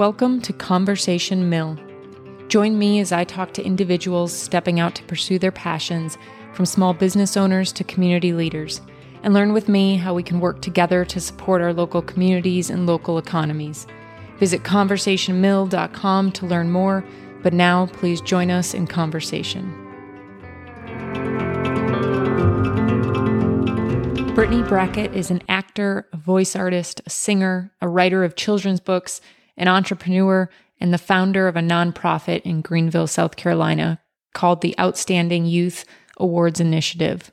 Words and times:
Welcome 0.00 0.40
to 0.40 0.54
Conversation 0.54 1.50
Mill. 1.50 1.78
Join 2.48 2.78
me 2.78 3.00
as 3.00 3.12
I 3.12 3.22
talk 3.22 3.52
to 3.52 3.62
individuals 3.62 4.32
stepping 4.32 4.80
out 4.80 4.94
to 4.94 5.02
pursue 5.02 5.38
their 5.38 5.52
passions, 5.52 6.16
from 6.54 6.64
small 6.64 6.94
business 6.94 7.36
owners 7.36 7.70
to 7.72 7.84
community 7.84 8.32
leaders, 8.32 8.80
and 9.22 9.34
learn 9.34 9.52
with 9.52 9.68
me 9.68 9.96
how 9.96 10.14
we 10.14 10.22
can 10.22 10.40
work 10.40 10.62
together 10.62 11.04
to 11.04 11.20
support 11.20 11.60
our 11.60 11.74
local 11.74 12.00
communities 12.00 12.70
and 12.70 12.86
local 12.86 13.18
economies. 13.18 13.86
Visit 14.38 14.62
conversationmill.com 14.62 16.32
to 16.32 16.46
learn 16.46 16.70
more, 16.70 17.04
but 17.42 17.52
now 17.52 17.84
please 17.84 18.22
join 18.22 18.50
us 18.50 18.72
in 18.72 18.86
conversation. 18.86 19.70
Brittney 24.34 24.66
Brackett 24.66 25.14
is 25.14 25.30
an 25.30 25.42
actor, 25.50 26.08
a 26.14 26.16
voice 26.16 26.56
artist, 26.56 27.02
a 27.04 27.10
singer, 27.10 27.70
a 27.82 27.88
writer 27.88 28.24
of 28.24 28.34
children's 28.34 28.80
books, 28.80 29.20
an 29.60 29.68
entrepreneur, 29.68 30.50
and 30.80 30.92
the 30.92 30.98
founder 30.98 31.46
of 31.46 31.54
a 31.54 31.60
nonprofit 31.60 32.40
in 32.42 32.62
Greenville, 32.62 33.06
South 33.06 33.36
Carolina 33.36 34.00
called 34.32 34.62
the 34.62 34.74
Outstanding 34.80 35.44
Youth 35.44 35.84
Awards 36.16 36.60
Initiative. 36.60 37.30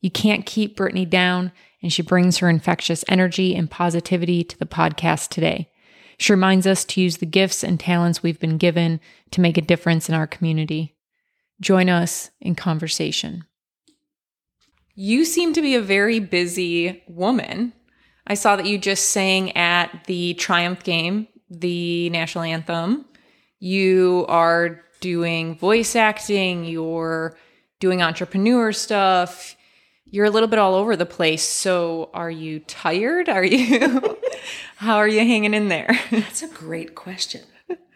You 0.00 0.10
can't 0.10 0.46
keep 0.46 0.76
Brittney 0.76 1.08
down, 1.08 1.52
and 1.82 1.92
she 1.92 2.02
brings 2.02 2.38
her 2.38 2.50
infectious 2.50 3.04
energy 3.08 3.56
and 3.56 3.70
positivity 3.70 4.44
to 4.44 4.58
the 4.58 4.66
podcast 4.66 5.30
today. 5.30 5.70
She 6.18 6.34
reminds 6.34 6.66
us 6.66 6.84
to 6.84 7.00
use 7.00 7.16
the 7.16 7.26
gifts 7.26 7.64
and 7.64 7.80
talents 7.80 8.22
we've 8.22 8.38
been 8.38 8.58
given 8.58 9.00
to 9.30 9.40
make 9.40 9.56
a 9.56 9.62
difference 9.62 10.08
in 10.08 10.14
our 10.14 10.26
community. 10.26 10.94
Join 11.62 11.88
us 11.88 12.30
in 12.40 12.54
conversation. 12.54 13.44
You 14.94 15.24
seem 15.24 15.54
to 15.54 15.62
be 15.62 15.74
a 15.74 15.80
very 15.80 16.20
busy 16.20 17.02
woman. 17.08 17.72
I 18.26 18.34
saw 18.34 18.56
that 18.56 18.66
you 18.66 18.76
just 18.76 19.10
sang 19.10 19.56
at 19.56 20.04
the 20.04 20.34
Triumph 20.34 20.84
game, 20.84 21.26
the 21.50 22.08
national 22.10 22.44
anthem. 22.44 23.04
You 23.58 24.24
are 24.28 24.80
doing 25.00 25.56
voice 25.56 25.96
acting, 25.96 26.64
you're 26.64 27.36
doing 27.80 28.02
entrepreneur 28.02 28.72
stuff. 28.72 29.56
You're 30.04 30.26
a 30.26 30.30
little 30.30 30.48
bit 30.48 30.58
all 30.58 30.74
over 30.74 30.96
the 30.96 31.06
place. 31.06 31.44
So, 31.44 32.10
are 32.12 32.30
you 32.30 32.60
tired? 32.60 33.28
Are 33.28 33.44
you 33.44 34.16
How 34.76 34.96
are 34.96 35.06
you 35.08 35.20
hanging 35.20 35.54
in 35.54 35.68
there? 35.68 35.98
That's 36.10 36.42
a 36.42 36.48
great 36.48 36.94
question. 36.94 37.42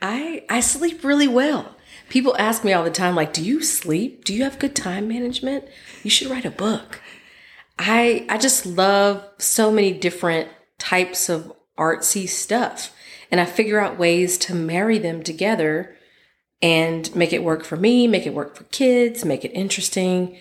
I 0.00 0.44
I 0.48 0.60
sleep 0.60 1.02
really 1.02 1.28
well. 1.28 1.74
People 2.08 2.36
ask 2.38 2.62
me 2.62 2.72
all 2.72 2.84
the 2.84 2.90
time 2.90 3.14
like, 3.14 3.32
"Do 3.32 3.42
you 3.42 3.62
sleep? 3.62 4.24
Do 4.24 4.34
you 4.34 4.44
have 4.44 4.58
good 4.58 4.76
time 4.76 5.08
management? 5.08 5.64
You 6.02 6.10
should 6.10 6.30
write 6.30 6.44
a 6.44 6.50
book." 6.50 7.00
I 7.78 8.26
I 8.28 8.38
just 8.38 8.66
love 8.66 9.26
so 9.38 9.72
many 9.72 9.92
different 9.92 10.48
types 10.78 11.28
of 11.28 11.52
artsy 11.78 12.28
stuff. 12.28 12.94
And 13.34 13.40
I 13.40 13.46
figure 13.46 13.80
out 13.80 13.98
ways 13.98 14.38
to 14.38 14.54
marry 14.54 14.96
them 14.96 15.24
together 15.24 15.96
and 16.62 17.12
make 17.16 17.32
it 17.32 17.42
work 17.42 17.64
for 17.64 17.74
me, 17.74 18.06
make 18.06 18.28
it 18.28 18.32
work 18.32 18.54
for 18.54 18.62
kids, 18.62 19.24
make 19.24 19.44
it 19.44 19.48
interesting, 19.48 20.38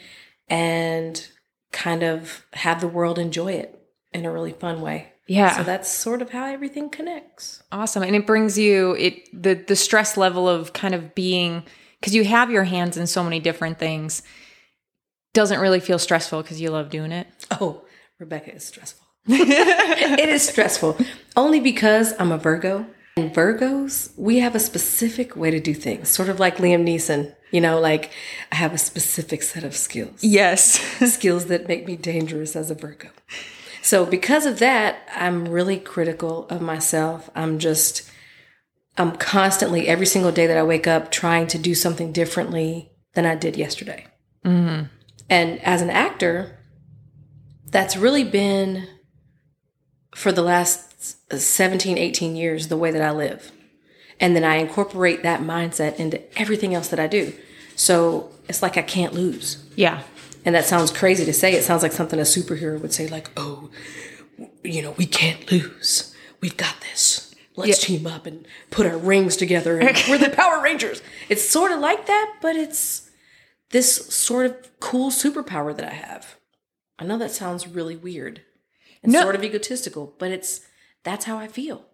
and 0.47 1.27
kind 1.71 2.03
of 2.03 2.45
have 2.53 2.81
the 2.81 2.88
world 2.88 3.17
enjoy 3.17 3.53
it 3.53 3.83
in 4.14 4.25
a 4.25 4.31
really 4.31 4.52
fun 4.52 4.80
way. 4.80 5.11
Yeah. 5.25 5.58
So 5.58 5.64
that's 5.64 5.91
sort 5.91 6.21
of 6.21 6.30
how 6.30 6.45
everything 6.45 6.88
connects. 6.91 7.64
Awesome. 7.71 8.03
And 8.03 8.16
it 8.16 8.27
brings 8.27 8.59
you 8.59 8.91
it 8.91 9.27
the 9.33 9.55
the 9.55 9.75
stress 9.75 10.16
level 10.16 10.47
of 10.47 10.73
kind 10.73 10.94
of 10.94 11.16
being 11.16 11.64
cuz 12.03 12.14
you 12.14 12.23
have 12.25 12.52
your 12.52 12.66
hands 12.66 12.95
in 12.95 13.08
so 13.08 13.23
many 13.23 13.39
different 13.39 13.80
things 13.80 14.21
doesn't 15.33 15.59
really 15.59 15.80
feel 15.80 15.97
stressful 15.97 16.44
cuz 16.44 16.61
you 16.61 16.69
love 16.69 16.91
doing 16.91 17.11
it. 17.11 17.25
Oh, 17.59 17.86
Rebecca 18.19 18.53
is 18.53 18.64
stressful. 18.64 19.02
It 19.27 20.29
is 20.29 20.47
stressful 20.47 20.97
only 21.35 21.59
because 21.59 22.13
I'm 22.19 22.31
a 22.31 22.38
Virgo. 22.38 22.85
And 23.16 23.33
Virgos, 23.33 24.11
we 24.17 24.39
have 24.39 24.55
a 24.55 24.59
specific 24.59 25.36
way 25.36 25.52
to 25.52 25.59
do 25.59 25.73
things, 25.75 26.09
sort 26.09 26.30
of 26.30 26.39
like 26.39 26.58
Liam 26.58 26.83
Neeson. 26.83 27.36
You 27.52 27.61
know, 27.61 27.80
like 27.80 28.11
I 28.52 28.55
have 28.55 28.73
a 28.73 28.80
specific 28.80 29.43
set 29.43 29.64
of 29.64 29.75
skills. 29.75 30.23
Yes. 30.23 30.80
skills 31.14 31.45
that 31.45 31.67
make 31.67 31.86
me 31.86 31.95
dangerous 31.95 32.55
as 32.55 32.71
a 32.71 32.75
Virgo. 32.75 33.09
So, 33.83 34.05
because 34.05 34.45
of 34.45 34.59
that, 34.59 35.08
I'm 35.14 35.48
really 35.48 35.77
critical 35.77 36.48
of 36.48 36.61
myself. 36.61 37.30
I'm 37.36 37.59
just, 37.59 38.09
I'm 38.98 39.15
constantly, 39.17 39.87
every 39.87 40.05
single 40.05 40.31
day 40.31 40.48
that 40.48 40.58
I 40.58 40.64
wake 40.64 40.87
up, 40.87 41.11
trying 41.11 41.48
to 41.48 41.59
do 41.59 41.75
something 41.75 42.11
differently 42.11 42.92
than 43.14 43.25
I 43.25 43.36
did 43.36 43.58
yesterday. 43.58 44.08
Mm-hmm. 44.45 44.86
And 45.30 45.61
as 45.64 45.81
an 45.81 45.89
actor, 45.89 46.58
that's 47.65 47.98
really 47.98 48.23
been 48.23 48.87
for 50.15 50.31
the 50.31 50.41
last 50.41 51.31
17, 51.31 51.97
18 51.97 52.35
years 52.35 52.67
the 52.67 52.77
way 52.77 52.91
that 52.91 53.01
I 53.01 53.11
live. 53.11 53.51
And 54.19 54.35
then 54.35 54.43
I 54.43 54.55
incorporate 54.55 55.23
that 55.23 55.41
mindset 55.41 55.97
into 55.97 56.21
everything 56.39 56.73
else 56.73 56.87
that 56.89 56.99
I 56.99 57.07
do. 57.07 57.33
So 57.75 58.29
it's 58.47 58.61
like 58.61 58.77
I 58.77 58.81
can't 58.81 59.13
lose. 59.13 59.65
Yeah. 59.75 60.03
And 60.45 60.55
that 60.55 60.65
sounds 60.65 60.91
crazy 60.91 61.25
to 61.25 61.33
say. 61.33 61.53
It 61.53 61.63
sounds 61.63 61.83
like 61.83 61.91
something 61.91 62.19
a 62.19 62.23
superhero 62.23 62.79
would 62.79 62.93
say, 62.93 63.07
like, 63.07 63.31
oh, 63.37 63.69
you 64.63 64.81
know, 64.81 64.91
we 64.91 65.05
can't 65.05 65.51
lose. 65.51 66.13
We've 66.41 66.57
got 66.57 66.75
this. 66.81 67.33
Let's 67.55 67.81
yeah. 67.81 67.97
team 67.97 68.07
up 68.07 68.25
and 68.25 68.47
put 68.71 68.85
our 68.85 68.97
rings 68.97 69.37
together 69.37 69.80
and 69.80 70.03
we're 70.09 70.17
the 70.17 70.30
Power 70.30 70.61
Rangers. 70.61 71.01
It's 71.30 71.47
sort 71.47 71.71
of 71.71 71.80
like 71.80 72.07
that, 72.07 72.37
but 72.41 72.55
it's 72.55 73.11
this 73.69 74.07
sort 74.13 74.47
of 74.47 74.80
cool 74.80 75.11
superpower 75.11 75.75
that 75.75 75.85
I 75.85 75.93
have. 75.93 76.37
I 76.97 77.05
know 77.05 77.17
that 77.19 77.31
sounds 77.31 77.67
really 77.67 77.95
weird 77.95 78.41
and 79.03 79.11
no. 79.14 79.21
sort 79.21 79.36
of 79.36 79.43
egotistical, 79.43 80.14
but 80.17 80.31
it's 80.31 80.61
that's 81.03 81.25
how 81.25 81.37
I 81.37 81.47
feel. 81.47 81.86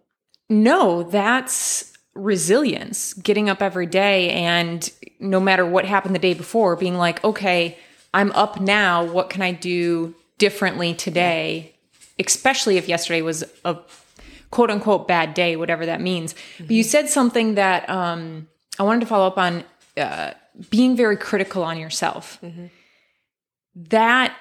No, 0.48 1.02
that's 1.02 1.92
resilience. 2.14 3.14
Getting 3.14 3.48
up 3.48 3.62
every 3.62 3.86
day 3.86 4.30
and 4.30 4.90
no 5.18 5.40
matter 5.40 5.64
what 5.66 5.84
happened 5.84 6.14
the 6.14 6.20
day 6.20 6.34
before, 6.34 6.76
being 6.76 6.96
like, 6.96 7.22
okay, 7.24 7.78
I'm 8.12 8.32
up 8.32 8.60
now. 8.60 9.04
What 9.04 9.30
can 9.30 9.42
I 9.42 9.52
do 9.52 10.14
differently 10.38 10.94
today? 10.94 11.74
Especially 12.18 12.76
if 12.76 12.88
yesterday 12.88 13.22
was 13.22 13.44
a 13.64 13.78
quote 14.50 14.70
unquote 14.70 15.06
bad 15.06 15.34
day, 15.34 15.56
whatever 15.56 15.86
that 15.86 16.00
means. 16.00 16.34
Mm-hmm. 16.34 16.64
But 16.64 16.72
you 16.72 16.82
said 16.82 17.08
something 17.08 17.54
that 17.54 17.88
um, 17.88 18.48
I 18.78 18.82
wanted 18.82 19.00
to 19.00 19.06
follow 19.06 19.26
up 19.26 19.38
on 19.38 19.64
uh, 19.96 20.32
being 20.68 20.96
very 20.96 21.16
critical 21.16 21.62
on 21.62 21.78
yourself. 21.78 22.38
Mm-hmm. 22.42 22.66
That 23.90 24.36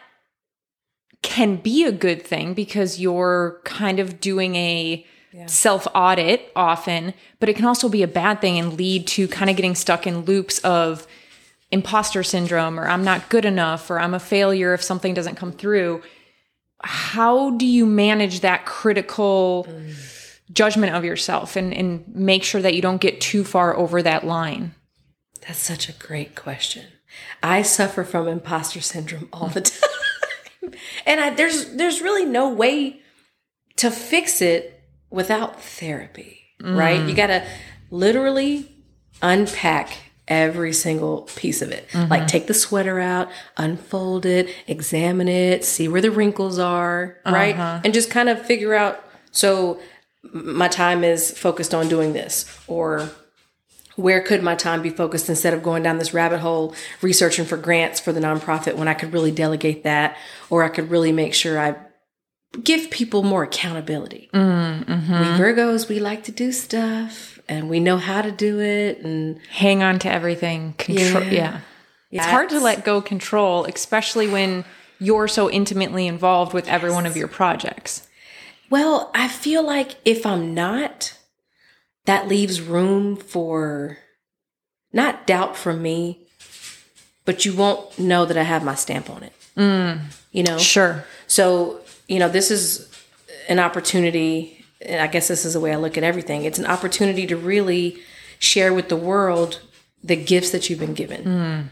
can 1.22 1.58
be 1.58 1.86
a 1.86 1.92
good 1.92 2.24
thing 2.24 2.54
because 2.54 3.00
you're 3.00 3.60
kind 3.64 4.00
of 4.00 4.20
doing 4.20 4.56
a 4.56 5.06
yeah. 5.34 5.46
self 5.46 5.88
audit 5.94 6.52
often, 6.56 7.14
but 7.40 7.50
it 7.50 7.56
can 7.56 7.66
also 7.66 7.90
be 7.90 8.04
a 8.04 8.08
bad 8.08 8.42
thing 8.42 8.58
and 8.58 8.74
lead 8.74 9.08
to 9.08 9.28
kind 9.28 9.50
of 9.50 9.56
getting 9.56 9.76
stuck 9.76 10.08
in 10.08 10.22
loops 10.22 10.60
of 10.60 11.06
imposter 11.72 12.24
syndrome 12.24 12.80
or 12.80 12.88
I'm 12.88 13.04
not 13.04 13.30
good 13.30 13.46
enough 13.46 13.92
or 13.92 14.00
I'm 14.00 14.14
a 14.14 14.20
failure 14.20 14.74
if 14.74 14.82
something 14.82 15.14
doesn't 15.14 15.36
come 15.36 15.52
through. 15.52 16.02
How 16.82 17.52
do 17.52 17.66
you 17.66 17.86
manage 17.86 18.40
that 18.40 18.66
critical 18.66 19.68
mm. 19.70 20.40
judgment 20.52 20.96
of 20.96 21.04
yourself 21.04 21.56
and, 21.56 21.74
and 21.74 22.08
make 22.08 22.44
sure 22.44 22.62
that 22.62 22.74
you 22.74 22.82
don't 22.82 23.02
get 23.02 23.22
too 23.22 23.44
far 23.44 23.76
over 23.76 24.02
that 24.02 24.26
line? 24.26 24.74
That's 25.46 25.60
such 25.60 25.90
a 25.90 25.94
great 25.94 26.36
question. 26.36 26.86
I 27.44 27.62
suffer 27.62 28.04
from 28.04 28.28
imposter 28.28 28.82
syndrome 28.82 29.30
all 29.34 29.48
the 29.48 29.62
time 29.62 29.89
and 31.06 31.20
I, 31.20 31.30
there's 31.32 31.76
there's 31.76 32.02
really 32.02 32.26
no 32.26 32.50
way 32.50 33.02
to 33.78 33.92
fix 33.92 34.42
it 34.42 34.82
without 35.10 35.62
therapy, 35.62 36.42
mm. 36.62 36.76
right? 36.78 37.08
You 37.08 37.16
got 37.16 37.28
to 37.28 37.46
literally 37.92 38.76
unpack 39.22 39.98
every 40.28 40.74
single 40.74 41.22
piece 41.36 41.62
of 41.62 41.72
it. 41.72 41.88
Mm-hmm. 41.90 42.12
Like 42.12 42.28
take 42.28 42.48
the 42.48 42.54
sweater 42.54 43.00
out, 43.00 43.30
unfold 43.58 44.26
it, 44.26 44.50
examine 44.68 45.28
it, 45.28 45.66
see 45.66 45.88
where 45.88 46.02
the 46.02 46.12
wrinkles 46.12 46.60
are, 46.60 47.18
right? 47.26 47.56
Uh-huh. 47.56 47.82
And 47.84 47.94
just 47.94 48.12
kind 48.12 48.30
of 48.30 48.46
figure 48.46 48.76
out 48.76 49.04
so 49.32 49.80
my 50.34 50.68
time 50.68 51.04
is 51.04 51.32
focused 51.38 51.74
on 51.74 51.88
doing 51.88 52.14
this 52.14 52.46
or 52.68 53.10
where 54.00 54.22
could 54.22 54.42
my 54.42 54.56
time 54.56 54.82
be 54.82 54.90
focused 54.90 55.28
instead 55.30 55.54
of 55.54 55.62
going 55.62 55.84
down 55.84 55.98
this 55.98 56.14
rabbit 56.14 56.40
hole 56.40 56.74
researching 57.02 57.46
for 57.46 57.58
grants 57.58 58.00
for 58.00 58.14
the 58.14 58.22
nonprofit 58.22 58.76
when 58.76 58.88
I 58.88 58.94
could 58.94 59.12
really 59.14 59.32
delegate 59.32 59.84
that 59.84 60.18
or 60.50 60.64
I 60.64 60.70
could 60.70 60.90
really 60.90 61.12
make 61.12 61.34
sure 61.34 61.60
I 61.60 61.76
give 62.64 62.90
people 62.90 63.24
more 63.24 63.44
accountability. 63.44 64.30
Mm-hmm. 64.34 65.12
We 65.12 65.26
Virgos, 65.38 65.90
we 65.90 66.00
like 66.00 66.24
to 66.24 66.32
do 66.32 66.52
stuff 66.52 67.40
and 67.50 67.70
we 67.70 67.82
know 67.82 67.98
how 67.98 68.22
to 68.22 68.32
do 68.32 68.62
it 68.62 69.00
and 69.00 69.40
hang 69.50 69.84
on 69.84 70.00
to 70.00 70.12
everything. 70.12 70.74
Control, 70.78 71.24
yeah. 71.26 71.32
yeah. 71.32 71.62
It's 72.12 72.26
hard 72.26 72.50
to 72.50 72.60
let 72.60 72.86
go 72.86 73.02
control, 73.02 73.66
especially 73.66 74.28
when 74.28 74.64
you're 74.98 75.28
so 75.28 75.50
intimately 75.50 76.08
involved 76.08 76.54
with 76.54 76.68
every 76.70 76.92
one 76.92 77.06
of 77.06 77.18
your 77.18 77.28
projects. 77.28 78.08
Well, 78.70 79.12
I 79.14 79.28
feel 79.28 79.66
like 79.66 79.98
if 80.06 80.26
I'm 80.26 80.54
not, 80.54 81.19
that 82.06 82.28
leaves 82.28 82.62
room 82.62 83.16
for 83.16 83.98
not 84.92 85.28
doubt 85.28 85.56
from 85.56 85.82
me, 85.82 86.26
but 87.26 87.46
you 87.46 87.56
won't 87.56 88.00
know 88.00 88.26
that 88.26 88.38
I 88.38 88.44
have 88.44 88.64
my 88.64 88.76
stamp 88.76 89.10
on 89.10 89.24
it. 89.24 89.34
Mm, 89.56 90.02
you 90.32 90.44
know? 90.44 90.58
Sure. 90.58 91.06
So, 91.28 91.82
you 92.08 92.18
know, 92.20 92.30
this 92.30 92.50
is 92.50 92.90
an 93.48 93.60
opportunity 93.60 94.56
and 94.82 95.02
I 95.02 95.08
guess 95.08 95.28
this 95.28 95.44
is 95.46 95.54
the 95.54 95.60
way 95.60 95.74
I 95.74 95.76
look 95.76 95.98
at 95.98 96.04
everything. 96.04 96.46
It's 96.46 96.58
an 96.60 96.66
opportunity 96.66 97.28
to 97.28 97.36
really 97.36 97.98
share 98.40 98.74
with 98.74 98.88
the 98.90 98.96
world 98.96 99.62
the 100.04 100.16
gifts 100.16 100.52
that 100.52 100.70
you've 100.70 100.80
been 100.80 100.94
given, 100.94 101.70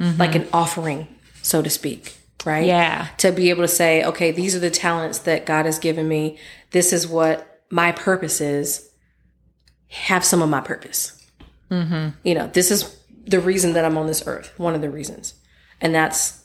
Mm. 0.00 0.18
like 0.18 0.34
an 0.34 0.48
offering, 0.52 1.06
so 1.42 1.62
to 1.62 1.70
speak, 1.70 2.16
right? 2.44 2.66
Yeah. 2.66 3.06
To 3.18 3.30
be 3.30 3.50
able 3.50 3.62
to 3.62 3.68
say, 3.68 4.02
okay, 4.04 4.32
these 4.32 4.56
are 4.56 4.58
the 4.58 4.70
talents 4.70 5.18
that 5.20 5.46
God 5.46 5.66
has 5.66 5.78
given 5.78 6.08
me. 6.08 6.38
This 6.72 6.92
is 6.92 7.06
what 7.06 7.62
my 7.70 7.92
purpose 7.92 8.40
is. 8.40 8.87
Have 9.88 10.24
some 10.24 10.42
of 10.42 10.48
my 10.48 10.60
purpose. 10.60 11.24
Mm-hmm. 11.70 12.10
You 12.22 12.34
know, 12.34 12.46
this 12.48 12.70
is 12.70 12.98
the 13.26 13.40
reason 13.40 13.72
that 13.74 13.84
I'm 13.84 13.98
on 13.98 14.06
this 14.06 14.26
earth, 14.26 14.52
one 14.58 14.74
of 14.74 14.80
the 14.80 14.90
reasons. 14.90 15.34
And 15.80 15.94
that's 15.94 16.44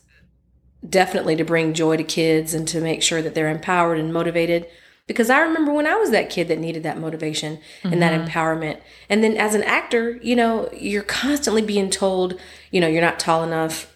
definitely 0.87 1.35
to 1.37 1.45
bring 1.45 1.73
joy 1.73 1.97
to 1.97 2.03
kids 2.03 2.53
and 2.53 2.67
to 2.67 2.81
make 2.81 3.01
sure 3.01 3.21
that 3.21 3.35
they're 3.35 3.49
empowered 3.49 3.99
and 3.99 4.13
motivated. 4.13 4.67
Because 5.07 5.29
I 5.29 5.39
remember 5.39 5.73
when 5.73 5.87
I 5.87 5.95
was 5.95 6.11
that 6.11 6.29
kid 6.29 6.47
that 6.47 6.59
needed 6.59 6.83
that 6.83 6.97
motivation 6.97 7.59
and 7.83 8.01
that 8.01 8.13
mm-hmm. 8.13 8.27
empowerment. 8.27 8.79
And 9.09 9.21
then 9.23 9.35
as 9.35 9.53
an 9.53 9.63
actor, 9.63 10.17
you 10.21 10.35
know, 10.35 10.69
you're 10.71 11.03
constantly 11.03 11.61
being 11.61 11.89
told, 11.89 12.39
you 12.71 12.79
know, 12.79 12.87
you're 12.87 13.01
not 13.01 13.19
tall 13.19 13.43
enough. 13.43 13.93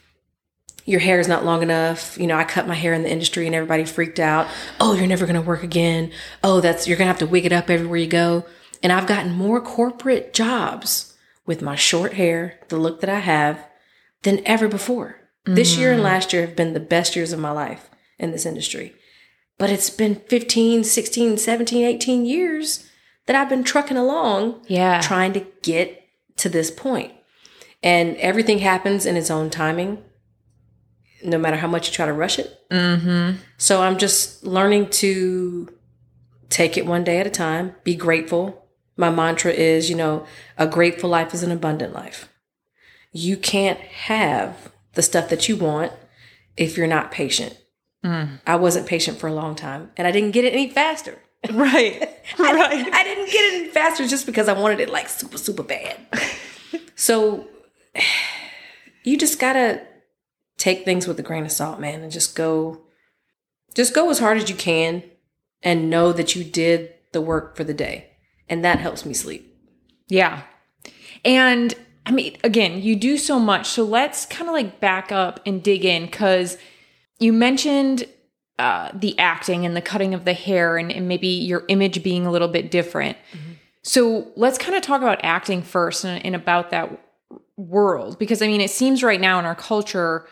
Your 0.86 1.00
hair 1.00 1.20
is 1.20 1.28
not 1.28 1.46
long 1.46 1.62
enough. 1.62 2.18
You 2.18 2.28
know, 2.28 2.38
I 2.38 2.44
cut 2.44 2.68
my 2.68 2.76
hair 2.76 2.94
in 2.94 3.04
the 3.04 3.12
industry 3.12 3.46
and 3.46 3.56
everybody 3.56 3.86
freaked 3.86 4.20
out. 4.20 4.48
Oh, 4.80 4.96
you're 4.96 5.08
never 5.08 5.26
going 5.26 5.36
to 5.36 5.42
work 5.42 5.64
again. 5.64 6.12
Oh, 6.44 6.60
that's, 6.62 6.88
you're 6.88 6.98
going 6.98 7.08
to 7.08 7.12
have 7.12 7.20
to 7.20 7.28
wig 7.28 7.46
it 7.46 7.54
up 7.54 7.70
everywhere 7.70 7.98
you 7.98 8.08
go. 8.08 8.46
And 8.84 8.92
I've 8.92 9.08
gotten 9.08 9.32
more 9.34 9.60
corporate 9.62 10.34
jobs 10.34 11.16
with 11.46 11.62
my 11.62 11.76
short 11.76 12.14
hair, 12.14 12.60
the 12.70 12.78
look 12.78 13.02
that 13.02 13.10
I 13.10 13.20
have, 13.20 13.66
than 14.24 14.46
ever 14.46 14.68
before. 14.68 15.22
This 15.46 15.78
year 15.78 15.94
and 15.94 16.04
last 16.04 16.34
year 16.34 16.46
have 16.46 16.58
been 16.58 16.74
the 16.74 16.80
best 16.82 17.16
years 17.16 17.32
of 17.32 17.40
my 17.40 17.52
life 17.52 17.90
in 18.20 18.32
this 18.32 18.46
industry. 18.46 18.94
But 19.58 19.70
it's 19.70 19.90
been 19.90 20.16
15, 20.16 20.84
16, 20.84 21.38
17, 21.38 21.86
18 21.86 22.26
years 22.26 22.90
that 23.28 23.36
I've 23.38 23.48
been 23.48 23.64
trucking 23.64 23.96
along 23.96 24.62
Yeah. 24.68 25.00
trying 25.00 25.32
to 25.34 25.46
get 25.62 26.04
to 26.38 26.50
this 26.50 26.70
point. 26.70 27.14
And 27.82 28.18
everything 28.18 28.60
happens 28.60 29.06
in 29.06 29.16
its 29.16 29.32
own 29.32 29.50
timing, 29.50 30.04
no 31.24 31.38
matter 31.38 31.58
how 31.58 31.68
much 31.68 31.88
you 31.88 31.94
try 31.94 32.06
to 32.08 32.14
rush 32.14 32.40
it. 32.40 32.54
Mm-hmm. 32.70 33.38
So 33.58 33.82
I'm 33.82 33.98
just 33.98 34.44
learning 34.44 34.90
to 34.90 35.70
take 36.50 36.78
it 36.78 36.86
one 36.86 37.06
day 37.06 37.20
at 37.20 37.28
a 37.28 37.30
time, 37.32 37.76
be 37.86 37.96
grateful. 37.96 38.67
My 38.98 39.10
mantra 39.12 39.52
is, 39.52 39.90
you 39.90 39.96
know, 39.96 40.26
a 40.58 40.68
grateful 40.68 41.10
life 41.10 41.34
is 41.34 41.44
an 41.44 41.52
abundant 41.52 41.94
life. 41.94 42.30
You 43.12 43.38
can't 43.38 43.80
have 43.80 44.72
the 44.94 45.02
stuff 45.02 45.30
that 45.30 45.48
you 45.48 45.56
want 45.56 45.94
if 46.58 46.76
you're 46.76 46.88
not 46.88 47.12
patient. 47.12 47.58
Mm. 48.04 48.40
I 48.46 48.56
wasn't 48.56 48.88
patient 48.88 49.20
for 49.20 49.28
a 49.28 49.34
long 49.34 49.56
time 49.56 49.92
and 49.96 50.08
I 50.08 50.12
didn't 50.12 50.32
get 50.32 50.46
it 50.46 50.54
any 50.54 50.70
faster. 50.70 51.20
Right. 51.54 52.02
right. 52.40 52.94
I 52.94 53.04
didn't 53.04 53.32
get 53.32 53.54
it 53.54 53.62
any 53.62 53.70
faster 53.70 54.08
just 54.08 54.26
because 54.26 54.50
I 54.50 54.54
wanted 54.54 54.80
it 54.80 54.90
like 54.90 55.08
super, 55.08 55.38
super 55.38 55.64
bad. 55.64 55.96
so 56.96 57.48
you 59.04 59.18
just 59.18 59.40
gotta 59.40 59.82
take 60.58 60.84
things 60.84 61.08
with 61.08 61.20
a 61.20 61.24
grain 61.24 61.46
of 61.46 61.52
salt, 61.52 61.80
man, 61.80 62.02
and 62.02 62.12
just 62.12 62.36
go 62.36 62.82
just 63.76 63.94
go 63.94 64.10
as 64.10 64.18
hard 64.20 64.38
as 64.38 64.50
you 64.50 64.56
can 64.56 65.04
and 65.62 65.90
know 65.90 66.12
that 66.12 66.36
you 66.36 66.44
did 66.44 66.94
the 67.14 67.22
work 67.22 67.56
for 67.56 67.64
the 67.64 67.74
day. 67.74 68.10
And 68.50 68.64
that 68.64 68.80
helps 68.80 69.06
me 69.06 69.14
sleep. 69.14 69.54
Yeah. 70.08 70.44
And 71.26 71.74
I 72.06 72.12
mean, 72.12 72.38
again, 72.44 72.82
you 72.82 72.96
do 72.96 73.18
so 73.18 73.40
much. 73.40 73.68
So 73.68 73.84
let's 73.84 74.26
kind 74.26 74.48
of 74.50 74.54
like 74.54 74.80
back 74.80 75.12
up 75.12 75.40
and 75.46 75.62
dig 75.62 75.84
in 75.84 76.06
because 76.06 76.58
you 77.20 77.34
mentioned 77.34 78.06
uh, 78.60 78.90
the 78.94 79.18
acting 79.20 79.66
and 79.66 79.76
the 79.76 79.82
cutting 79.82 80.14
of 80.14 80.24
the 80.26 80.34
hair 80.34 80.78
and, 80.78 80.92
and 80.92 81.08
maybe 81.08 81.28
your 81.28 81.64
image 81.68 82.02
being 82.04 82.26
a 82.26 82.32
little 82.32 82.48
bit 82.48 82.72
different. 82.72 83.18
So 83.84 84.32
let's 84.36 84.58
kind 84.58 84.76
of 84.76 84.82
talk 84.82 85.02
about 85.02 85.20
acting 85.24 85.62
first 85.62 86.04
and, 86.06 86.26
and 86.26 86.36
about 86.36 86.72
that 86.72 86.90
world 87.58 88.18
because 88.20 88.42
I 88.42 88.48
mean, 88.48 88.62
it 88.62 88.70
seems 88.72 89.04
right 89.04 89.20
now 89.20 89.40
in 89.40 89.46
our 89.46 89.56
culture, 89.56 90.26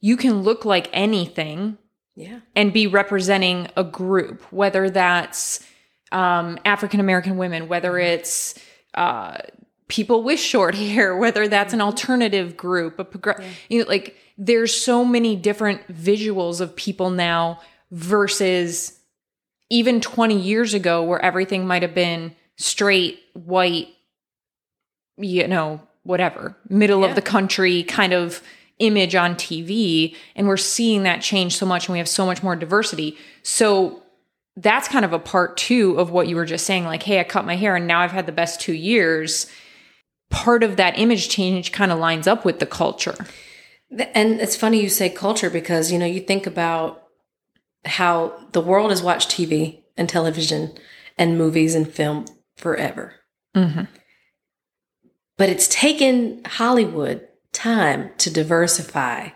you 0.00 0.16
can 0.16 0.42
look 0.42 0.64
like 0.64 0.88
anything 0.92 1.76
Yeah. 2.16 2.40
and 2.56 2.72
be 2.72 2.86
representing 2.86 3.68
a 3.76 3.84
group, 3.84 4.42
whether 4.52 4.88
that's 4.90 5.64
um, 6.12 6.58
African 6.64 7.00
American 7.00 7.36
women, 7.36 7.68
whether 7.68 7.98
it's 7.98 8.58
uh, 8.94 9.38
people 9.88 10.22
with 10.22 10.40
short 10.40 10.74
hair, 10.86 11.16
whether 11.16 11.48
that's 11.48 11.72
an 11.72 11.80
alternative 11.80 12.56
group, 12.56 12.98
a 12.98 13.04
progr- 13.04 13.44
you 13.68 13.80
know, 13.82 13.88
like 13.88 14.16
there's 14.36 14.74
so 14.74 15.04
many 15.04 15.34
different 15.36 15.86
visuals 15.92 16.60
of 16.60 16.74
people 16.76 17.10
now 17.10 17.60
versus 17.90 18.98
even 19.70 20.00
20 20.00 20.38
years 20.38 20.74
ago 20.74 21.02
where 21.02 21.20
everything 21.20 21.66
might 21.66 21.82
have 21.82 21.94
been 21.94 22.34
straight, 22.56 23.20
white, 23.34 23.88
you 25.16 25.46
know, 25.46 25.80
whatever, 26.04 26.56
middle 26.68 27.02
Yeah. 27.02 27.08
of 27.08 27.14
the 27.14 27.22
country 27.22 27.82
kind 27.82 28.12
of 28.12 28.42
image 28.78 29.14
on 29.14 29.34
TV. 29.34 30.14
And 30.36 30.46
we're 30.46 30.56
seeing 30.56 31.02
that 31.02 31.20
change 31.20 31.56
so 31.56 31.66
much 31.66 31.86
and 31.88 31.92
we 31.92 31.98
have 31.98 32.08
so 32.08 32.24
much 32.24 32.42
more 32.42 32.56
diversity. 32.56 33.18
So 33.42 34.02
that's 34.60 34.88
kind 34.88 35.04
of 35.04 35.12
a 35.12 35.18
part 35.18 35.56
two 35.56 35.98
of 35.98 36.10
what 36.10 36.26
you 36.26 36.34
were 36.34 36.44
just 36.44 36.66
saying 36.66 36.84
like, 36.84 37.04
hey, 37.04 37.20
I 37.20 37.24
cut 37.24 37.46
my 37.46 37.54
hair 37.54 37.76
and 37.76 37.86
now 37.86 38.00
I've 38.00 38.12
had 38.12 38.26
the 38.26 38.32
best 38.32 38.60
two 38.60 38.72
years. 38.72 39.46
Part 40.30 40.64
of 40.64 40.76
that 40.76 40.98
image 40.98 41.28
change 41.28 41.70
kind 41.70 41.92
of 41.92 41.98
lines 41.98 42.26
up 42.26 42.44
with 42.44 42.58
the 42.58 42.66
culture. 42.66 43.14
And 43.90 44.40
it's 44.40 44.56
funny 44.56 44.82
you 44.82 44.88
say 44.88 45.08
culture 45.10 45.48
because, 45.48 45.92
you 45.92 45.98
know, 45.98 46.06
you 46.06 46.20
think 46.20 46.46
about 46.46 47.04
how 47.84 48.36
the 48.52 48.60
world 48.60 48.90
has 48.90 49.02
watched 49.02 49.30
TV 49.30 49.82
and 49.96 50.08
television 50.08 50.72
and 51.16 51.38
movies 51.38 51.74
and 51.74 51.90
film 51.90 52.26
forever. 52.56 53.14
Mm-hmm. 53.54 53.84
But 55.36 55.48
it's 55.48 55.68
taken 55.68 56.42
Hollywood 56.44 57.26
time 57.52 58.10
to 58.18 58.30
diversify 58.30 59.28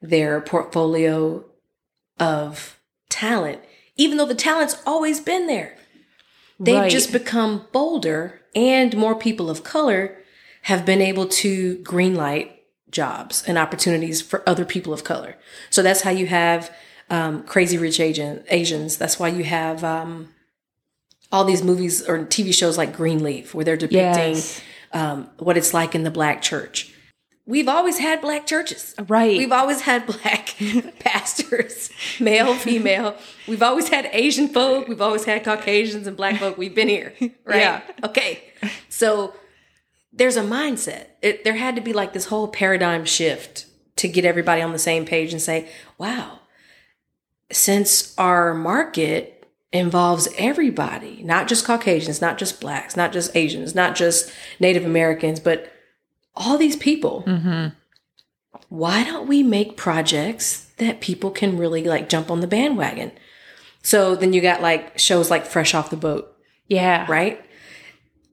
their 0.00 0.40
portfolio 0.40 1.44
of 2.18 2.80
talent, 3.08 3.60
even 3.96 4.16
though 4.18 4.26
the 4.26 4.34
talent's 4.34 4.76
always 4.86 5.20
been 5.20 5.46
there. 5.46 5.76
They've 6.58 6.76
Right. 6.80 6.90
just 6.90 7.12
become 7.12 7.66
bolder, 7.72 8.40
and 8.54 8.96
more 8.96 9.14
people 9.14 9.50
of 9.50 9.64
color 9.64 10.16
have 10.62 10.84
been 10.86 11.02
able 11.02 11.26
to 11.26 11.76
greenlight 11.78 12.50
jobs 12.90 13.42
and 13.46 13.58
opportunities 13.58 14.20
for 14.22 14.46
other 14.48 14.64
people 14.64 14.92
of 14.92 15.02
color. 15.02 15.36
So 15.70 15.82
that's 15.82 16.02
how 16.02 16.10
you 16.10 16.26
have 16.26 16.70
um, 17.10 17.42
Crazy 17.42 17.76
Rich 17.78 18.00
Asian, 18.00 18.44
Asians. 18.48 18.96
That's 18.96 19.18
why 19.18 19.28
you 19.28 19.44
have 19.44 19.82
um, 19.82 20.28
all 21.30 21.44
these 21.44 21.62
movies 21.62 22.06
or 22.06 22.18
TV 22.24 22.54
shows 22.54 22.78
like 22.78 22.94
Greenleaf, 22.96 23.54
where 23.54 23.64
they're 23.64 23.76
depicting 23.76 24.34
Yes. 24.34 24.60
um, 24.92 25.28
what 25.38 25.56
it's 25.56 25.74
like 25.74 25.94
in 25.94 26.04
the 26.04 26.10
black 26.10 26.40
church. 26.42 26.91
We've 27.44 27.68
always 27.68 27.98
had 27.98 28.20
black 28.20 28.46
churches. 28.46 28.94
Right. 29.08 29.36
We've 29.36 29.52
always 29.52 29.80
had 29.80 30.06
black 30.06 30.54
pastors, 31.00 31.90
male, 32.20 32.54
female. 32.54 33.16
We've 33.48 33.62
always 33.62 33.88
had 33.88 34.08
Asian 34.12 34.48
folk. 34.48 34.86
We've 34.88 35.00
always 35.00 35.24
had 35.24 35.44
Caucasians 35.44 36.06
and 36.06 36.16
black 36.16 36.38
folk. 36.38 36.56
We've 36.56 36.74
been 36.74 36.88
here, 36.88 37.14
right? 37.20 37.60
Yeah. 37.60 37.80
Okay. 38.04 38.44
So 38.88 39.34
there's 40.12 40.36
a 40.36 40.42
mindset. 40.42 41.06
It, 41.20 41.42
there 41.42 41.56
had 41.56 41.74
to 41.74 41.82
be 41.82 41.92
like 41.92 42.12
this 42.12 42.26
whole 42.26 42.46
paradigm 42.46 43.04
shift 43.04 43.66
to 43.96 44.08
get 44.08 44.24
everybody 44.24 44.62
on 44.62 44.72
the 44.72 44.78
same 44.78 45.04
page 45.04 45.32
and 45.32 45.42
say, 45.42 45.68
wow, 45.98 46.40
since 47.50 48.16
our 48.18 48.54
market 48.54 49.50
involves 49.72 50.28
everybody, 50.38 51.22
not 51.24 51.48
just 51.48 51.64
Caucasians, 51.64 52.20
not 52.20 52.38
just 52.38 52.60
blacks, 52.60 52.96
not 52.96 53.12
just 53.12 53.34
Asians, 53.34 53.74
not 53.74 53.96
just 53.96 54.30
Native 54.60 54.84
Americans, 54.84 55.40
but 55.40 55.72
all 56.34 56.58
these 56.58 56.76
people, 56.76 57.24
mm-hmm. 57.26 57.68
why 58.68 59.04
don't 59.04 59.28
we 59.28 59.42
make 59.42 59.76
projects 59.76 60.66
that 60.78 61.00
people 61.00 61.30
can 61.30 61.58
really 61.58 61.84
like 61.84 62.08
jump 62.08 62.30
on 62.30 62.40
the 62.40 62.46
bandwagon? 62.46 63.12
So 63.82 64.14
then 64.14 64.32
you 64.32 64.40
got 64.40 64.62
like 64.62 64.98
shows 64.98 65.30
like 65.30 65.46
Fresh 65.46 65.74
Off 65.74 65.90
the 65.90 65.96
Boat, 65.96 66.36
Yeah. 66.68 67.06
right? 67.10 67.44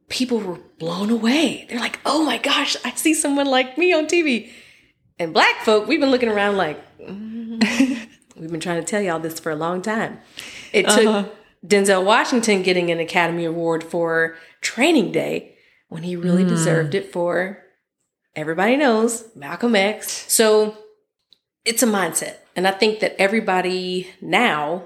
People 0.08 0.40
were 0.40 0.60
blown 0.78 1.10
away. 1.10 1.66
They're 1.70 1.80
like, 1.80 2.00
oh 2.06 2.24
my 2.24 2.38
gosh, 2.38 2.76
I 2.84 2.92
see 2.92 3.14
someone 3.14 3.48
like 3.48 3.78
me 3.78 3.94
on 3.94 4.06
TV. 4.06 4.52
And 5.20 5.34
black 5.34 5.62
folk, 5.62 5.88
we've 5.88 6.00
been 6.00 6.12
looking 6.12 6.30
around 6.30 6.58
like, 6.58 6.80
mm, 7.00 8.08
we've 8.38 8.50
been 8.50 8.60
trying 8.60 8.82
to 8.82 8.88
tell 8.88 9.02
y'all 9.02 9.20
this 9.20 9.40
for 9.40 9.52
a 9.52 9.56
long 9.56 9.82
time. 9.82 10.20
It 10.72 10.88
took 10.88 11.06
uh-huh. 11.06 11.30
Denzel 11.66 12.06
Washington 12.06 12.64
getting 12.64 12.90
an 12.90 13.00
Academy 13.00 13.46
Award 13.46 13.84
for 13.84 14.38
Training 14.62 15.12
Day 15.12 15.58
when 15.90 16.04
he 16.04 16.16
really 16.16 16.46
mm. 16.46 16.50
deserved 16.50 16.96
it 16.96 17.12
for 17.12 17.64
everybody 18.40 18.78
knows 18.78 19.26
Malcolm 19.36 19.76
X. 19.76 20.32
So 20.32 20.78
it's 21.66 21.84
a 21.84 21.88
mindset. 21.88 22.38
And 22.56 22.68
I 22.68 22.72
think 22.72 23.00
that 23.00 23.16
everybody 23.20 24.08
now 24.22 24.84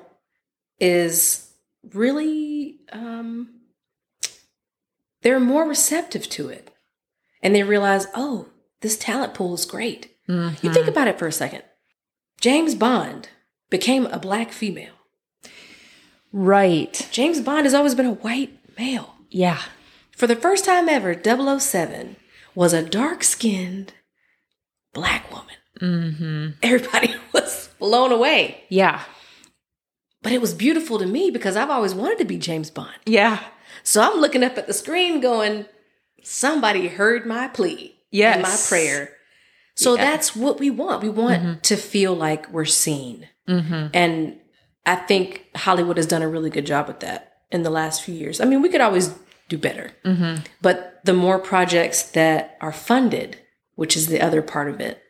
is 0.80 1.52
really 1.94 2.80
um 2.92 3.50
they're 5.22 5.40
more 5.40 5.66
receptive 5.68 6.28
to 6.30 6.50
it. 6.50 6.70
And 7.42 7.56
they 7.56 7.64
realize, 7.64 8.08
oh, 8.14 8.48
this 8.82 8.98
talent 8.98 9.34
pool 9.34 9.54
is 9.54 9.66
great. 9.66 10.12
You 10.28 10.52
think 10.52 10.88
about 10.88 11.08
it 11.08 11.20
for 11.20 11.28
a 11.28 11.32
second. 11.32 11.64
James 12.40 12.76
Bond 12.76 13.30
became 13.70 14.06
a 14.08 14.20
black 14.20 14.52
female. 14.52 14.94
Right. 16.32 17.08
James 17.12 17.42
Bond 17.42 17.66
has 17.66 17.74
always 17.74 17.96
been 17.96 18.06
a 18.06 18.14
white 18.14 18.58
male. 18.78 19.16
Yeah. 19.30 19.62
For 20.12 20.28
the 20.28 20.36
first 20.36 20.66
time 20.66 20.90
ever, 20.90 21.14
007 21.14 22.16
was 22.56 22.74
a 22.74 22.84
dark 22.84 23.24
skinned 23.24 23.94
black 24.94 25.30
woman. 25.32 25.56
Mm-hmm. 25.82 26.48
Everybody 26.62 27.16
was 27.34 27.70
blown 27.80 28.12
away. 28.12 28.64
Yeah. 28.70 29.02
But 30.22 30.32
it 30.32 30.42
was 30.42 30.54
beautiful 30.54 31.00
to 31.00 31.06
me 31.06 31.32
because 31.32 31.56
I've 31.56 31.70
always 31.70 31.94
wanted 31.94 32.18
to 32.20 32.26
be 32.26 32.38
James 32.38 32.70
Bond. 32.70 32.96
Yeah. 33.06 33.44
So 33.84 34.02
I'm 34.02 34.20
looking 34.22 34.44
up 34.44 34.58
at 34.58 34.68
the 34.68 34.74
screen 34.74 35.20
going, 35.20 35.66
somebody 36.24 36.88
heard 36.88 37.26
my 37.26 37.48
plea 37.50 37.96
Yes. 38.12 38.36
and 38.36 38.44
my 38.44 38.56
prayer. 38.70 39.10
So 39.76 39.96
Yeah. 39.96 40.12
that's 40.12 40.36
what 40.36 40.60
we 40.60 40.70
want. 40.70 41.04
We 41.04 41.10
want 41.10 41.64
to 41.64 41.76
feel 41.76 42.14
like 42.14 42.50
we're 42.52 42.64
seen. 42.66 43.28
Mm-hmm. 43.50 43.88
And 43.94 44.40
I 44.86 44.96
think 44.96 45.48
Hollywood 45.56 45.98
has 45.98 46.06
done 46.06 46.22
a 46.22 46.28
really 46.30 46.50
good 46.50 46.66
job 46.66 46.88
with 46.88 47.00
that 47.02 47.34
in 47.52 47.64
the 47.64 47.70
last 47.70 48.04
few 48.04 48.14
years. 48.16 48.40
I 48.40 48.46
mean, 48.46 48.62
we 48.62 48.70
could 48.70 48.82
always 48.82 49.14
do 49.54 49.58
better. 49.60 49.92
Mm-hmm. 50.04 50.44
But 50.62 51.00
the 51.06 51.14
more 51.14 51.40
projects 51.40 52.02
that 52.12 52.58
are 52.62 52.72
funded, 52.74 53.38
which 53.76 53.96
is 53.96 54.08
the 54.08 54.22
other 54.22 54.42
part 54.42 54.70
of 54.70 54.80
it, 54.80 55.02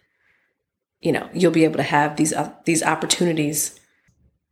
you 1.01 1.12
know, 1.12 1.29
you'll 1.33 1.51
be 1.51 1.63
able 1.63 1.77
to 1.77 1.83
have 1.83 2.15
these 2.17 2.33
uh, 2.33 2.53
these 2.65 2.83
opportunities. 2.83 3.79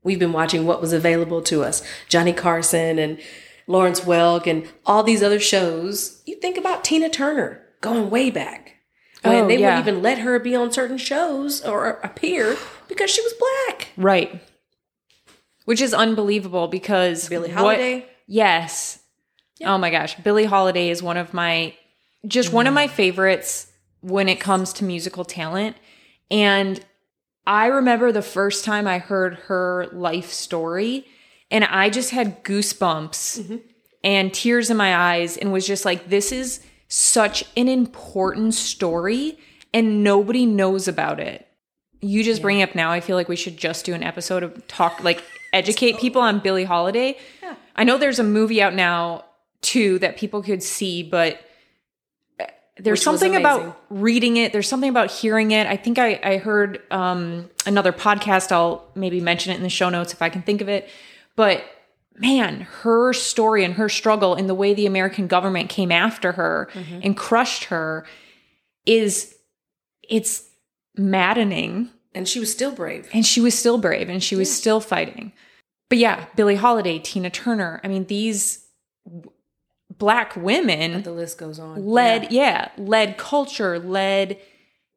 We've 0.04 0.20
been 0.20 0.34
watching 0.34 0.66
what 0.66 0.82
was 0.82 0.94
available 0.94 1.42
to 1.44 1.64
us, 1.64 1.84
Johnny 2.10 2.34
Carson 2.34 2.98
and 3.00 3.20
Lawrence 3.68 4.02
Welk 4.02 4.48
and 4.48 4.68
all 4.86 5.04
these 5.04 5.22
other 5.24 5.40
shows. 5.40 6.22
You 6.26 6.36
think 6.40 6.58
about 6.58 6.84
Tina 6.84 7.10
Turner 7.10 7.62
going 7.82 8.10
way 8.10 8.30
back 8.32 8.76
when 9.24 9.36
Oh, 9.44 9.48
they 9.48 9.60
yeah. 9.60 9.76
wouldn't 9.78 9.88
even 9.88 10.02
let 10.02 10.20
her 10.20 10.40
be 10.40 10.56
on 10.56 10.72
certain 10.72 10.98
shows 10.98 11.62
or 11.64 12.00
appear 12.04 12.58
because 12.88 13.10
she 13.12 13.22
was 13.22 13.34
black. 13.34 13.90
Right. 13.98 14.42
Which 15.66 15.80
is 15.82 15.94
unbelievable 15.94 16.68
because 16.68 17.30
Billie 17.30 17.50
what- 17.50 17.58
Holiday. 17.58 18.06
Yes. 19.62 19.70
Oh 19.70 19.78
my 19.78 19.90
gosh. 19.90 20.16
Billie 20.16 20.46
Holiday 20.46 20.90
is 20.90 21.02
one 21.02 21.18
of 21.18 21.34
my 21.34 21.74
just 22.28 22.54
one 22.54 22.68
of 22.68 22.74
my 22.74 22.88
mm. 22.88 22.92
favorites 22.92 23.68
when 24.02 24.28
it 24.30 24.40
comes 24.40 24.74
to 24.74 24.84
musical 24.84 25.24
talent. 25.26 25.76
And 26.30 26.84
I 27.46 27.68
remember 27.68 28.12
the 28.12 28.22
first 28.22 28.66
time 28.66 28.88
I 28.88 29.00
heard 29.00 29.36
her 29.46 29.88
life 29.92 30.32
story 30.32 31.06
and 31.50 31.64
I 31.64 31.90
just 31.90 32.12
had 32.12 32.44
goosebumps 32.44 33.42
mm-hmm. 33.42 33.58
and 34.04 34.34
tears 34.34 34.70
in 34.70 34.78
my 34.78 34.96
eyes 34.96 35.38
and 35.38 35.52
was 35.52 35.66
just 35.66 35.86
like, 35.86 36.10
this 36.10 36.32
is 36.32 36.62
such 36.88 37.44
an 37.58 37.68
important 37.68 38.54
story 38.54 39.38
and 39.74 40.04
nobody 40.04 40.46
knows 40.46 40.88
about 40.88 41.20
it. 41.20 41.48
You 42.02 42.24
just 42.24 42.42
bring 42.42 42.60
it 42.60 42.70
up 42.70 42.76
now. 42.76 42.92
I 42.92 43.00
feel 43.00 43.16
like 43.16 43.30
we 43.30 43.36
should 43.36 43.58
just 43.58 43.86
do 43.86 43.94
an 43.94 44.04
episode 44.04 44.44
of 44.44 44.68
talk, 44.68 45.04
like 45.04 45.24
educate 45.54 46.00
people 46.00 46.22
on 46.22 46.40
Billie 46.40 46.64
Holiday. 46.64 47.18
Yeah. 47.42 47.56
I 47.76 47.84
know 47.84 47.98
there's 47.98 48.20
a 48.20 48.24
movie 48.24 48.62
out 48.62 48.74
now 48.74 49.26
too 49.62 50.00
that 50.00 50.18
people 50.18 50.42
could 50.42 50.64
see, 50.64 51.04
but 51.04 51.40
there's 52.78 53.00
Which 53.00 53.04
something 53.04 53.36
about 53.36 53.80
reading 53.90 54.38
it. 54.38 54.54
There's 54.54 54.68
something 54.68 54.90
about 54.90 55.12
hearing 55.12 55.52
it. 55.52 55.68
I 55.68 55.76
think 55.78 56.00
I, 56.00 56.20
I 56.24 56.38
heard 56.38 56.82
um, 56.90 57.50
another 57.66 57.92
podcast. 57.92 58.52
I'll 58.52 58.90
maybe 58.96 59.20
mention 59.20 59.52
it 59.52 59.58
in 59.58 59.64
the 59.64 59.70
show 59.70 59.90
notes 59.90 60.14
if 60.14 60.22
I 60.22 60.30
can 60.30 60.42
think 60.42 60.62
of 60.62 60.70
it. 60.70 60.90
But 61.36 61.64
man, 62.16 62.62
her 62.62 63.14
story 63.14 63.64
and 63.64 63.76
her 63.76 63.88
struggle 63.88 64.34
and 64.34 64.50
the 64.50 64.56
way 64.56 64.74
the 64.74 64.86
American 64.88 65.28
government 65.28 65.70
came 65.70 65.92
after 65.92 66.32
her 66.32 66.70
Mm-hmm. 66.74 67.00
and 67.04 67.16
crushed 67.18 67.66
her 67.66 68.06
is 68.86 69.36
it's 70.10 70.50
maddening. 70.96 71.90
And 72.16 72.28
she 72.28 72.40
was 72.40 72.52
still 72.52 72.72
brave. 72.72 73.10
And 73.14 73.26
she 73.26 73.42
was 73.42 73.58
still 73.58 73.78
brave 73.78 74.10
and 74.10 74.24
she 74.24 74.36
was 74.36 74.52
still 74.52 74.80
fighting. 74.80 75.34
But 75.90 76.00
yeah, 76.00 76.26
Billie 76.36 76.56
Holiday, 76.56 77.00
Tina 77.00 77.30
Turner. 77.30 77.80
I 77.84 77.88
mean, 77.90 78.06
these 78.06 78.66
black 80.02 80.36
women 80.36 81.04
The 81.04 81.12
list 81.12 81.38
goes 81.38 81.60
on. 81.60 81.86
led, 81.86 82.32
Yeah. 82.32 82.70
yeah. 82.78 82.84
led 82.96 83.18
culture, 83.18 83.78
led 83.78 84.38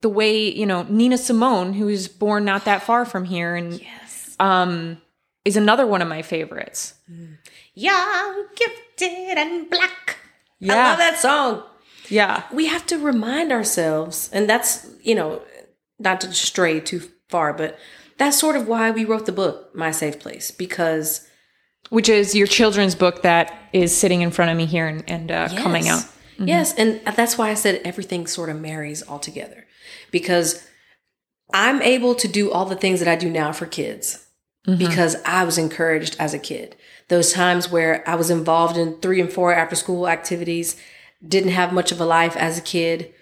the 0.00 0.08
way, 0.08 0.48
you 0.60 0.66
know, 0.66 0.84
Nina 0.88 1.18
Simone, 1.18 1.74
who 1.74 1.86
was 1.86 2.08
born 2.08 2.44
not 2.44 2.64
that 2.64 2.82
far 2.82 3.04
from 3.04 3.24
here 3.24 3.54
and 3.54 3.68
Yes. 3.80 4.34
um 4.40 4.96
is 5.44 5.56
another 5.58 5.86
one 5.86 6.00
of 6.00 6.08
my 6.08 6.22
favorites. 6.22 6.94
Young, 7.74 8.46
gifted, 8.56 9.36
and 9.36 9.68
black. 9.68 10.16
I 10.62 10.66
Yeah. 10.66 10.88
love 10.88 10.98
that 10.98 11.18
song. 11.18 11.62
Yeah. 12.08 12.44
We 12.52 12.66
have 12.66 12.86
to 12.86 12.96
remind 12.98 13.52
ourselves, 13.52 14.30
and 14.32 14.48
that's, 14.48 14.86
you 15.02 15.14
know, 15.14 15.42
not 15.98 16.20
to 16.22 16.32
stray 16.32 16.80
too 16.80 17.00
far, 17.28 17.52
but 17.52 17.78
that's 18.16 18.38
sort 18.38 18.56
of 18.56 18.66
why 18.68 18.90
we 18.90 19.04
wrote 19.04 19.26
the 19.26 19.32
book, 19.32 19.74
My 19.74 19.90
Safe 19.90 20.18
Place, 20.18 20.50
because 20.50 21.26
Which 21.90 22.08
is 22.08 22.34
your 22.34 22.46
children's 22.46 22.94
book 22.94 23.22
that 23.22 23.52
is 23.72 23.96
sitting 23.96 24.22
in 24.22 24.30
front 24.30 24.50
of 24.50 24.56
me 24.56 24.66
here 24.66 24.86
and, 24.86 25.08
and 25.08 25.30
uh, 25.30 25.48
coming 25.56 25.88
out. 25.88 26.00
Yes. 26.00 26.10
Yes, 26.38 26.74
and 26.74 27.00
that's 27.14 27.38
why 27.38 27.50
I 27.50 27.54
said 27.54 27.80
everything 27.84 28.26
sort 28.26 28.48
of 28.48 28.60
marries 28.60 29.02
all 29.02 29.20
together 29.20 29.66
because 30.10 30.66
I'm 31.52 31.80
able 31.82 32.14
to 32.16 32.26
do 32.26 32.50
all 32.50 32.64
the 32.64 32.74
things 32.74 32.98
that 32.98 33.08
I 33.08 33.14
do 33.14 33.30
now 33.30 33.52
for 33.52 33.66
kids 33.66 34.26
because 34.78 35.16
I 35.26 35.44
was 35.44 35.58
encouraged 35.58 36.16
as 36.18 36.32
a 36.32 36.38
kid. 36.38 36.74
Those 37.08 37.32
times 37.32 37.70
where 37.70 38.02
I 38.08 38.14
was 38.14 38.30
involved 38.30 38.78
in 38.78 38.98
three 38.98 39.20
and 39.20 39.30
four 39.30 39.52
after 39.54 39.76
school 39.76 40.08
activities, 40.08 40.80
didn't 41.26 41.50
have 41.50 41.72
much 41.72 41.92
of 41.92 42.00
a 42.00 42.04
life 42.06 42.36
as 42.36 42.58
a 42.58 42.62
kid, 42.62 43.12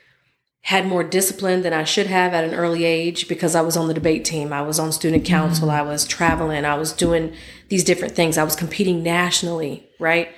had 0.62 0.86
more 0.86 1.02
discipline 1.02 1.62
than 1.62 1.72
I 1.72 1.84
should 1.84 2.06
have 2.06 2.32
at 2.32 2.44
an 2.44 2.54
early 2.54 2.84
age 2.84 3.26
because 3.26 3.54
I 3.54 3.62
was 3.62 3.76
on 3.76 3.88
the 3.88 3.94
debate 3.94 4.24
team. 4.24 4.52
I 4.52 4.62
was 4.62 4.78
on 4.78 4.92
student 4.92 5.24
mm-hmm. 5.24 5.32
council. 5.32 5.70
I 5.70 5.82
was 5.82 6.06
traveling. 6.06 6.64
I 6.64 6.76
was 6.76 6.92
doing 6.92 7.34
these 7.68 7.82
different 7.82 8.14
things. 8.14 8.38
I 8.38 8.44
was 8.44 8.54
competing 8.54 9.02
nationally, 9.02 9.88
right? 9.98 10.28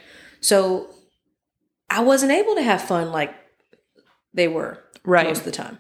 So 0.41 0.89
I 1.91 2.03
wasn't 2.03 2.33
able 2.33 2.55
to 2.55 2.63
have 2.63 2.83
fun 2.83 3.13
like 3.13 3.35
they 4.33 4.49
were 4.49 4.83
Right. 5.05 5.27
most 5.27 5.41
of 5.41 5.45
the 5.45 5.53
time. 5.53 5.79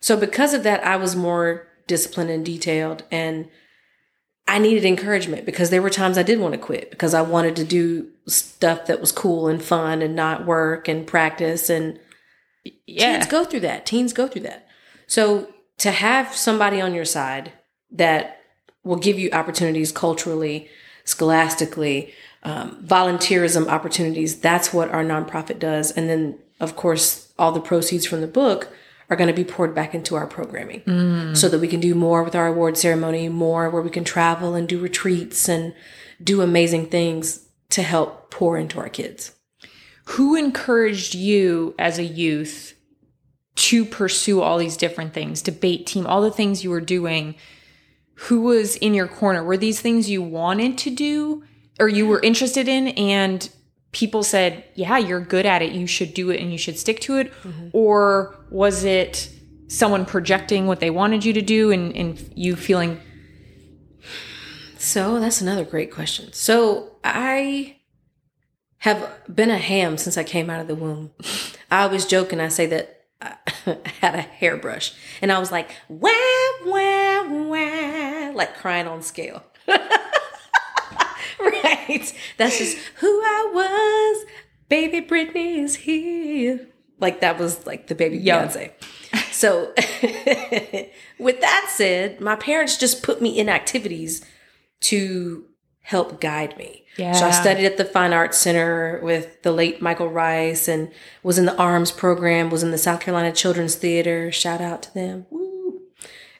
So 0.00 0.16
because 0.16 0.54
of 0.54 0.62
that, 0.62 0.84
I 0.84 0.96
was 0.96 1.14
more 1.14 1.68
disciplined 1.86 2.30
and 2.30 2.44
detailed 2.44 3.04
and 3.10 3.48
I 4.46 4.58
needed 4.58 4.84
encouragement 4.84 5.46
because 5.46 5.70
there 5.70 5.82
were 5.82 5.90
times 5.90 6.18
I 6.18 6.22
did 6.22 6.38
want 6.38 6.52
to 6.52 6.58
quit 6.58 6.90
because 6.90 7.14
I 7.14 7.22
wanted 7.22 7.56
to 7.56 7.64
do 7.64 8.08
stuff 8.26 8.86
that 8.86 9.00
was 9.00 9.12
cool 9.12 9.48
and 9.48 9.62
fun 9.62 10.02
and 10.02 10.14
not 10.14 10.46
work 10.46 10.88
and 10.88 11.06
practice 11.06 11.70
and 11.70 11.98
Yeah. 12.86 13.18
teens 13.18 13.26
go 13.30 13.44
through 13.44 13.60
that. 13.60 13.86
Teens 13.86 14.12
go 14.12 14.28
through 14.28 14.42
that. 14.42 14.66
So 15.06 15.48
to 15.78 15.90
have 15.90 16.34
somebody 16.34 16.80
on 16.80 16.94
your 16.94 17.04
side 17.04 17.52
that 17.90 18.40
will 18.82 18.96
give 18.96 19.18
you 19.18 19.30
opportunities 19.32 19.92
culturally, 19.92 20.68
scholastically, 21.04 22.12
um, 22.42 22.82
volunteerism 22.84 23.66
opportunities, 23.68 24.38
that's 24.40 24.72
what 24.72 24.90
our 24.90 25.04
nonprofit 25.04 25.58
does. 25.58 25.90
And 25.90 26.08
then, 26.08 26.38
of 26.60 26.76
course, 26.76 27.32
all 27.38 27.52
the 27.52 27.60
proceeds 27.60 28.06
from 28.06 28.20
the 28.20 28.26
book 28.26 28.68
are 29.10 29.16
going 29.16 29.28
to 29.28 29.34
be 29.34 29.44
poured 29.44 29.74
back 29.74 29.94
into 29.94 30.14
our 30.14 30.26
programming 30.26 31.34
so 31.34 31.48
that 31.48 31.58
we 31.58 31.68
can 31.68 31.80
do 31.80 31.94
more 31.94 32.22
with 32.22 32.34
our 32.34 32.46
award 32.46 32.78
ceremony, 32.78 33.28
more 33.28 33.68
where 33.68 33.82
we 33.82 33.90
can 33.90 34.04
travel 34.04 34.54
and 34.54 34.66
do 34.66 34.78
retreats 34.78 35.48
and 35.48 35.74
do 36.22 36.40
amazing 36.40 36.86
things 36.86 37.46
to 37.70 37.82
help 37.82 38.30
pour 38.30 38.56
into 38.56 38.78
our 38.78 38.88
kids. 38.88 39.32
Who 40.04 40.36
encouraged 40.36 41.14
you 41.14 41.74
as 41.78 41.98
a 41.98 42.04
youth 42.04 42.74
to 43.56 43.84
pursue 43.84 44.42
all 44.42 44.58
these 44.58 44.76
different 44.76 45.14
things, 45.14 45.42
debate 45.42 45.86
team, 45.86 46.06
all 46.06 46.22
the 46.22 46.30
things 46.30 46.62
you 46.62 46.70
were 46.70 46.80
doing? 46.80 47.34
Who 48.14 48.42
was 48.42 48.76
in 48.76 48.94
your 48.94 49.08
corner? 49.08 49.42
Were 49.42 49.56
these 49.56 49.80
things 49.80 50.10
you 50.10 50.22
wanted 50.22 50.78
to 50.78 50.90
do 50.90 51.44
or 51.80 51.88
you 51.88 52.06
were 52.06 52.20
interested 52.20 52.68
in 52.68 52.88
and 52.88 53.48
people 53.92 54.22
said, 54.22 54.64
"Yeah, 54.74 54.98
you're 54.98 55.20
good 55.20 55.46
at 55.46 55.62
it. 55.62 55.72
You 55.72 55.86
should 55.86 56.14
do 56.14 56.30
it 56.30 56.40
and 56.40 56.52
you 56.52 56.58
should 56.58 56.78
stick 56.78 57.00
to 57.00 57.16
it?" 57.16 57.32
Mm-hmm. 57.42 57.68
Or 57.72 58.36
was 58.50 58.84
it 58.84 59.30
someone 59.68 60.04
projecting 60.04 60.66
what 60.66 60.80
they 60.80 60.90
wanted 60.90 61.24
you 61.24 61.32
to 61.32 61.42
do 61.42 61.70
and, 61.70 61.96
and 61.96 62.32
you 62.36 62.54
feeling 62.54 63.00
So 64.78 65.18
that's 65.18 65.40
another 65.40 65.64
great 65.64 65.90
question. 65.90 66.32
So 66.32 66.96
I 67.02 67.76
have 68.84 69.10
been 69.34 69.48
a 69.48 69.56
ham 69.56 69.96
since 69.96 70.18
I 70.18 70.24
came 70.24 70.50
out 70.50 70.60
of 70.60 70.68
the 70.68 70.74
womb. 70.74 71.10
I 71.70 71.84
always 71.84 72.04
joke 72.04 72.34
and 72.34 72.42
I 72.42 72.48
say 72.48 72.66
that 72.66 73.06
I 73.18 73.34
had 74.00 74.14
a 74.14 74.20
hairbrush 74.20 74.92
and 75.22 75.32
I 75.32 75.38
was 75.38 75.50
like, 75.50 75.70
wah, 75.88 76.10
wah, 76.66 77.26
wah, 77.26 78.32
like 78.34 78.58
crying 78.58 78.86
on 78.86 79.00
scale. 79.00 79.42
right. 79.66 79.80
That's 82.36 82.58
just 82.58 82.76
who 82.96 83.08
I 83.08 83.50
was. 83.54 84.26
Baby 84.68 85.00
Brittney 85.00 85.64
is 85.64 85.76
here. 85.76 86.68
Like 87.00 87.22
that 87.22 87.38
was 87.38 87.64
like 87.64 87.86
the 87.86 87.94
baby 87.94 88.18
Yeah. 88.18 88.46
Beyonce. 88.46 88.72
So 89.32 89.72
with 91.18 91.40
that 91.40 91.70
said, 91.70 92.20
my 92.20 92.36
parents 92.36 92.76
just 92.76 93.02
put 93.02 93.22
me 93.22 93.38
in 93.38 93.48
activities 93.48 94.22
to 94.80 95.46
help 95.84 96.18
guide 96.18 96.56
me. 96.56 96.82
Yeah. 96.96 97.12
So 97.12 97.26
I 97.26 97.30
studied 97.30 97.66
at 97.66 97.76
the 97.76 97.84
Fine 97.84 98.14
Arts 98.14 98.38
Center 98.38 98.98
with 99.02 99.42
the 99.42 99.52
late 99.52 99.82
Michael 99.82 100.08
Rice 100.08 100.66
and 100.66 100.90
was 101.22 101.38
in 101.38 101.44
the 101.44 101.56
arms 101.56 101.92
program, 101.92 102.48
was 102.48 102.62
in 102.62 102.70
the 102.70 102.78
South 102.78 103.00
Carolina 103.00 103.32
Children's 103.32 103.74
Theater. 103.74 104.32
Shout 104.32 104.62
out 104.62 104.82
to 104.84 104.94
them. 104.94 105.26
Woo. 105.30 105.82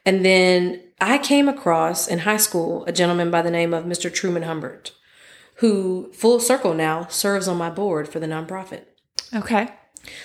And 0.07 0.25
then 0.25 0.81
I 0.99 1.19
came 1.19 1.47
across 1.47 2.09
in 2.09 2.21
high 2.21 2.39
school 2.39 2.85
a 2.87 2.93
gentleman 2.93 3.31
by 3.31 3.43
the 3.43 3.51
name 3.51 3.75
of 3.75 3.85
Mr. 3.85 4.13
Truman 4.13 4.45
Humbert, 4.45 4.93
who 5.57 6.11
full 6.15 6.41
circle 6.41 6.73
now 6.73 7.07
serves 7.09 7.47
on 7.47 7.59
my 7.59 7.69
board 7.69 8.09
for 8.09 8.21
the 8.21 8.27
nonprofit. 8.27 8.85
Okay. 9.35 9.69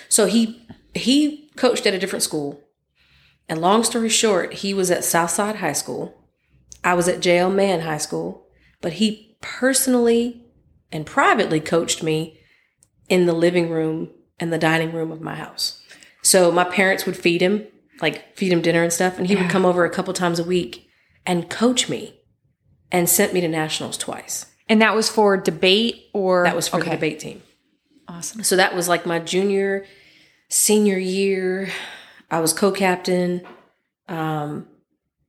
So 0.08 0.26
he 0.26 0.66
he 0.94 1.50
coached 1.56 1.86
at 1.86 1.94
a 1.94 1.98
different 1.98 2.22
school. 2.22 2.62
And 3.50 3.60
long 3.60 3.84
story 3.84 4.08
short, 4.08 4.54
he 4.54 4.72
was 4.72 4.90
at 4.90 5.04
Southside 5.04 5.56
High 5.56 5.72
School. 5.72 6.16
I 6.82 6.94
was 6.94 7.08
at 7.08 7.20
JL 7.20 7.54
Mann 7.54 7.80
High 7.80 7.98
School, 7.98 8.46
but 8.80 8.94
he 8.94 9.36
personally 9.40 10.42
and 10.92 11.06
privately 11.06 11.60
coached 11.60 12.02
me 12.02 12.38
in 13.08 13.26
the 13.26 13.32
living 13.32 13.70
room 13.70 14.10
and 14.38 14.52
the 14.52 14.58
dining 14.58 14.92
room 14.92 15.12
of 15.12 15.20
my 15.20 15.34
house. 15.34 15.82
So 16.22 16.50
my 16.50 16.64
parents 16.64 17.06
would 17.06 17.16
feed 17.16 17.40
him, 17.40 17.66
like 18.00 18.36
feed 18.36 18.52
him 18.52 18.62
dinner 18.62 18.82
and 18.82 18.92
stuff, 18.92 19.18
and 19.18 19.26
he 19.26 19.36
would 19.36 19.50
come 19.50 19.64
over 19.64 19.84
a 19.84 19.90
couple 19.90 20.12
times 20.14 20.38
a 20.38 20.44
week 20.44 20.88
and 21.26 21.50
coach 21.50 21.88
me 21.88 22.20
and 22.90 23.08
sent 23.08 23.32
me 23.32 23.40
to 23.40 23.48
nationals 23.48 23.96
twice. 23.96 24.46
And 24.68 24.80
that 24.82 24.94
was 24.94 25.08
for 25.08 25.36
debate 25.36 26.04
or 26.12 26.44
That 26.44 26.56
was 26.56 26.68
for 26.68 26.78
okay. 26.78 26.90
the 26.90 26.96
debate 26.96 27.20
team. 27.20 27.42
Awesome. 28.08 28.42
So 28.42 28.56
that 28.56 28.74
was 28.74 28.88
like 28.88 29.06
my 29.06 29.18
junior, 29.18 29.86
senior 30.48 30.98
year. 30.98 31.70
I 32.30 32.40
was 32.40 32.52
co-captain. 32.52 33.42
Um, 34.08 34.66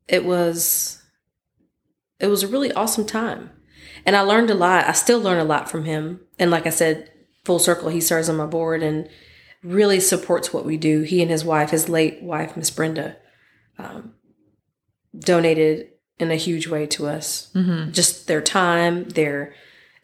it 0.08 0.26
was, 0.26 1.01
it 2.22 2.28
was 2.28 2.44
a 2.44 2.48
really 2.48 2.72
awesome 2.74 3.06
time, 3.06 3.50
and 4.06 4.16
I 4.16 4.22
learned 4.22 4.50
a 4.50 4.56
lot. 4.56 4.88
I 4.88 4.94
still 4.94 5.20
learn 5.20 5.40
a 5.40 5.44
lot 5.44 5.70
from 5.70 5.86
him. 5.86 6.22
And 6.40 6.52
like 6.52 6.66
I 6.66 6.70
said, 6.70 7.12
full 7.44 7.60
circle, 7.60 7.90
he 7.90 8.02
serves 8.02 8.30
on 8.30 8.38
my 8.38 8.46
board 8.46 8.84
and 8.84 9.10
really 9.64 10.00
supports 10.00 10.54
what 10.54 10.66
we 10.66 10.78
do. 10.78 11.02
He 11.02 11.22
and 11.22 11.30
his 11.32 11.46
wife, 11.46 11.72
his 11.72 11.90
late 11.90 12.22
wife, 12.22 12.56
Miss 12.58 12.70
Brenda, 12.70 13.18
um, 13.78 14.14
donated 15.18 15.90
in 16.20 16.32
a 16.32 16.36
huge 16.36 16.68
way 16.68 16.86
to 16.88 17.08
us. 17.08 17.52
Just 17.92 18.28
their 18.28 18.42
time, 18.42 19.06
their 19.10 19.54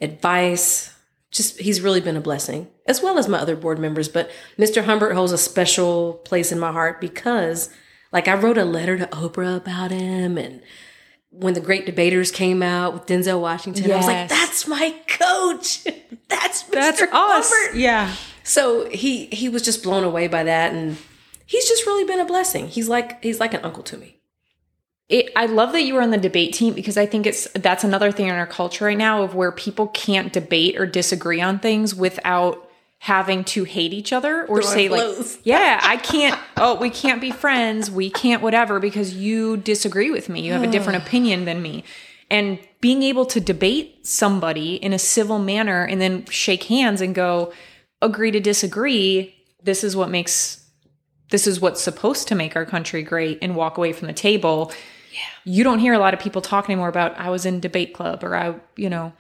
advice. 0.02 0.94
Just 1.32 1.60
he's 1.60 1.82
really 1.82 2.02
been 2.02 2.18
a 2.18 2.22
blessing, 2.22 2.68
as 2.88 3.02
well 3.02 3.18
as 3.18 3.28
my 3.28 3.38
other 3.38 3.56
board 3.56 3.80
members. 3.80 4.10
But 4.10 4.32
Mr. 4.58 4.86
Humbert 4.86 5.14
holds 5.14 5.32
a 5.32 5.38
special 5.38 6.14
place 6.26 6.52
in 6.52 6.60
my 6.60 6.72
heart 6.72 7.02
because, 7.02 7.70
like, 8.12 8.28
I 8.28 8.36
wrote 8.36 8.58
a 8.58 8.66
letter 8.66 8.98
to 8.98 9.08
Oprah 9.08 9.58
about 9.58 9.92
him, 9.92 10.38
and 10.38 10.62
when 11.39 11.53
the 11.53 11.62
Great 11.62 11.86
Debaters 11.86 12.32
came 12.32 12.63
out 12.63 12.94
with 12.94 13.06
Denzel 13.06 13.39
Washington, 13.39 13.91
I 13.91 13.98
was 13.98 14.08
like, 14.08 14.27
"That's 14.27 14.67
my 14.67 14.96
coach. 15.08 15.84
That's 16.27 16.63
Mr. 16.63 16.72
That's 16.72 17.01
us. 17.01 17.51
Humbert." 17.53 17.75
Yeah. 17.77 18.13
So 18.44 18.89
he 18.89 19.27
he 19.27 19.50
was 19.50 19.62
just 19.62 19.84
blown 19.84 20.03
away 20.03 20.27
by 20.27 20.44
that, 20.44 20.74
and 20.74 20.98
he's 21.46 21.67
just 21.67 21.86
really 21.86 22.06
been 22.06 22.20
a 22.20 22.25
blessing. 22.25 22.67
He's 22.67 22.89
like 22.89 23.24
he's 23.24 23.39
like 23.39 23.53
an 23.53 23.62
uncle 23.63 23.84
to 23.84 23.98
me. 23.98 24.17
It, 25.10 25.32
I 25.38 25.46
love 25.46 25.72
that 25.72 25.84
you 25.84 25.94
were 25.94 26.01
on 26.01 26.12
the 26.12 26.17
debate 26.17 26.53
team 26.53 26.74
because 26.74 26.98
I 26.98 27.06
think 27.06 27.25
it's 27.25 27.48
that's 27.53 27.84
another 27.84 28.12
thing 28.12 28.27
in 28.27 28.36
our 28.36 28.48
culture 28.48 28.86
right 28.86 28.98
now 28.98 29.24
of 29.24 29.36
where 29.36 29.51
people 29.51 29.88
can't 29.88 30.34
debate 30.34 30.77
or 30.77 30.86
disagree 30.86 31.39
on 31.39 31.60
things 31.60 31.96
without 31.96 32.67
having 33.00 33.44
to 33.44 33.63
hate 33.63 33.94
each 33.94 34.12
other 34.12 34.46
or 34.48 34.62
say 34.62 34.88
blows. 34.88 35.36
like 35.36 35.42
yeah 35.46 35.80
I 35.84 35.98
can't 35.98 36.39
oh 36.58 36.75
we 36.75 36.89
can't 36.89 37.22
be 37.22 37.32
friends 37.32 37.92
we 37.92 38.10
can't 38.10 38.42
whatever 38.42 38.80
because 38.80 39.13
you 39.13 39.58
disagree 39.58 40.10
with 40.10 40.30
me 40.30 40.42
you 40.42 40.54
have 40.54 40.63
a 40.63 40.68
different 40.68 41.04
opinion 41.04 41.46
than 41.46 41.62
me 41.62 41.84
and 42.30 42.60
being 42.82 43.04
able 43.04 43.25
to 43.27 43.39
debate 43.39 44.06
somebody 44.06 44.75
in 44.75 44.94
a 44.94 45.00
civil 45.00 45.39
manner 45.39 45.84
and 45.84 46.01
then 46.01 46.25
shake 46.25 46.63
hands 46.63 47.00
and 47.00 47.13
go 47.13 47.54
agree 48.01 48.32
to 48.32 48.39
disagree 48.39 49.36
this 49.62 49.84
is 49.84 49.96
what 49.96 50.10
makes 50.10 50.66
this 51.30 51.46
is 51.46 51.62
what's 51.62 51.82
supposed 51.82 52.27
to 52.27 52.36
make 52.36 52.56
our 52.56 52.66
country 52.66 53.04
great 53.04 53.38
and 53.42 53.56
walk 53.56 53.77
away 53.77 53.94
from 53.94 54.08
the 54.08 54.13
table 54.13 54.72
yeah. 55.18 55.54
you 55.54 55.63
don't 55.63 55.80
hear 55.80 55.94
a 55.94 56.00
lot 56.00 56.13
of 56.13 56.20
people 56.20 56.42
talk 56.42 56.66
anymore 56.66 56.88
about 56.88 57.18
I 57.18 57.30
was 57.30 57.46
in 57.46 57.60
debate 57.60 57.94
club 57.94 58.24
or 58.24 58.36
I, 58.36 58.56
you 58.75 58.89
know, 58.89 59.13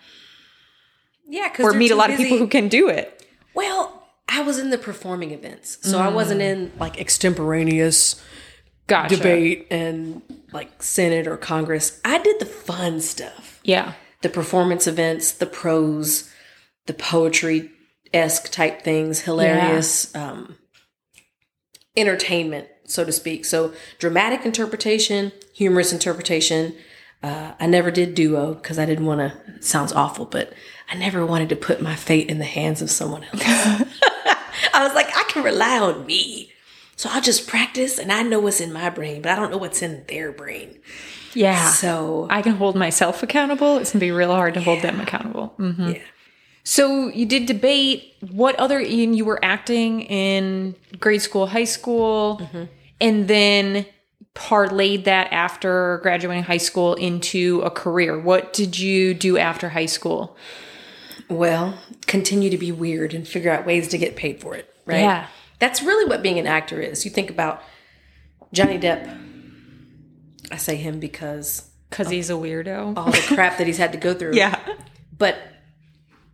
Yeah, 1.27 1.49
because 1.49 1.65
or 1.65 1.73
meet 1.73 1.91
a 1.91 1.95
lot 1.95 2.09
of 2.09 2.17
people 2.17 2.37
who 2.37 2.47
can 2.47 2.67
do 2.67 2.89
it. 2.89 3.16
Well, 3.57 4.03
I 4.29 4.43
was 4.43 4.59
in 4.59 4.69
the 4.69 4.77
performing 4.77 5.31
events, 5.31 5.79
so 5.81 5.97
I 5.97 6.09
wasn't 6.09 6.41
in 6.41 6.71
like 6.79 6.99
extemporaneous 7.01 8.21
Gotcha. 8.85 9.17
debate 9.17 9.65
and 9.71 10.21
like 10.53 10.83
Senate 10.83 11.25
or 11.25 11.37
Congress. 11.37 11.99
I 12.05 12.19
did 12.19 12.39
the 12.39 12.45
fun 12.45 13.01
stuff, 13.01 13.59
Yeah. 13.63 13.93
the 14.21 14.29
performance 14.29 14.85
events, 14.85 15.31
the 15.31 15.47
prose, 15.47 16.31
the 16.85 16.93
poetry 16.93 17.71
esque 18.13 18.51
type 18.51 18.83
things, 18.83 19.21
hilarious, 19.21 20.15
um, 20.15 20.57
entertainment, 21.95 22.67
so 22.85 23.03
to 23.03 23.11
speak. 23.11 23.43
So 23.43 23.73
dramatic 23.97 24.45
interpretation, 24.45 25.31
humorous 25.55 25.91
interpretation. 25.91 26.75
Uh, 27.23 27.53
I 27.59 27.65
never 27.65 27.89
did 27.89 28.13
duo 28.13 28.53
because 28.53 28.77
I 28.77 28.85
didn't 28.85 29.05
want 29.07 29.19
to. 29.21 29.63
Sounds 29.63 29.91
awful, 29.93 30.25
but 30.25 30.53
I 30.89 30.95
never 30.95 31.25
wanted 31.25 31.49
to 31.49 31.55
put 31.55 31.81
my 31.81 31.95
fate 31.95 32.29
in 32.29 32.39
the 32.39 32.45
hands 32.45 32.81
of 32.81 32.89
someone 32.89 33.23
else. 33.23 33.41
I 34.73 34.83
was 34.85 34.93
like, 34.93 35.07
I 35.15 35.23
can 35.29 35.43
rely 35.43 35.79
on 35.79 36.05
me. 36.05 36.51
So 36.95 37.09
I'll 37.11 37.21
just 37.21 37.47
practice 37.47 37.99
and 37.99 38.11
I 38.11 38.23
know 38.23 38.39
what's 38.39 38.59
in 38.61 38.73
my 38.73 38.89
brain, 38.89 39.21
but 39.21 39.31
I 39.31 39.35
don't 39.35 39.51
know 39.51 39.57
what's 39.57 39.81
in 39.81 40.03
their 40.07 40.31
brain. 40.31 40.79
Yeah. 41.33 41.69
So 41.71 42.27
I 42.29 42.41
can 42.41 42.53
hold 42.55 42.75
myself 42.75 43.21
accountable. 43.21 43.77
It's 43.77 43.91
going 43.91 43.99
to 43.99 44.05
be 44.05 44.11
real 44.11 44.31
hard 44.31 44.53
to 44.55 44.61
hold 44.61 44.81
them 44.81 44.99
accountable. 44.99 45.53
Mhm. 45.59 45.95
yeah. 45.95 46.01
So 46.63 47.07
you 47.07 47.25
did 47.25 47.45
debate. 47.45 48.13
What 48.31 48.55
other, 48.55 48.79
and 48.79 49.15
you 49.15 49.23
were 49.25 49.39
acting 49.43 50.01
in 50.01 50.75
grade 50.99 51.21
school, 51.21 51.47
high 51.47 51.63
school, 51.63 52.41
and 52.99 53.27
then 53.27 53.85
parlayed 54.35 55.05
that 55.05 55.31
after 55.31 55.99
graduating 56.03 56.43
high 56.43 56.57
school 56.57 56.93
into 56.95 57.61
a 57.61 57.69
career. 57.69 58.19
What 58.19 58.51
did 58.53 58.77
you 58.77 59.13
do 59.13 59.37
after 59.37 59.69
high 59.69 59.85
school? 59.85 60.35
Well, 61.29 61.77
continue 62.05 62.49
to 62.49 62.57
be 62.57 62.71
weird 62.71 63.13
and 63.13 63.27
figure 63.27 63.51
out 63.51 63.65
ways 63.65 63.87
to 63.89 63.97
get 63.97 64.15
paid 64.15 64.39
for 64.41 64.55
it, 64.55 64.73
right? 64.85 64.99
Yeah. 65.01 65.27
That's 65.59 65.81
really 65.81 66.07
what 66.07 66.21
being 66.21 66.39
an 66.39 66.47
actor 66.47 66.79
is. 66.79 67.03
You 67.03 67.11
think 67.11 67.29
about 67.29 67.61
Johnny 68.53 68.77
Depp. 68.79 69.23
I 70.51 70.57
say 70.57 70.75
him 70.77 70.99
because 70.99 71.69
Because 71.89 72.09
he's 72.09 72.29
a 72.29 72.33
weirdo. 72.33 72.95
all 72.97 73.11
the 73.11 73.17
crap 73.35 73.57
that 73.57 73.67
he's 73.67 73.77
had 73.77 73.91
to 73.91 73.97
go 73.97 74.13
through. 74.13 74.35
Yeah. 74.35 74.57
But 75.17 75.37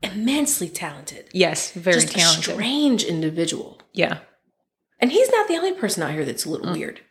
immensely 0.02 0.70
talented. 0.70 1.30
Yes. 1.34 1.72
Very 1.72 2.02
Just 2.02 2.10
a 2.14 2.18
talented. 2.20 2.54
strange 2.54 3.04
individual. 3.04 3.82
yeah. 3.94 4.20
And 5.00 5.12
he's 5.12 5.30
not 5.32 5.50
the 5.50 5.56
only 5.58 5.74
person 5.74 6.02
out 6.02 6.12
here 6.12 6.24
that's 6.24 6.46
a 6.46 6.50
little 6.50 6.72
weird. 6.72 7.02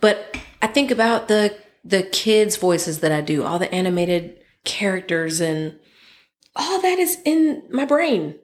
But 0.00 0.36
I 0.60 0.68
think 0.68 0.92
about 0.92 1.26
the 1.26 1.56
the 1.84 2.04
kids' 2.04 2.56
voices 2.56 3.00
that 3.00 3.10
I 3.10 3.20
do, 3.20 3.42
all 3.42 3.58
the 3.58 3.72
animated 3.74 4.38
characters, 4.64 5.40
and 5.40 5.76
all 6.56 6.80
that 6.80 6.98
is 6.98 7.18
in 7.24 7.62
my 7.70 7.84
brain 7.84 8.36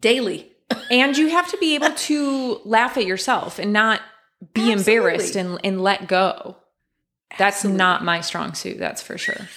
daily. 0.00 0.52
and 0.90 1.16
you 1.16 1.28
have 1.28 1.50
to 1.50 1.56
be 1.58 1.74
able 1.74 1.92
to 1.92 2.60
laugh 2.64 2.96
at 2.96 3.06
yourself 3.06 3.58
and 3.58 3.72
not 3.72 4.00
be 4.54 4.70
embarrassed 4.70 5.34
and, 5.36 5.58
and 5.64 5.82
let 5.82 6.06
go. 6.06 6.56
That's 7.38 7.64
not 7.64 8.04
my 8.04 8.20
strong 8.20 8.54
suit, 8.54 8.78
that's 8.78 9.02
for 9.02 9.18
sure. 9.18 9.48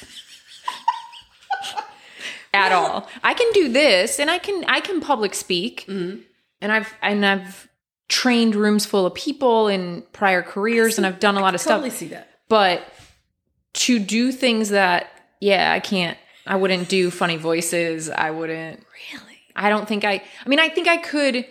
at 2.54 2.72
all. 2.72 3.08
I 3.24 3.34
can 3.34 3.52
do 3.54 3.72
this 3.72 4.20
and 4.20 4.30
I 4.30 4.38
can 4.38 4.66
I 4.68 4.80
can 4.82 5.00
public 5.00 5.34
speak. 5.34 5.86
Mm-hmm. 5.88 6.22
And 6.62 6.72
I've 6.72 6.94
and 7.02 7.26
I've 7.26 7.70
trained 8.10 8.56
rooms 8.56 8.86
full 8.86 9.06
of 9.06 9.14
people 9.14 9.68
in 9.68 10.04
prior 10.12 10.42
careers 10.42 10.98
and 10.98 11.08
I've 11.08 11.20
done 11.20 11.38
a 11.38 11.40
lot 11.40 11.56
of 11.56 11.62
Totally 11.62 11.90
stuff. 11.90 12.00
see 12.00 12.08
that. 12.08 12.30
But 12.50 12.84
to 13.74 14.00
do 14.00 14.32
things 14.32 14.70
that 14.70 15.08
yeah, 15.40 15.72
I 15.72 15.80
can't 15.80 16.18
I 16.46 16.56
wouldn't 16.56 16.90
do 16.90 17.12
funny 17.12 17.38
voices. 17.38 18.10
I 18.10 18.32
wouldn't 18.32 18.84
Really? 19.14 19.38
I 19.56 19.70
don't 19.70 19.88
think 19.88 20.04
I 20.06 20.24
I 20.46 20.50
mean 20.50 20.60
I 20.60 20.70
think 20.70 20.88
I 20.88 20.98
could 20.98 21.46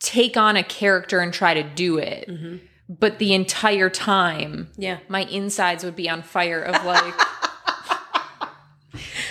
take 0.00 0.36
on 0.36 0.56
a 0.56 0.62
character 0.62 1.20
and 1.20 1.32
try 1.32 1.54
to 1.54 1.62
do 1.62 1.98
it. 1.98 2.28
Mm-hmm. 2.28 2.56
But 2.88 3.18
the 3.18 3.34
entire 3.34 3.90
time 3.90 4.70
Yeah. 4.76 4.98
my 5.08 5.22
insides 5.22 5.84
would 5.84 5.96
be 5.96 6.08
on 6.08 6.22
fire 6.22 6.62
of 6.62 6.84
like 6.84 7.14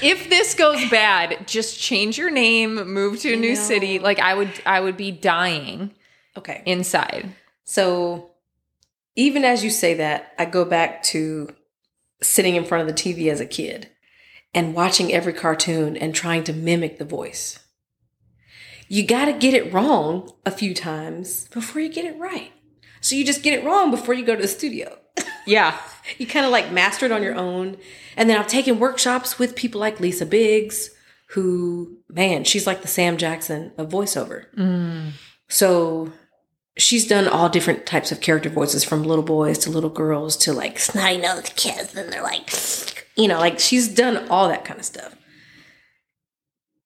if 0.01 0.29
this 0.29 0.53
goes 0.53 0.89
bad, 0.89 1.47
just 1.47 1.79
change 1.79 2.17
your 2.17 2.29
name, 2.29 2.75
move 2.91 3.19
to 3.21 3.33
a 3.33 3.35
new 3.35 3.55
city. 3.55 3.99
Like 3.99 4.19
I 4.19 4.33
would 4.33 4.51
I 4.65 4.79
would 4.81 4.97
be 4.97 5.11
dying 5.11 5.91
Okay. 6.37 6.61
inside. 6.65 7.33
So 7.63 8.31
even 9.15 9.45
as 9.45 9.63
you 9.63 9.69
say 9.69 9.93
that, 9.95 10.33
I 10.37 10.45
go 10.45 10.65
back 10.65 11.01
to 11.03 11.49
sitting 12.21 12.55
in 12.55 12.65
front 12.65 12.87
of 12.87 12.95
the 12.95 13.01
TV 13.01 13.31
as 13.31 13.39
a 13.39 13.45
kid 13.45 13.89
and 14.55 14.73
watching 14.73 15.13
every 15.13 15.33
cartoon 15.33 15.95
and 15.95 16.15
trying 16.15 16.43
to 16.45 16.53
mimic 16.53 16.97
the 16.97 17.05
voice. 17.05 17.59
You 18.87 19.05
got 19.05 19.25
to 19.25 19.33
get 19.33 19.53
it 19.53 19.71
wrong 19.73 20.31
a 20.45 20.51
few 20.51 20.73
times 20.73 21.47
before 21.49 21.81
you 21.81 21.89
get 21.89 22.05
it 22.05 22.17
right. 22.17 22.51
So 23.01 23.15
you 23.15 23.25
just 23.25 23.43
get 23.43 23.53
it 23.59 23.65
wrong 23.65 23.91
before 23.91 24.13
you 24.15 24.25
go 24.25 24.35
to 24.35 24.41
the 24.41 24.47
studio. 24.47 24.97
Yeah. 25.47 25.77
you 26.17 26.25
kind 26.25 26.43
of 26.43 26.51
like 26.51 26.71
master 26.71 27.05
it 27.05 27.11
on 27.11 27.21
your 27.21 27.35
own. 27.35 27.77
And 28.17 28.27
then 28.27 28.39
I've 28.39 28.47
taken 28.47 28.79
workshops 28.79 29.37
with 29.37 29.55
people 29.55 29.79
like 29.79 29.99
Lisa 29.99 30.25
Biggs, 30.25 30.89
who, 31.29 31.99
man, 32.09 32.45
she's 32.45 32.65
like 32.65 32.81
the 32.81 32.87
Sam 32.87 33.17
Jackson 33.17 33.71
of 33.77 33.89
voiceover. 33.89 34.45
Mm. 34.55 35.11
So 35.47 36.11
she's 36.77 37.07
done 37.07 37.27
all 37.27 37.47
different 37.47 37.85
types 37.85 38.11
of 38.11 38.21
character 38.21 38.49
voices 38.49 38.83
from 38.83 39.03
little 39.03 39.23
boys 39.23 39.59
to 39.59 39.69
little 39.69 39.91
girls 39.91 40.35
to 40.37 40.51
like 40.51 40.79
snotty 40.79 41.17
nosed 41.17 41.55
kids. 41.55 41.93
And 41.95 42.11
they're 42.11 42.23
like, 42.23 42.49
you 43.17 43.27
know, 43.27 43.39
like 43.39 43.59
she's 43.59 43.87
done 43.87 44.27
all 44.29 44.47
that 44.49 44.65
kind 44.65 44.79
of 44.79 44.85
stuff. 44.85 45.15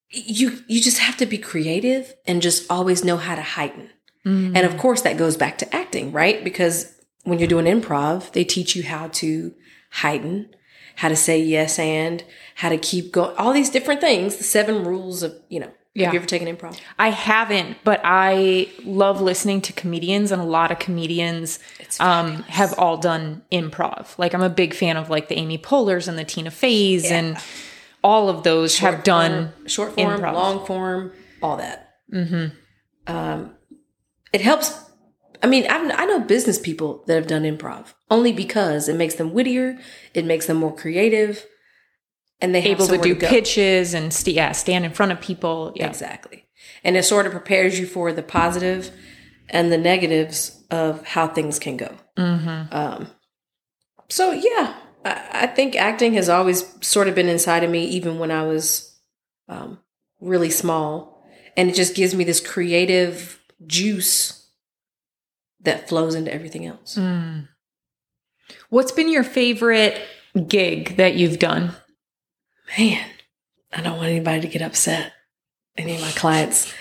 you 0.09 0.59
you 0.67 0.81
just 0.81 0.99
have 0.99 1.17
to 1.17 1.25
be 1.25 1.37
creative 1.37 2.15
and 2.25 2.41
just 2.41 2.69
always 2.71 3.03
know 3.03 3.17
how 3.17 3.35
to 3.35 3.41
heighten. 3.41 3.89
Mm. 4.25 4.55
And 4.55 4.65
of 4.65 4.77
course 4.77 5.01
that 5.01 5.17
goes 5.17 5.37
back 5.37 5.57
to 5.59 5.75
acting, 5.75 6.11
right? 6.11 6.43
Because 6.43 6.95
when 7.23 7.39
you're 7.39 7.47
doing 7.47 7.65
improv, 7.65 8.31
they 8.31 8.43
teach 8.43 8.75
you 8.75 8.83
how 8.83 9.07
to 9.09 9.53
heighten, 9.91 10.49
how 10.95 11.09
to 11.09 11.15
say 11.15 11.39
yes 11.39 11.79
and, 11.79 12.23
how 12.55 12.69
to 12.69 12.77
keep 12.77 13.11
going, 13.11 13.35
all 13.37 13.53
these 13.53 13.69
different 13.69 14.01
things, 14.01 14.37
the 14.37 14.43
seven 14.43 14.83
rules 14.83 15.23
of, 15.23 15.35
you 15.49 15.59
know. 15.59 15.71
Yeah. 15.95 16.05
Have 16.05 16.13
you 16.13 16.19
ever 16.19 16.27
taken 16.27 16.55
improv? 16.55 16.79
I 16.99 17.09
haven't, 17.09 17.77
but 17.83 17.99
I 18.03 18.69
love 18.83 19.21
listening 19.21 19.61
to 19.61 19.73
comedians, 19.73 20.31
and 20.31 20.41
a 20.41 20.45
lot 20.45 20.71
of 20.71 20.79
comedians 20.79 21.59
um, 21.99 22.43
have 22.43 22.77
all 22.77 22.97
done 22.97 23.41
improv. 23.51 24.17
Like 24.17 24.33
I'm 24.33 24.43
a 24.43 24.49
big 24.49 24.73
fan 24.73 24.97
of 24.97 25.09
like 25.09 25.29
the 25.29 25.35
Amy 25.35 25.57
Pohlers 25.57 26.07
and 26.07 26.17
the 26.17 26.23
Tina 26.23 26.51
Feys, 26.51 27.09
and 27.09 27.37
all 28.03 28.29
of 28.29 28.43
those 28.43 28.77
have 28.79 29.03
done. 29.03 29.51
form, 29.51 29.67
short 29.67 29.95
form, 29.95 30.21
improv. 30.21 30.33
long 30.33 30.65
form, 30.65 31.11
all 31.41 31.57
that. 31.57 31.95
Mm-hmm. 32.13 33.13
Um, 33.13 33.55
it 34.31 34.41
helps. 34.41 34.85
I 35.41 35.47
mean, 35.47 35.65
I've, 35.67 35.89
I 35.97 36.05
know 36.05 36.19
business 36.19 36.59
people 36.59 37.03
that 37.07 37.15
have 37.15 37.27
done 37.27 37.43
improv 37.43 37.93
only 38.11 38.31
because 38.31 38.89
it 38.89 38.95
makes 38.95 39.15
them 39.15 39.33
wittier, 39.33 39.79
it 40.13 40.25
makes 40.25 40.45
them 40.45 40.57
more 40.57 40.75
creative, 40.75 41.45
and 42.41 42.53
they 42.53 42.61
have 42.61 42.71
able 42.71 42.87
to 42.87 42.97
do 42.97 43.15
go. 43.15 43.27
pitches 43.27 43.93
and 43.93 44.13
st- 44.13 44.35
yeah, 44.35 44.51
stand 44.51 44.85
in 44.85 44.91
front 44.91 45.11
of 45.11 45.21
people. 45.21 45.73
Yeah. 45.75 45.87
Exactly, 45.87 46.45
and 46.83 46.95
it 46.97 47.03
sort 47.03 47.25
of 47.25 47.31
prepares 47.31 47.79
you 47.79 47.85
for 47.85 48.11
the 48.13 48.23
positive 48.23 48.91
and 49.49 49.71
the 49.71 49.77
negatives 49.77 50.63
of 50.69 51.05
how 51.05 51.27
things 51.27 51.59
can 51.59 51.77
go. 51.77 51.95
Mm-hmm. 52.17 52.73
Um, 52.73 53.11
so 54.09 54.31
yeah, 54.31 54.75
I, 55.05 55.29
I 55.31 55.47
think 55.47 55.75
acting 55.75 56.13
has 56.13 56.29
always 56.29 56.65
sort 56.85 57.07
of 57.07 57.15
been 57.15 57.29
inside 57.29 57.63
of 57.63 57.69
me, 57.69 57.85
even 57.85 58.19
when 58.19 58.31
I 58.31 58.43
was 58.43 58.97
um, 59.47 59.79
really 60.21 60.49
small, 60.49 61.25
and 61.57 61.69
it 61.69 61.75
just 61.75 61.95
gives 61.95 62.13
me 62.13 62.23
this 62.23 62.39
creative 62.39 63.41
juice 63.65 64.47
that 65.61 65.89
flows 65.89 66.15
into 66.15 66.33
everything 66.33 66.65
else. 66.65 66.95
Mm. 66.95 67.47
What's 68.69 68.91
been 68.91 69.11
your 69.11 69.23
favorite 69.23 70.01
gig 70.47 70.97
that 70.97 71.15
you've 71.15 71.39
done? 71.39 71.73
Man, 72.77 73.05
I 73.73 73.81
don't 73.81 73.97
want 73.97 74.09
anybody 74.09 74.41
to 74.41 74.47
get 74.47 74.61
upset. 74.61 75.13
Any 75.77 75.95
of 75.95 76.01
my 76.01 76.11
clients, 76.11 76.73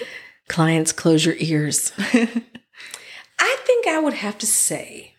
clients, 0.49 0.93
close 0.93 1.25
your 1.25 1.37
ears. 1.39 1.93
I 1.99 3.57
think 3.65 3.87
I 3.87 4.01
would 4.01 4.15
have 4.15 4.39
to 4.39 4.47
say, 4.47 5.15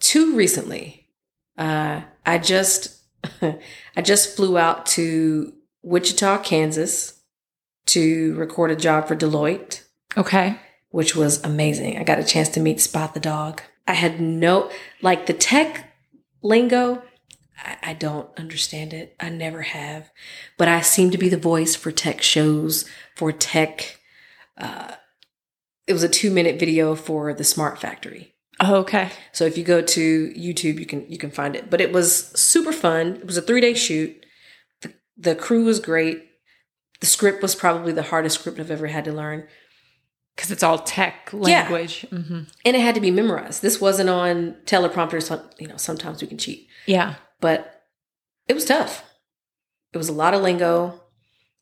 too 0.00 0.34
recently, 0.34 1.06
uh, 1.56 2.02
I 2.26 2.38
just 2.38 3.00
I 3.42 4.02
just 4.02 4.34
flew 4.36 4.58
out 4.58 4.86
to 4.86 5.52
Wichita, 5.82 6.38
Kansas, 6.38 7.20
to 7.86 8.34
record 8.34 8.70
a 8.70 8.76
job 8.76 9.06
for 9.06 9.14
Deloitte, 9.16 9.82
Okay. 10.16 10.56
which 10.90 11.14
was 11.14 11.42
amazing. 11.44 11.98
I 11.98 12.04
got 12.04 12.18
a 12.18 12.24
chance 12.24 12.48
to 12.50 12.60
meet 12.60 12.80
Spot 12.80 13.14
the 13.14 13.20
dog. 13.20 13.62
I 13.86 13.94
had 13.94 14.20
no 14.20 14.70
like 15.00 15.26
the 15.26 15.32
tech 15.32 15.92
lingo. 16.42 17.02
I, 17.62 17.76
I 17.90 17.94
don't 17.94 18.28
understand 18.38 18.92
it. 18.92 19.14
I 19.20 19.28
never 19.28 19.62
have, 19.62 20.10
but 20.58 20.68
I 20.68 20.80
seem 20.80 21.10
to 21.12 21.18
be 21.18 21.28
the 21.28 21.36
voice 21.36 21.74
for 21.76 21.90
tech 21.92 22.20
shows 22.22 22.84
for 23.16 23.32
tech. 23.32 24.00
Uh, 24.58 24.92
it 25.86 25.92
was 25.92 26.02
a 26.02 26.08
two 26.08 26.30
minute 26.30 26.58
video 26.60 26.94
for 26.94 27.32
the 27.34 27.44
Smart 27.44 27.80
Factory. 27.80 28.34
Oh, 28.60 28.76
okay. 28.76 29.10
So 29.32 29.44
if 29.44 29.56
you 29.58 29.64
go 29.64 29.80
to 29.82 30.28
YouTube, 30.36 30.78
you 30.78 30.86
can 30.86 31.10
you 31.10 31.18
can 31.18 31.30
find 31.30 31.56
it. 31.56 31.70
But 31.70 31.80
it 31.80 31.92
was 31.92 32.26
super 32.38 32.72
fun. 32.72 33.16
It 33.16 33.26
was 33.26 33.36
a 33.36 33.42
three 33.42 33.60
day 33.60 33.74
shoot. 33.74 34.24
The, 34.82 34.92
the 35.16 35.34
crew 35.34 35.64
was 35.64 35.80
great. 35.80 36.28
The 37.00 37.06
script 37.06 37.42
was 37.42 37.54
probably 37.56 37.92
the 37.92 38.02
hardest 38.04 38.38
script 38.40 38.60
I've 38.60 38.70
ever 38.70 38.86
had 38.86 39.04
to 39.06 39.12
learn, 39.12 39.48
Because 40.36 40.52
it's 40.52 40.62
all 40.62 40.78
tech 40.78 41.30
language. 41.32 42.06
hmm 42.10 42.42
and 42.64 42.76
it 42.76 42.80
had 42.80 42.94
to 42.94 43.00
be 43.00 43.10
memorized. 43.10 43.60
This 43.62 43.80
wasn't 43.80 44.08
on 44.10 44.56
teleprompter. 44.66 45.20
So 45.20 45.44
you 45.58 45.66
know 45.66 45.76
sometimes 45.78 46.22
we 46.22 46.28
can 46.28 46.38
cheat, 46.38 46.68
Yeah. 46.86 47.14
But 47.42 47.84
it 48.48 48.54
was 48.54 48.64
tough. 48.64 49.04
It 49.92 49.98
was 49.98 50.08
a 50.08 50.12
lot 50.12 50.32
of 50.32 50.40
lingo, 50.40 50.98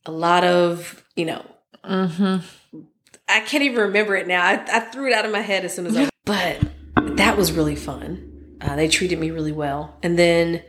a 0.06 0.12
lot 0.12 0.44
of 0.44 1.04
you 1.16 1.24
know. 1.24 1.44
hmm 1.82 2.36
I 3.28 3.40
can't 3.40 3.62
even 3.64 3.80
remember 3.80 4.14
it 4.16 4.26
now. 4.28 4.44
I, 4.44 4.64
I 4.72 4.80
threw 4.80 5.06
it 5.08 5.12
out 5.12 5.24
of 5.24 5.32
my 5.32 5.40
head 5.40 5.64
as 5.64 5.74
soon 5.74 5.86
as 5.86 5.96
I. 5.96 6.08
But 6.24 6.60
that 7.16 7.36
was 7.36 7.50
really 7.50 7.74
fun. 7.74 8.56
Uh, 8.60 8.76
they 8.76 8.86
treated 8.86 9.18
me 9.18 9.30
really 9.32 9.50
well. 9.52 9.98
And 10.02 10.16
then 10.16 10.62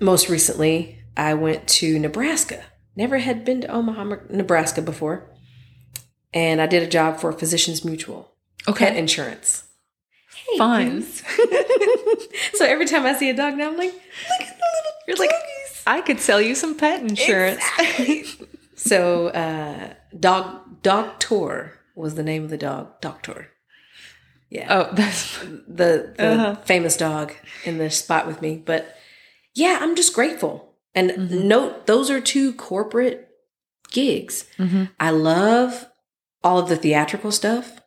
most 0.00 0.30
recently, 0.30 1.02
I 1.16 1.34
went 1.34 1.68
to 1.68 1.98
Nebraska. 1.98 2.64
Never 2.96 3.18
had 3.18 3.44
been 3.44 3.60
to 3.62 3.68
Omaha, 3.68 4.04
Nebraska 4.30 4.80
before. 4.80 5.28
And 6.32 6.60
I 6.60 6.66
did 6.66 6.82
a 6.82 6.86
job 6.86 7.20
for 7.20 7.32
Physicians 7.32 7.84
Mutual 7.84 8.32
Pet 8.64 8.92
Okay. 8.92 8.98
Insurance. 10.52 11.20
Fun. 11.20 11.46
so 12.54 12.64
every 12.64 12.86
time 12.86 13.04
I 13.06 13.14
see 13.16 13.30
a 13.30 13.34
dog 13.34 13.56
now, 13.56 13.68
I'm 13.68 13.76
like, 13.76 13.92
look 13.92 14.40
at 14.48 14.58
the 14.58 14.64
little 14.76 14.92
You're 15.08 15.16
like, 15.16 15.30
I 15.86 16.00
could 16.00 16.20
sell 16.20 16.40
you 16.40 16.54
some 16.54 16.76
pet 16.76 17.00
insurance. 17.02 17.62
So, 18.82 19.26
uh, 19.28 19.92
dog 20.18 20.82
Doctor 20.82 21.78
was 21.94 22.14
the 22.14 22.22
name 22.22 22.44
of 22.44 22.50
the 22.50 22.56
dog. 22.56 22.98
Doctor. 23.02 23.50
Yeah. 24.48 24.66
oh, 24.70 24.94
that's 24.94 25.38
the, 25.68 26.14
the 26.16 26.32
Uh-huh. 26.32 26.54
famous 26.64 26.96
dog 26.96 27.34
in 27.66 27.76
the 27.76 27.90
spot 27.90 28.26
with 28.26 28.40
me. 28.40 28.56
But 28.56 28.96
yeah, 29.54 29.78
I'm 29.82 29.94
just 29.94 30.14
grateful. 30.14 30.72
And 30.94 31.10
Mm-hmm. 31.10 31.46
note, 31.48 31.86
those 31.86 32.10
are 32.10 32.22
two 32.22 32.54
corporate 32.54 33.28
gigs. 33.92 34.46
Mhm. 34.58 34.88
I 34.98 35.10
love 35.10 35.86
all 36.42 36.58
of 36.58 36.70
the 36.70 36.76
theatrical 36.76 37.32
stuff. 37.32 37.79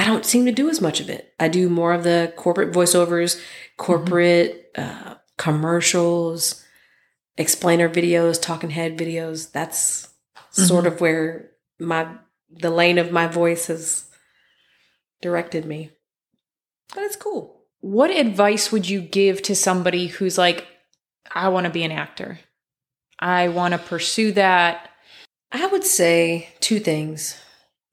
I 0.00 0.06
don't 0.06 0.24
seem 0.24 0.46
to 0.46 0.52
do 0.52 0.70
as 0.70 0.80
much 0.80 1.00
of 1.00 1.10
it. 1.10 1.34
I 1.38 1.48
do 1.48 1.68
more 1.68 1.92
of 1.92 2.04
the 2.04 2.32
corporate 2.34 2.72
voiceovers, 2.72 3.38
corporate 3.76 4.70
uh, 4.74 5.16
commercials, 5.36 6.64
explainer 7.36 7.86
videos, 7.86 8.40
talking 8.40 8.70
head 8.70 8.96
videos. 8.96 9.52
That's 9.52 10.08
sort 10.52 10.86
of 10.86 11.02
where 11.02 11.50
my 11.78 12.08
the 12.48 12.70
lane 12.70 12.96
of 12.96 13.12
my 13.12 13.26
voice 13.26 13.66
has 13.66 14.08
directed 15.20 15.66
me. 15.66 15.90
But 16.94 17.02
it's 17.02 17.16
cool. 17.16 17.66
What 17.80 18.10
advice 18.10 18.72
would 18.72 18.88
you 18.88 19.02
give 19.02 19.42
to 19.42 19.54
somebody 19.54 20.06
who's 20.06 20.38
like, 20.38 20.66
I 21.30 21.50
want 21.50 21.66
to 21.66 21.70
be 21.70 21.84
an 21.84 21.92
actor? 21.92 22.40
I 23.18 23.48
want 23.48 23.72
to 23.72 23.78
pursue 23.78 24.32
that. 24.32 24.88
I 25.52 25.66
would 25.66 25.84
say 25.84 26.48
two 26.60 26.80
things. 26.80 27.38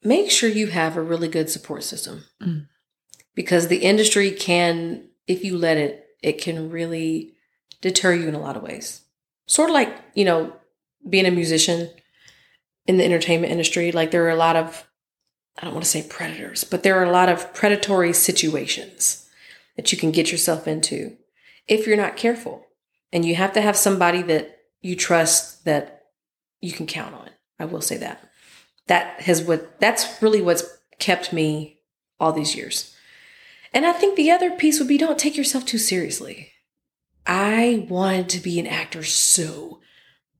Make 0.08 0.30
sure 0.30 0.48
you 0.48 0.68
have 0.68 0.96
a 0.96 1.02
really 1.02 1.28
good 1.28 1.50
support 1.50 1.82
system 1.84 2.24
Mm. 2.40 2.66
because 3.34 3.68
the 3.68 3.82
industry 3.90 4.30
can, 4.30 5.08
if 5.26 5.44
you 5.44 5.58
let 5.58 5.76
it, 5.76 6.06
it 6.22 6.40
can 6.40 6.70
really 6.70 7.34
deter 7.80 8.14
you 8.14 8.26
in 8.28 8.34
a 8.34 8.40
lot 8.40 8.56
of 8.56 8.62
ways. 8.62 9.02
Sort 9.46 9.68
of 9.70 9.74
like, 9.74 9.92
you 10.14 10.24
know, 10.24 10.40
being 11.08 11.26
a 11.26 11.30
musician 11.30 11.90
in 12.86 12.96
the 12.96 13.04
entertainment 13.04 13.52
industry, 13.52 13.92
like 13.92 14.10
there 14.10 14.24
are 14.24 14.30
a 14.38 14.44
lot 14.46 14.56
of, 14.56 14.86
I 15.58 15.64
don't 15.64 15.74
want 15.74 15.84
to 15.84 15.90
say 15.90 16.02
predators, 16.02 16.64
but 16.64 16.82
there 16.82 16.98
are 16.98 17.04
a 17.04 17.12
lot 17.12 17.28
of 17.28 17.52
predatory 17.52 18.12
situations 18.12 19.28
that 19.76 19.92
you 19.92 19.98
can 19.98 20.10
get 20.10 20.32
yourself 20.32 20.66
into 20.66 21.16
if 21.66 21.86
you're 21.86 22.04
not 22.04 22.16
careful. 22.16 22.66
And 23.12 23.24
you 23.24 23.34
have 23.36 23.52
to 23.54 23.60
have 23.60 23.76
somebody 23.76 24.22
that 24.22 24.58
you 24.80 24.96
trust 24.96 25.64
that 25.64 26.06
you 26.60 26.72
can 26.72 26.86
count 26.86 27.14
on. 27.14 27.30
I 27.58 27.64
will 27.66 27.80
say 27.80 27.96
that. 27.98 28.27
That 28.88 29.20
has 29.22 29.42
what 29.42 29.80
that's 29.80 30.20
really 30.22 30.42
what's 30.42 30.64
kept 30.98 31.32
me 31.32 31.78
all 32.18 32.32
these 32.32 32.54
years. 32.54 32.94
And 33.72 33.86
I 33.86 33.92
think 33.92 34.16
the 34.16 34.30
other 34.30 34.50
piece 34.50 34.78
would 34.78 34.88
be 34.88 34.98
don't 34.98 35.18
take 35.18 35.36
yourself 35.36 35.64
too 35.64 35.78
seriously. 35.78 36.52
I 37.26 37.86
wanted 37.88 38.30
to 38.30 38.40
be 38.40 38.58
an 38.58 38.66
actor 38.66 39.04
so 39.04 39.80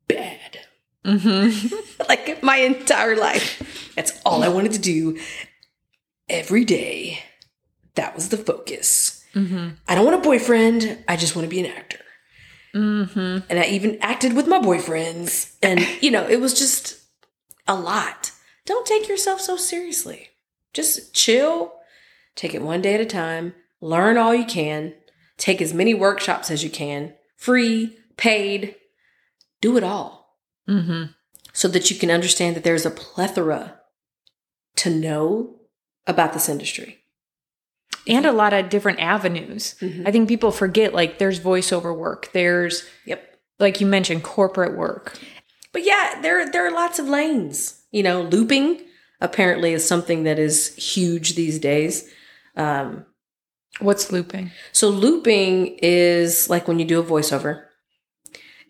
bad. 0.09 0.61
Mm-hmm. 1.05 2.05
like 2.09 2.43
my 2.43 2.57
entire 2.57 3.17
life. 3.17 3.93
That's 3.95 4.21
all 4.25 4.43
I 4.43 4.49
wanted 4.49 4.73
to 4.73 4.79
do 4.79 5.19
every 6.29 6.65
day. 6.65 7.23
That 7.95 8.15
was 8.15 8.31
the 8.31 8.37
focus. 8.37 9.25
Mm-hmm. 9.35 9.71
I 9.87 9.95
don't 9.95 10.05
want 10.05 10.19
a 10.19 10.29
boyfriend. 10.29 11.05
I 11.07 11.17
just 11.17 11.37
want 11.37 11.45
to 11.45 11.51
be 11.51 11.61
an 11.61 11.67
actor. 11.67 11.99
Mm-hmm. 12.75 13.51
And 13.51 13.59
I 13.59 13.65
even 13.65 13.99
acted 14.01 14.35
with 14.35 14.47
my 14.47 14.59
boyfriends. 14.59 15.55
And, 15.63 15.87
you 16.01 16.11
know, 16.11 16.27
it 16.27 16.41
was 16.41 16.59
just 16.59 16.99
a 17.67 17.75
lot. 17.75 18.28
Don't 18.69 18.85
take 18.87 19.09
yourself 19.09 19.41
so 19.41 19.57
seriously. 19.57 20.29
Just 20.75 21.15
chill, 21.15 21.73
take 22.37 22.53
it 22.53 22.61
one 22.61 22.83
day 22.83 22.93
at 22.95 23.01
a 23.01 23.07
time, 23.07 23.55
learn 23.81 24.19
all 24.19 24.35
you 24.35 24.45
can, 24.45 24.93
take 25.39 25.63
as 25.63 25.73
many 25.73 25.95
workshops 25.95 26.51
as 26.51 26.63
you 26.63 26.69
can, 26.69 27.15
free, 27.39 27.97
paid, 28.19 28.77
do 29.63 29.79
it 29.79 29.83
all 29.83 30.37
Mm-hmm. 30.69 31.05
so 31.55 31.67
that 31.69 31.91
you 31.91 31.97
can 31.97 32.11
understand 32.11 32.55
that 32.55 32.63
there's 32.63 32.85
a 32.85 32.91
plethora 32.91 33.81
to 34.77 34.91
know 34.91 35.57
about 36.07 36.35
this 36.35 36.47
industry. 36.47 36.99
And 38.07 38.27
a 38.27 38.33
lot 38.33 38.53
of 38.53 38.69
different 38.69 39.01
avenues. 39.01 39.77
Mhm. 39.81 40.07
I 40.07 40.13
think 40.13 40.29
people 40.29 40.51
forget 40.51 40.93
like 40.93 41.17
there's 41.19 41.41
voiceover 41.41 41.97
work, 41.97 42.31
there's, 42.35 42.85
Yep. 43.07 43.39
like 43.59 43.81
you 43.81 43.87
mentioned, 43.87 44.25
corporate 44.25 44.77
work. 44.77 45.19
but 45.73 45.85
yeah, 45.87 46.21
there 46.21 46.51
there 46.51 46.67
are 46.67 46.71
lots 46.71 46.99
of 46.99 47.09
lanes. 47.09 47.78
You 47.91 48.03
know, 48.03 48.23
looping 48.23 48.81
apparently 49.21 49.73
is 49.73 49.87
something 49.87 50.25
that 50.25 50.39
is 50.39 50.75
huge 50.77 51.35
these 51.35 51.59
days. 51.59 52.09
Um, 52.57 53.05
What's 53.81 54.11
looping? 54.11 54.51
so 54.73 54.89
looping 54.89 55.79
is 55.83 56.51
like 56.51 56.67
when 56.67 56.79
you 56.79 56.85
do 56.85 56.99
a 57.01 57.05
voiceover 57.05 57.65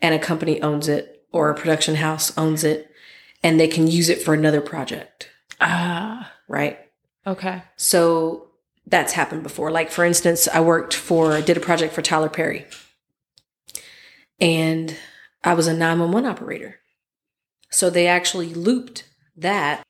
and 0.03 0.15
a 0.15 0.19
company 0.19 0.61
owns 0.61 0.87
it 0.89 1.25
or 1.33 1.49
a 1.51 1.55
production 1.55 1.95
house 1.95 2.37
owns 2.37 2.63
it 2.65 2.91
and 3.43 3.59
they 3.59 3.69
can 3.69 3.87
use 3.87 4.09
it 4.09 4.21
for 4.23 4.35
another 4.35 4.61
project, 4.61 5.31
Ah, 5.61 6.33
right? 6.49 6.79
okay. 7.27 7.63
So 7.77 8.49
that's 8.87 9.13
happened 9.13 9.43
before. 9.45 9.71
Like 9.71 9.91
for 9.91 10.05
instance, 10.05 10.47
I 10.49 10.61
worked 10.61 10.95
for 10.95 11.41
did 11.41 11.57
a 11.57 11.61
project 11.61 11.95
for 11.95 12.03
Tyler 12.03 12.29
Perry. 12.29 12.67
And 14.41 14.97
I 15.45 15.55
was 15.55 15.67
a 15.67 15.73
911 15.75 16.29
operator. 16.29 16.77
So 17.71 17.91
they 17.91 18.07
actually 18.07 18.55
looped 18.55 19.05
that. 19.37 19.83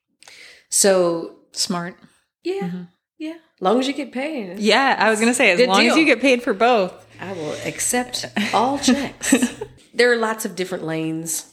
So 0.68 1.36
Smart. 1.52 1.96
yeah, 2.42 2.62
Mhm. 2.70 2.88
yeah. 3.18 3.34
Long 3.60 3.80
as 3.80 3.86
you 3.88 3.92
get 3.94 4.12
paid. 4.12 4.58
Yeah, 4.58 4.96
I 4.98 5.10
was 5.10 5.18
gonna 5.20 5.34
say 5.34 5.50
as 5.50 5.66
long 5.66 5.86
as 5.86 5.96
you 5.96 6.04
get 6.04 6.20
paid 6.20 6.42
for 6.42 6.52
both. 6.54 6.92
I 7.20 7.32
will 7.32 7.52
accept 7.64 8.26
all 8.54 8.78
checks. 8.78 9.34
there 9.94 10.12
are 10.12 10.16
lots 10.16 10.44
of 10.44 10.54
different 10.54 10.84
lanes. 10.84 11.46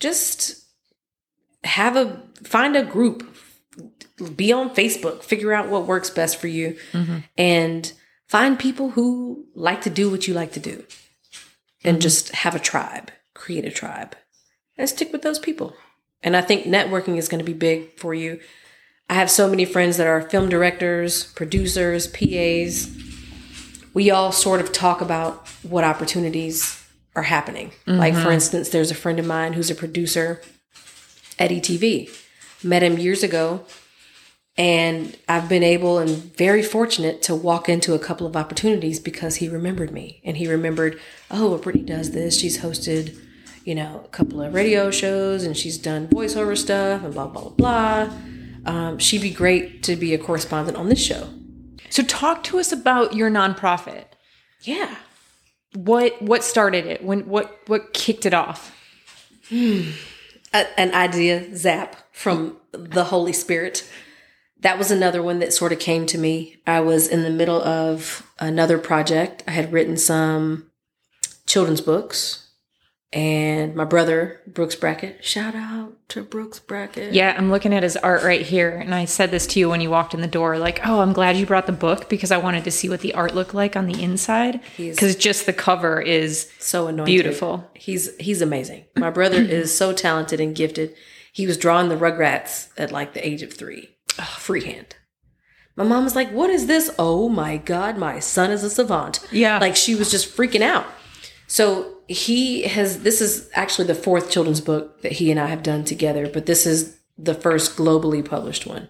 Just 0.00 0.62
have 1.64 1.96
a 1.96 2.22
find 2.44 2.76
a 2.76 2.82
group. 2.84 3.28
Be 4.36 4.52
on 4.52 4.70
Facebook, 4.74 5.22
figure 5.22 5.52
out 5.52 5.68
what 5.68 5.86
works 5.86 6.08
best 6.10 6.36
for 6.36 6.46
you 6.46 6.76
and 7.36 7.92
find 8.28 8.58
people 8.58 8.90
who 8.90 9.46
like 9.54 9.80
to 9.82 9.90
do 9.90 10.10
what 10.10 10.28
you 10.28 10.34
like 10.34 10.52
to 10.52 10.60
do. 10.60 10.84
And 11.84 12.00
just 12.00 12.30
have 12.30 12.54
a 12.54 12.60
tribe, 12.60 13.10
create 13.34 13.64
a 13.64 13.70
tribe. 13.70 14.14
And 14.78 14.88
stick 14.88 15.12
with 15.12 15.22
those 15.22 15.38
people. 15.38 15.74
And 16.22 16.36
I 16.36 16.40
think 16.40 16.64
networking 16.64 17.18
is 17.18 17.28
going 17.28 17.40
to 17.40 17.44
be 17.44 17.52
big 17.52 17.98
for 17.98 18.14
you. 18.14 18.40
I 19.10 19.14
have 19.14 19.30
so 19.30 19.48
many 19.48 19.64
friends 19.64 19.96
that 19.96 20.06
are 20.06 20.22
film 20.22 20.48
directors, 20.48 21.24
producers, 21.32 22.06
PAs, 22.06 22.96
we 23.94 24.10
all 24.10 24.32
sort 24.32 24.60
of 24.60 24.72
talk 24.72 25.00
about 25.00 25.46
what 25.62 25.84
opportunities 25.84 26.82
are 27.14 27.24
happening. 27.24 27.72
Like, 27.86 28.14
for 28.14 28.20
mm-hmm. 28.20 28.32
instance, 28.32 28.70
there's 28.70 28.90
a 28.90 28.94
friend 28.94 29.18
of 29.18 29.26
mine 29.26 29.52
who's 29.52 29.70
a 29.70 29.74
producer 29.74 30.40
at 31.38 31.50
ETV. 31.50 32.10
Met 32.64 32.82
him 32.82 32.96
years 32.96 33.22
ago, 33.22 33.66
and 34.56 35.16
I've 35.28 35.48
been 35.48 35.64
able 35.64 35.98
and 35.98 36.10
very 36.10 36.62
fortunate 36.62 37.20
to 37.22 37.34
walk 37.34 37.68
into 37.68 37.92
a 37.94 37.98
couple 37.98 38.26
of 38.26 38.36
opportunities 38.36 39.00
because 39.00 39.36
he 39.36 39.48
remembered 39.48 39.90
me. 39.90 40.20
And 40.24 40.36
he 40.36 40.46
remembered, 40.46 40.98
oh, 41.30 41.60
Brittney 41.62 41.84
does 41.84 42.12
this. 42.12 42.38
She's 42.38 42.62
hosted, 42.62 43.18
you 43.64 43.74
know, 43.74 44.02
a 44.04 44.08
couple 44.08 44.42
of 44.42 44.54
radio 44.54 44.90
shows 44.90 45.44
and 45.44 45.56
she's 45.56 45.78
done 45.78 46.08
voiceover 46.08 46.56
stuff 46.56 47.04
and 47.04 47.14
blah, 47.14 47.26
blah, 47.26 47.48
blah, 47.48 47.50
blah. 47.50 48.16
Um, 48.64 48.98
she'd 48.98 49.22
be 49.22 49.30
great 49.30 49.82
to 49.84 49.96
be 49.96 50.14
a 50.14 50.18
correspondent 50.18 50.76
on 50.76 50.88
this 50.88 51.04
show. 51.04 51.28
So 51.90 52.02
talk 52.02 52.42
to 52.44 52.58
us 52.58 52.72
about 52.72 53.14
your 53.14 53.30
nonprofit. 53.30 54.04
Yeah. 54.62 54.96
What 55.74 56.20
what 56.22 56.44
started 56.44 56.86
it? 56.86 57.02
When 57.02 57.26
what 57.28 57.60
what 57.66 57.92
kicked 57.92 58.26
it 58.26 58.34
off? 58.34 58.74
a, 59.50 60.80
an 60.80 60.94
idea 60.94 61.54
zap 61.56 61.96
from 62.12 62.56
the 62.72 63.04
Holy 63.04 63.32
Spirit. 63.32 63.88
That 64.60 64.78
was 64.78 64.90
another 64.90 65.22
one 65.22 65.40
that 65.40 65.52
sort 65.52 65.72
of 65.72 65.80
came 65.80 66.06
to 66.06 66.18
me. 66.18 66.62
I 66.66 66.80
was 66.80 67.08
in 67.08 67.22
the 67.24 67.30
middle 67.30 67.60
of 67.60 68.26
another 68.38 68.78
project. 68.78 69.42
I 69.46 69.50
had 69.52 69.72
written 69.72 69.96
some 69.96 70.70
children's 71.46 71.80
books, 71.80 72.41
and 73.12 73.74
my 73.74 73.84
brother, 73.84 74.40
Brooks 74.46 74.74
Brackett, 74.74 75.22
shout 75.24 75.54
out 75.54 75.92
to 76.08 76.22
Brooks 76.22 76.58
Brackett. 76.58 77.12
Yeah, 77.12 77.34
I'm 77.36 77.50
looking 77.50 77.74
at 77.74 77.82
his 77.82 77.96
art 77.98 78.22
right 78.22 78.40
here, 78.40 78.70
and 78.70 78.94
I 78.94 79.04
said 79.04 79.30
this 79.30 79.46
to 79.48 79.60
you 79.60 79.68
when 79.68 79.80
you 79.82 79.90
walked 79.90 80.14
in 80.14 80.22
the 80.22 80.26
door. 80.26 80.56
Like, 80.58 80.80
oh, 80.86 81.00
I'm 81.00 81.12
glad 81.12 81.36
you 81.36 81.44
brought 81.44 81.66
the 81.66 81.72
book 81.72 82.08
because 82.08 82.30
I 82.30 82.38
wanted 82.38 82.64
to 82.64 82.70
see 82.70 82.88
what 82.88 83.00
the 83.00 83.14
art 83.14 83.34
looked 83.34 83.52
like 83.54 83.76
on 83.76 83.86
the 83.86 84.02
inside. 84.02 84.60
Because 84.76 85.14
just 85.16 85.44
the 85.46 85.52
cover 85.52 86.00
is 86.00 86.50
so 86.58 86.86
anointed. 86.86 87.06
beautiful. 87.12 87.70
He's 87.74 88.16
he's 88.16 88.40
amazing. 88.40 88.84
My 88.96 89.10
brother 89.10 89.36
is 89.42 89.76
so 89.76 89.92
talented 89.92 90.40
and 90.40 90.54
gifted. 90.56 90.94
He 91.32 91.46
was 91.46 91.56
drawing 91.58 91.88
the 91.90 91.96
Rugrats 91.96 92.68
at 92.78 92.92
like 92.92 93.12
the 93.14 93.26
age 93.26 93.42
of 93.42 93.52
three, 93.52 93.90
Ugh, 94.18 94.26
freehand. 94.26 94.96
My 95.76 95.84
mom 95.84 96.04
was 96.04 96.14
like, 96.14 96.30
"What 96.30 96.50
is 96.50 96.66
this? 96.66 96.90
Oh 96.98 97.28
my 97.28 97.56
god, 97.58 97.96
my 97.96 98.20
son 98.20 98.50
is 98.50 98.62
a 98.64 98.70
savant." 98.70 99.20
Yeah. 99.30 99.58
like 99.58 99.76
she 99.76 99.94
was 99.94 100.10
just 100.10 100.34
freaking 100.36 100.60
out. 100.62 100.86
So 101.52 101.98
he 102.08 102.62
has. 102.62 103.02
This 103.02 103.20
is 103.20 103.50
actually 103.52 103.86
the 103.86 103.94
fourth 103.94 104.30
children's 104.30 104.62
book 104.62 105.02
that 105.02 105.12
he 105.12 105.30
and 105.30 105.38
I 105.38 105.48
have 105.48 105.62
done 105.62 105.84
together, 105.84 106.26
but 106.26 106.46
this 106.46 106.64
is 106.64 106.96
the 107.18 107.34
first 107.34 107.76
globally 107.76 108.24
published 108.24 108.66
one, 108.66 108.88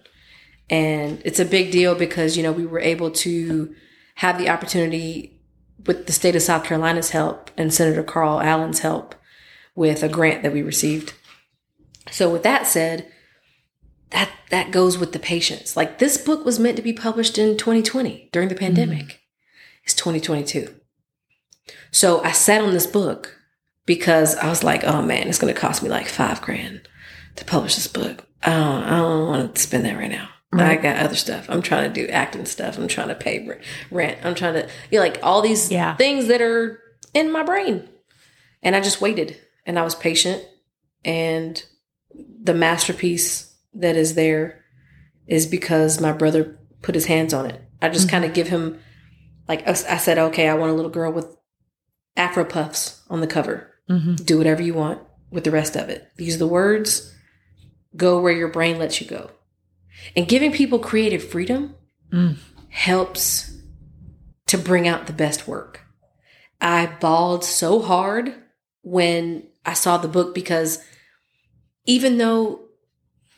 and 0.70 1.20
it's 1.24 1.40
a 1.40 1.44
big 1.44 1.72
deal 1.72 1.96
because 1.96 2.36
you 2.36 2.42
know 2.44 2.52
we 2.52 2.64
were 2.64 2.78
able 2.78 3.10
to 3.10 3.74
have 4.14 4.38
the 4.38 4.48
opportunity 4.48 5.40
with 5.86 6.06
the 6.06 6.12
state 6.12 6.36
of 6.36 6.42
South 6.42 6.62
Carolina's 6.62 7.10
help 7.10 7.50
and 7.56 7.74
Senator 7.74 8.04
Karl 8.04 8.40
Allen's 8.40 8.78
help 8.78 9.16
with 9.74 10.04
a 10.04 10.08
grant 10.08 10.44
that 10.44 10.52
we 10.52 10.62
received. 10.62 11.14
So 12.12 12.30
with 12.30 12.44
that 12.44 12.68
said, 12.68 13.10
that 14.10 14.30
that 14.50 14.70
goes 14.70 14.98
with 14.98 15.12
the 15.12 15.18
patience. 15.18 15.76
Like 15.76 15.98
this 15.98 16.16
book 16.16 16.44
was 16.44 16.60
meant 16.60 16.76
to 16.76 16.82
be 16.82 16.92
published 16.92 17.38
in 17.38 17.56
2020 17.56 18.28
during 18.30 18.48
the 18.48 18.54
mm-hmm. 18.54 18.66
pandemic. 18.66 19.20
It's 19.82 19.94
2022. 19.94 20.76
So 21.92 22.22
I 22.24 22.32
sat 22.32 22.62
on 22.62 22.72
this 22.72 22.86
book 22.86 23.38
because 23.86 24.34
I 24.36 24.48
was 24.48 24.64
like, 24.64 24.82
oh 24.82 25.02
man, 25.02 25.28
it's 25.28 25.38
going 25.38 25.52
to 25.52 25.60
cost 25.60 25.82
me 25.82 25.88
like 25.88 26.08
five 26.08 26.42
grand 26.42 26.88
to 27.36 27.44
publish 27.44 27.76
this 27.76 27.86
book. 27.86 28.26
I 28.42 28.50
don't, 28.50 28.82
I 28.82 28.96
don't 28.98 29.28
want 29.28 29.54
to 29.54 29.60
spend 29.60 29.84
that 29.84 29.96
right 29.96 30.10
now. 30.10 30.28
I 30.54 30.76
got 30.76 30.96
other 30.98 31.14
stuff. 31.14 31.46
I'm 31.48 31.62
trying 31.62 31.90
to 31.90 32.06
do 32.06 32.12
acting 32.12 32.44
stuff. 32.44 32.76
I'm 32.76 32.88
trying 32.88 33.08
to 33.08 33.14
pay 33.14 33.48
rent. 33.90 34.18
I'm 34.22 34.34
trying 34.34 34.52
to, 34.54 34.68
you 34.90 34.98
know, 34.98 35.04
like 35.04 35.18
all 35.22 35.40
these 35.40 35.70
Yeah. 35.70 35.96
things 35.96 36.26
that 36.26 36.42
are 36.42 36.78
in 37.14 37.32
my 37.32 37.42
brain. 37.42 37.88
And 38.62 38.76
I 38.76 38.80
just 38.80 39.00
waited 39.00 39.40
and 39.64 39.78
I 39.78 39.82
was 39.82 39.94
patient. 39.94 40.44
And 41.06 41.64
the 42.14 42.52
masterpiece 42.52 43.54
that 43.72 43.96
is 43.96 44.14
there 44.14 44.62
is 45.26 45.46
because 45.46 46.02
my 46.02 46.12
brother 46.12 46.58
put 46.82 46.94
his 46.94 47.06
hands 47.06 47.32
on 47.32 47.46
it. 47.46 47.58
I 47.80 47.88
just 47.88 48.06
mm-hmm. 48.06 48.16
kind 48.16 48.24
of 48.26 48.34
give 48.34 48.48
him, 48.48 48.78
like, 49.48 49.66
I 49.66 49.72
said, 49.72 50.18
okay, 50.18 50.48
I 50.48 50.54
want 50.54 50.70
a 50.70 50.74
little 50.74 50.90
girl 50.90 51.12
with 51.12 51.34
afro 52.16 52.44
puffs 52.44 53.02
on 53.08 53.20
the 53.20 53.26
cover. 53.26 53.68
Mhm. 53.88 54.24
Do 54.24 54.38
whatever 54.38 54.62
you 54.62 54.74
want 54.74 55.00
with 55.30 55.44
the 55.44 55.50
rest 55.50 55.76
of 55.76 55.88
it. 55.88 56.08
Use 56.18 56.38
the 56.38 56.46
words, 56.46 57.12
go 57.96 58.20
where 58.20 58.32
your 58.32 58.48
brain 58.48 58.78
lets 58.78 59.00
you 59.00 59.06
go. 59.06 59.30
And 60.16 60.28
giving 60.28 60.52
people 60.52 60.78
creative 60.78 61.22
freedom 61.22 61.74
Mm. 62.12 62.36
helps 62.68 63.50
to 64.46 64.58
bring 64.58 64.86
out 64.86 65.06
the 65.06 65.12
best 65.12 65.48
work. 65.48 65.80
I 66.60 66.86
bawled 67.00 67.44
so 67.44 67.80
hard 67.80 68.34
when 68.82 69.44
I 69.64 69.72
saw 69.74 69.96
the 69.96 70.08
book 70.08 70.34
because 70.34 70.78
even 71.86 72.18
though 72.18 72.60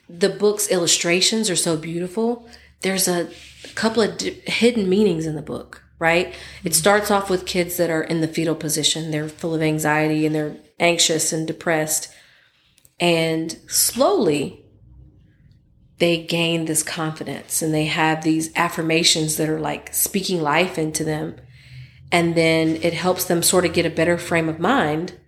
the 0.09 0.29
book's 0.29 0.69
illustrations 0.71 1.49
are 1.49 1.57
so 1.57 1.77
beautiful, 1.77 2.49
there's 2.83 3.09
a 3.09 3.29
couple 3.75 4.03
of 4.03 4.19
di- 4.19 4.43
hidden 4.47 4.89
meanings 4.89 5.25
in 5.27 5.37
the 5.37 5.43
book, 5.43 5.84
right? 6.05 6.29
It 6.29 6.35
mm-hmm. 6.35 6.73
starts 6.73 7.11
off 7.11 7.31
with 7.31 7.47
kids 7.47 7.79
that 7.79 7.89
are 7.89 8.03
in 8.03 8.21
the 8.21 8.29
fetal 8.29 8.55
position. 8.55 9.11
They're 9.11 9.29
full 9.29 9.55
of 9.55 9.63
anxiety 9.63 10.27
and 10.27 10.35
they're 10.35 10.57
anxious 10.79 11.33
and 11.33 11.47
depressed. 11.47 12.13
And 13.01 13.53
slowly, 13.69 14.67
they 15.99 16.23
gain 16.23 16.67
this 16.67 16.83
confidence 16.83 17.63
and 17.63 17.73
they 17.73 17.87
have 17.87 18.23
these 18.23 18.55
affirmations 18.55 19.37
that 19.39 19.49
are 19.49 19.61
like 19.61 19.95
speaking 19.95 20.43
life 20.43 20.77
into 20.77 21.05
them. 21.05 21.37
And 22.13 22.35
then 22.35 22.77
it 22.83 22.93
helps 22.93 23.25
them 23.25 23.43
sort 23.43 23.65
of 23.65 23.73
get 23.73 23.87
a 23.87 23.91
better 23.91 24.19
frame 24.19 24.51
of 24.51 24.61
mind 24.61 25.19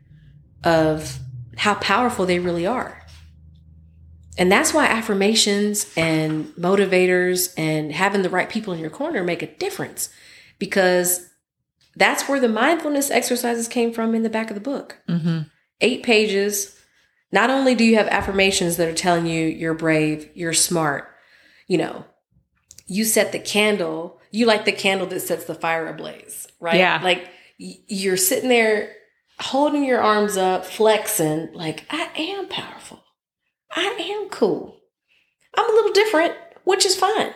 of 0.63 1.19
how 1.57 1.75
powerful 1.77 2.27
they 2.27 2.39
really 2.39 2.67
are. 2.67 3.03
And 4.37 4.53
that's 4.53 4.75
why 4.75 4.85
affirmations 4.85 5.91
and 5.97 6.49
motivators 6.57 7.55
and 7.57 7.93
having 7.93 8.21
the 8.21 8.29
right 8.29 8.51
people 8.51 8.75
in 8.75 8.81
your 8.81 8.91
corner 8.91 9.25
make 9.25 9.43
a 9.43 9.47
difference 9.47 10.11
because 10.59 11.29
that's 11.95 12.29
where 12.29 12.41
the 12.41 12.49
mindfulness 12.49 13.11
exercises 13.11 13.69
came 13.69 13.93
from 13.93 14.15
in 14.15 14.23
the 14.23 14.31
back 14.31 14.51
of 14.51 14.55
the 14.55 14.61
book. 14.61 14.99
Mhm. 15.09 15.51
Eight 15.81 16.03
pages. 16.03 16.79
Not 17.33 17.51
only 17.51 17.75
do 17.75 17.85
you 17.85 17.97
have 17.97 18.07
affirmations 18.09 18.77
that 18.77 18.89
are 18.89 18.95
telling 18.95 19.27
you 19.27 19.47
you're 19.47 19.75
brave, 19.75 20.29
you're 20.35 20.53
smart, 20.53 21.09
you 21.67 21.77
know, 21.79 22.05
you 22.87 23.05
set 23.05 23.33
the 23.33 23.39
candle, 23.39 24.21
you 24.31 24.47
light 24.47 24.65
the 24.65 24.73
candle 24.73 25.07
that 25.09 25.21
sets 25.21 25.45
the 25.45 25.55
fire 25.55 25.89
ablaze, 25.89 26.47
right? 26.61 26.77
Yeah. 26.79 27.01
Like 27.03 27.29
you're 27.59 28.17
sitting 28.17 28.49
there 28.49 28.93
holding 29.41 29.85
your 29.85 30.01
arms 30.01 30.37
up, 30.37 30.65
flexing, 30.65 31.53
like, 31.53 31.85
I 31.91 32.09
am 32.17 32.49
powerful. 32.49 33.03
I 33.75 33.85
am 33.99 34.29
cool. 34.31 34.81
I'm 35.55 35.69
a 35.69 35.75
little 35.75 35.93
different, 35.93 36.35
which 36.65 36.87
is 36.87 36.95
fine. 36.97 37.33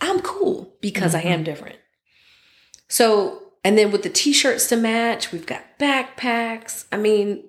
I'm 0.00 0.20
cool 0.20 0.76
because 0.80 1.14
I 1.14 1.20
am 1.22 1.42
different. 1.44 1.76
So, 2.88 3.42
and 3.64 3.76
then 3.78 3.90
with 3.90 4.02
the 4.02 4.10
t 4.10 4.32
shirts 4.32 4.68
to 4.68 4.76
match, 4.76 5.32
we've 5.32 5.46
got 5.46 5.62
backpacks. 5.78 6.84
I 6.92 6.96
mean, 6.98 7.44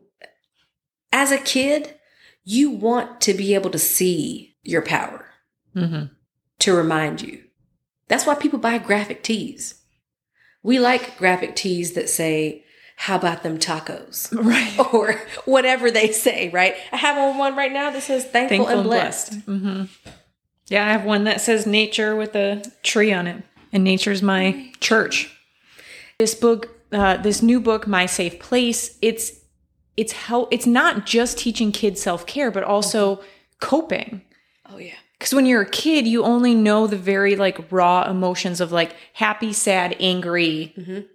as 1.11 1.31
a 1.31 1.37
kid, 1.37 1.95
you 2.43 2.69
want 2.69 3.21
to 3.21 3.33
be 3.33 3.53
able 3.55 3.69
to 3.71 3.79
see 3.79 4.55
your 4.63 4.81
power 4.81 5.25
Mm-hmm. 5.75 6.05
to 6.59 6.73
remind 6.73 7.21
you. 7.21 7.43
That's 8.07 8.25
why 8.25 8.35
people 8.35 8.59
buy 8.59 8.77
graphic 8.77 9.23
tees. 9.23 9.81
We 10.63 10.79
like 10.79 11.17
graphic 11.17 11.55
tees 11.57 11.93
that 11.95 12.09
say, 12.09 12.63
How 12.95 13.17
about 13.17 13.43
them 13.43 13.57
tacos? 13.59 14.31
Right. 14.33 14.71
Or 14.93 15.21
whatever 15.43 15.91
they 15.91 16.11
say, 16.13 16.49
right? 16.49 16.75
I 16.93 16.97
have 16.97 17.17
on 17.17 17.37
one 17.37 17.57
right 17.57 17.73
now 17.73 17.91
that 17.91 18.03
says 18.03 18.23
thankful, 18.23 18.65
Thankful 18.65 18.67
and 18.69 18.79
and 18.79 18.87
blessed. 18.89 19.31
blessed. 19.31 19.47
Mm-hmm. 19.47 19.83
Yeah, 20.67 20.87
I 20.87 20.91
have 20.93 21.03
one 21.03 21.25
that 21.25 21.41
says 21.41 21.67
nature 21.67 22.15
with 22.15 22.35
a 22.35 22.63
tree 22.81 23.11
on 23.11 23.27
it, 23.27 23.43
and 23.75 23.83
nature's 23.83 24.23
my 24.23 24.71
church. 24.79 25.29
This 26.17 26.33
book, 26.33 26.69
uh, 26.93 27.17
this 27.17 27.41
new 27.43 27.59
book, 27.59 27.85
My 27.85 28.05
Safe 28.05 28.39
Place, 28.39 28.97
it's 29.01 29.33
it's 29.97 30.13
how 30.13 30.47
it's 30.49 30.65
not 30.65 31.05
just 31.05 31.37
teaching 31.37 31.71
kids 31.71 32.01
self 32.01 32.25
care, 32.25 32.51
but 32.51 32.63
also 32.63 33.21
coping. 33.59 34.21
Oh, 34.69 34.77
yeah. 34.77 34.93
Because 35.19 35.33
when 35.33 35.45
you're 35.45 35.61
a 35.61 35.69
kid, 35.69 36.07
you 36.07 36.23
only 36.23 36.55
know 36.55 36.87
the 36.87 36.97
very 36.97 37.35
like 37.35 37.69
raw 37.71 38.09
emotions 38.09 38.61
of 38.61 38.71
like 38.71 38.95
happy, 39.13 39.51
sad, 39.51 39.95
angry. 39.99 40.73
Mhm. 40.77 41.05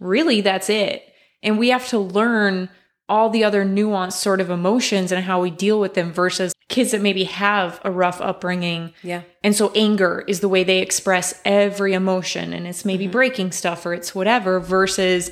Really, 0.00 0.40
that's 0.40 0.68
it. 0.68 1.04
And 1.42 1.56
we 1.58 1.68
have 1.68 1.86
to 1.88 1.98
learn 1.98 2.68
all 3.08 3.30
the 3.30 3.44
other 3.44 3.64
nuanced 3.64 4.14
sort 4.14 4.40
of 4.40 4.50
emotions 4.50 5.12
and 5.12 5.24
how 5.24 5.40
we 5.40 5.50
deal 5.50 5.78
with 5.78 5.94
them 5.94 6.12
versus 6.12 6.52
kids 6.68 6.92
that 6.92 7.02
maybe 7.02 7.24
have 7.24 7.80
a 7.84 7.90
rough 7.90 8.20
upbringing. 8.20 8.94
Yeah. 9.02 9.22
And 9.42 9.54
so 9.54 9.70
anger 9.74 10.24
is 10.26 10.40
the 10.40 10.48
way 10.48 10.64
they 10.64 10.78
express 10.78 11.40
every 11.44 11.92
emotion 11.92 12.52
and 12.52 12.66
it's 12.66 12.84
maybe 12.84 13.04
mm-hmm. 13.04 13.12
breaking 13.12 13.52
stuff 13.52 13.84
or 13.84 13.92
it's 13.92 14.14
whatever 14.14 14.60
versus 14.60 15.30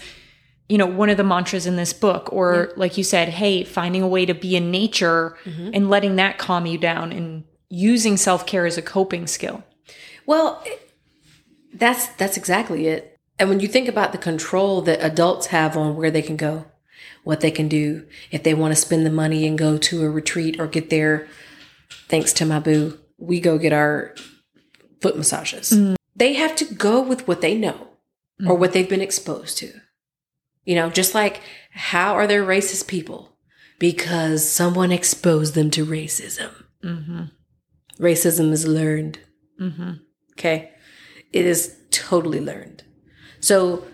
you 0.69 0.79
know 0.79 0.87
one 0.87 1.09
of 1.09 1.17
the 1.17 1.25
mantras 1.25 1.67
in 1.67 1.77
this 1.77 1.93
book 1.93 2.33
or 2.33 2.73
like 2.77 2.97
you 2.97 3.03
said 3.03 3.29
hey 3.29 3.65
finding 3.65 4.03
a 4.03 4.09
way 4.09 4.25
to 4.25 4.35
be 4.35 4.55
in 4.55 4.71
nature 4.71 5.37
mm-hmm. 5.45 5.71
and 5.73 5.91
letting 5.91 6.17
that 6.17 6.39
calm 6.39 6.65
you 6.67 6.79
down 6.79 7.11
and 7.11 7.43
using 7.71 8.17
self-care 8.17 8.67
as 8.67 8.77
a 8.77 8.83
coping 8.83 9.27
skill. 9.27 9.65
Well, 10.27 10.63
that's 11.73 12.09
that's 12.09 12.37
exactly 12.37 12.89
it. 12.89 13.17
And 13.39 13.49
when 13.49 13.61
you 13.61 13.69
think 13.69 13.89
about 13.89 14.13
the 14.13 14.19
control 14.19 14.83
that 14.83 15.03
adults 15.03 15.47
have 15.47 15.77
on 15.77 15.97
where 15.97 16.11
they 16.11 16.21
can 16.21 16.37
go, 16.37 16.67
what 17.25 17.41
they 17.41 17.51
can 17.51 17.69
do, 17.69 18.07
if 18.31 18.43
they 18.43 18.55
want 18.55 18.73
to 18.73 18.81
spend 18.81 19.05
the 19.05 19.11
money 19.11 19.47
and 19.47 19.59
go 19.59 19.77
to 19.79 20.05
a 20.05 20.11
retreat 20.11 20.59
or 20.59 20.67
get 20.67 20.91
there, 20.91 21.29
thanks 22.09 22.33
to 22.35 22.47
my 22.47 22.59
boo, 22.59 22.99
we 23.19 23.41
go 23.41 23.59
get 23.59 23.73
our 23.73 24.15
foot 25.01 25.17
massages. 25.17 25.73
They 26.17 26.35
have 26.35 26.57
to 26.57 26.65
go 26.65 27.01
with 27.01 27.27
what 27.29 27.41
they 27.41 27.57
know 27.57 27.89
or 28.47 28.55
what 28.55 28.73
they've 28.73 28.89
been 28.89 29.01
exposed 29.01 29.59
to. 29.59 29.73
You 30.65 30.75
know, 30.75 30.91
just 30.91 31.15
like 31.15 31.41
how 31.71 32.15
are 32.15 32.27
there 32.27 32.45
racist 32.45 32.87
people? 32.87 33.37
Because 33.79 34.49
someone 34.49 34.93
exposed 34.93 35.55
them 35.55 35.71
to 35.71 35.87
racism. 35.87 36.51
Mm-hmm. 36.85 37.25
Racism 37.99 38.53
is 38.53 38.67
learned. 38.67 39.19
Mm-hmm. 39.61 39.93
Okay. 40.33 40.73
It 41.33 41.47
is 41.47 41.77
totally 41.91 42.41
learned. 42.41 42.83
So, 43.41 43.87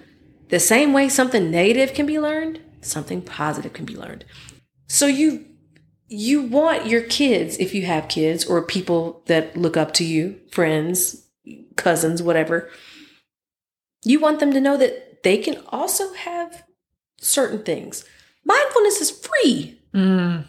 the 0.48 0.60
same 0.60 0.92
way 0.92 1.08
something 1.08 1.50
negative 1.50 1.92
can 1.92 2.06
be 2.06 2.20
learned, 2.20 2.60
something 2.86 3.22
positive 3.22 3.72
can 3.72 3.84
be 3.84 3.96
learned. 3.96 4.24
So, 4.88 5.06
you 5.06 5.44
you 6.08 6.42
want 6.42 6.86
your 6.86 7.02
kids, 7.02 7.56
if 7.58 7.74
you 7.74 7.82
have 7.86 8.06
kids 8.08 8.44
or 8.44 8.62
people 8.62 9.22
that 9.26 9.56
look 9.56 9.76
up 9.76 9.92
to 9.94 10.04
you, 10.04 10.38
friends, 10.52 11.26
cousins, 11.76 12.22
whatever, 12.22 12.70
you 14.04 14.20
want 14.20 14.38
them 14.40 14.52
to 14.52 14.60
know 14.60 14.76
that 14.76 15.22
they 15.24 15.38
can 15.38 15.56
also 15.68 16.12
have 16.14 16.62
certain 17.18 17.62
things. 17.64 18.04
Mindfulness 18.44 19.00
is 19.00 19.10
free. 19.10 19.80
Mm. 19.92 20.44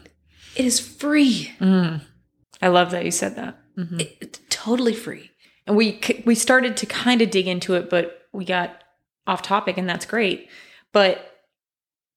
It 0.55 0.65
is 0.65 0.79
free. 0.79 1.51
Mm. 1.59 2.01
I 2.61 2.67
love 2.67 2.91
that 2.91 3.05
you 3.05 3.11
said 3.11 3.35
that. 3.37 3.57
Mhm. 3.77 4.01
It- 4.01 4.17
it's 4.21 4.39
totally 4.49 4.93
free. 4.93 5.31
and 5.65 5.75
we 5.75 5.99
we 6.25 6.33
started 6.33 6.77
to 6.77 6.85
kind 6.85 7.21
of 7.21 7.29
dig 7.29 7.45
into 7.45 7.73
it 7.73 7.89
but 7.89 8.21
we 8.31 8.45
got 8.45 8.81
off 9.27 9.41
topic 9.41 9.77
and 9.77 9.89
that's 9.89 10.05
great 10.05 10.47
but 10.93 11.26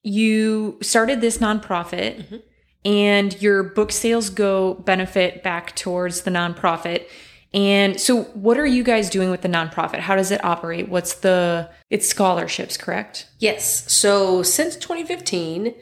you 0.03 0.79
started 0.83 1.21
this 1.21 1.39
nonprofit 1.39 2.25
Mhm. 2.25 2.43
and 2.85 3.41
your 3.43 3.63
book 3.63 3.93
sales 3.93 4.31
go 4.31 4.75
benefit 4.75 5.43
back 5.43 5.77
towards 5.77 6.23
the 6.23 6.31
nonprofit 6.31 7.05
and 7.53 8.01
so 8.01 8.23
what 8.35 8.59
are 8.59 8.67
you 8.67 8.83
guys 8.85 9.11
doing 9.11 9.31
with 9.31 9.43
the 9.43 9.49
nonprofit 9.49 9.99
how 9.99 10.15
does 10.17 10.31
it 10.31 10.43
operate 10.45 10.89
what's 10.89 11.15
the 11.15 11.69
it's 11.91 12.07
scholarships 12.09 12.77
correct 12.77 13.27
Yes. 13.39 13.85
So 13.93 14.43
since 14.43 14.77
2015, 14.77 15.75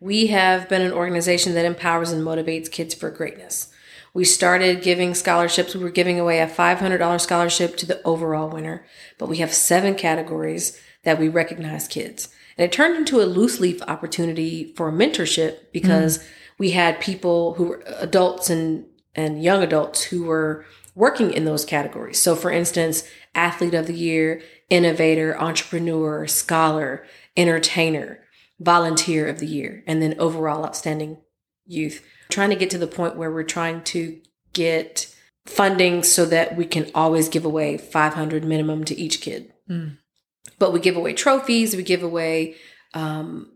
we 0.00 0.26
have 0.28 0.68
been 0.68 0.82
an 0.82 0.92
organization 0.92 1.54
that 1.54 1.64
empowers 1.64 2.12
and 2.12 2.22
motivates 2.24 2.70
kids 2.70 2.94
for 2.94 3.10
greatness. 3.10 3.68
We 4.12 4.24
started 4.24 4.82
giving 4.82 5.14
scholarships. 5.14 5.74
We 5.74 5.82
were 5.82 5.90
giving 5.90 6.20
away 6.20 6.40
a 6.40 6.46
$500 6.46 7.20
scholarship 7.22 7.76
to 7.78 7.86
the 7.86 8.00
overall 8.04 8.48
winner, 8.50 8.84
but 9.18 9.28
we 9.28 9.38
have 9.38 9.52
seven 9.54 9.94
categories 9.94 10.78
that 11.06 11.20
we 11.20 11.28
recognize 11.28 11.86
kids. 11.86 12.28
And 12.58 12.64
it 12.64 12.72
turned 12.72 12.96
into 12.96 13.22
a 13.22 13.24
loose 13.24 13.60
leaf 13.60 13.80
opportunity 13.82 14.74
for 14.74 14.90
mentorship 14.90 15.58
because 15.72 16.22
we 16.58 16.72
had 16.72 17.00
people 17.00 17.54
who 17.54 17.68
were 17.68 17.84
adults 17.98 18.50
and, 18.50 18.86
and 19.14 19.40
young 19.40 19.62
adults 19.62 20.02
who 20.02 20.24
were 20.24 20.66
working 20.96 21.32
in 21.32 21.44
those 21.44 21.64
categories. 21.64 22.20
So, 22.20 22.34
for 22.34 22.50
instance, 22.50 23.04
athlete 23.36 23.74
of 23.74 23.86
the 23.86 23.94
year, 23.94 24.42
innovator, 24.68 25.40
entrepreneur, 25.40 26.26
scholar, 26.26 27.06
entertainer, 27.36 28.18
volunteer 28.58 29.28
of 29.28 29.38
the 29.38 29.46
year, 29.46 29.84
and 29.86 30.02
then 30.02 30.18
overall 30.18 30.64
outstanding 30.64 31.18
youth. 31.66 32.04
Trying 32.30 32.50
to 32.50 32.56
get 32.56 32.70
to 32.70 32.78
the 32.78 32.88
point 32.88 33.16
where 33.16 33.30
we're 33.30 33.44
trying 33.44 33.84
to 33.84 34.20
get 34.52 35.14
funding 35.44 36.02
so 36.02 36.24
that 36.24 36.56
we 36.56 36.64
can 36.64 36.90
always 36.96 37.28
give 37.28 37.44
away 37.44 37.78
500 37.78 38.44
minimum 38.44 38.82
to 38.86 38.98
each 38.98 39.20
kid. 39.20 39.52
Mm. 39.70 39.98
But 40.58 40.72
we 40.72 40.80
give 40.80 40.96
away 40.96 41.12
trophies, 41.12 41.76
we 41.76 41.82
give 41.82 42.02
away 42.02 42.56
um, 42.94 43.52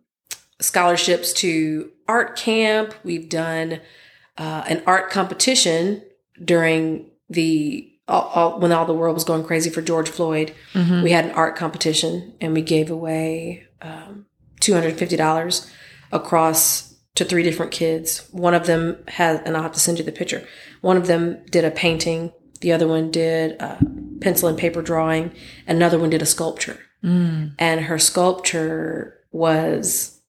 scholarships 0.60 1.32
to 1.34 1.90
art 2.06 2.36
camp. 2.36 2.94
We've 3.04 3.28
done 3.28 3.80
uh, 4.36 4.64
an 4.68 4.82
art 4.86 5.10
competition 5.10 6.02
during 6.42 7.10
the 7.28 7.86
all, 8.08 8.22
all, 8.34 8.60
when 8.60 8.72
all 8.72 8.86
the 8.86 8.94
world 8.94 9.14
was 9.14 9.24
going 9.24 9.44
crazy 9.44 9.70
for 9.70 9.82
George 9.82 10.08
Floyd. 10.08 10.52
mm-hmm. 10.72 11.02
We 11.02 11.12
had 11.12 11.26
an 11.26 11.30
art 11.32 11.56
competition 11.56 12.34
and 12.40 12.52
we 12.52 12.62
gave 12.62 12.90
away 12.90 13.66
um, 13.80 14.26
$250 14.60 15.70
across 16.12 16.94
to 17.14 17.24
three 17.24 17.42
different 17.42 17.72
kids. 17.72 18.28
One 18.32 18.54
of 18.54 18.66
them 18.66 19.02
has, 19.08 19.40
and 19.44 19.56
I'll 19.56 19.62
have 19.62 19.72
to 19.72 19.80
send 19.80 19.98
you 19.98 20.04
the 20.04 20.12
picture. 20.12 20.46
One 20.80 20.96
of 20.96 21.06
them 21.06 21.44
did 21.50 21.64
a 21.64 21.70
painting. 21.70 22.32
The 22.60 22.72
other 22.72 22.88
one 22.88 23.10
did 23.10 23.60
a 23.60 23.78
pencil 24.20 24.48
and 24.48 24.58
paper 24.58 24.82
drawing. 24.82 25.32
Another 25.66 25.98
one 25.98 26.10
did 26.10 26.22
a 26.22 26.26
sculpture. 26.26 26.78
Mm. 27.02 27.52
And 27.58 27.80
her 27.82 27.98
sculpture 27.98 29.18
was 29.32 30.20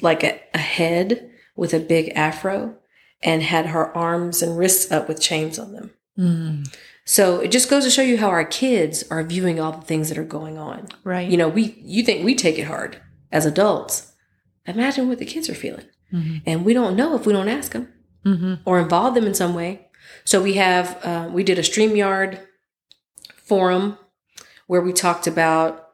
like 0.00 0.22
a, 0.24 0.40
a 0.54 0.58
head 0.58 1.30
with 1.56 1.74
a 1.74 1.80
big 1.80 2.10
afro 2.14 2.76
and 3.22 3.42
had 3.42 3.66
her 3.66 3.96
arms 3.96 4.42
and 4.42 4.56
wrists 4.58 4.90
up 4.92 5.08
with 5.08 5.20
chains 5.20 5.58
on 5.58 5.72
them. 5.72 5.90
Mm. 6.18 6.74
So 7.04 7.40
it 7.40 7.50
just 7.50 7.68
goes 7.70 7.84
to 7.84 7.90
show 7.90 8.02
you 8.02 8.18
how 8.18 8.28
our 8.28 8.44
kids 8.44 9.04
are 9.10 9.22
viewing 9.22 9.60
all 9.60 9.72
the 9.72 9.86
things 9.86 10.08
that 10.08 10.18
are 10.18 10.24
going 10.24 10.58
on. 10.58 10.88
right 11.04 11.28
You 11.30 11.36
know, 11.36 11.48
we 11.48 11.74
you 11.78 12.02
think 12.02 12.24
we 12.24 12.34
take 12.34 12.58
it 12.58 12.64
hard 12.64 12.98
as 13.32 13.44
adults. 13.46 14.12
Imagine 14.66 15.08
what 15.08 15.18
the 15.18 15.26
kids 15.26 15.48
are 15.50 15.54
feeling. 15.54 15.84
Mhm. 16.12 16.42
And 16.46 16.64
we 16.64 16.72
don't 16.72 16.96
know 16.96 17.14
if 17.14 17.26
we 17.26 17.32
don't 17.32 17.48
ask 17.48 17.72
them 17.72 17.88
Mhm. 18.24 18.60
or 18.64 18.78
involve 18.80 19.14
them 19.14 19.26
in 19.26 19.34
some 19.34 19.54
way. 19.54 19.88
So 20.24 20.42
we 20.42 20.54
have 20.54 20.98
uh, 21.04 21.28
we 21.32 21.42
did 21.44 21.58
a 21.58 21.62
StreamYard 21.62 22.38
forum 23.36 23.98
where 24.66 24.80
we 24.80 24.92
talked 24.92 25.26
about 25.26 25.90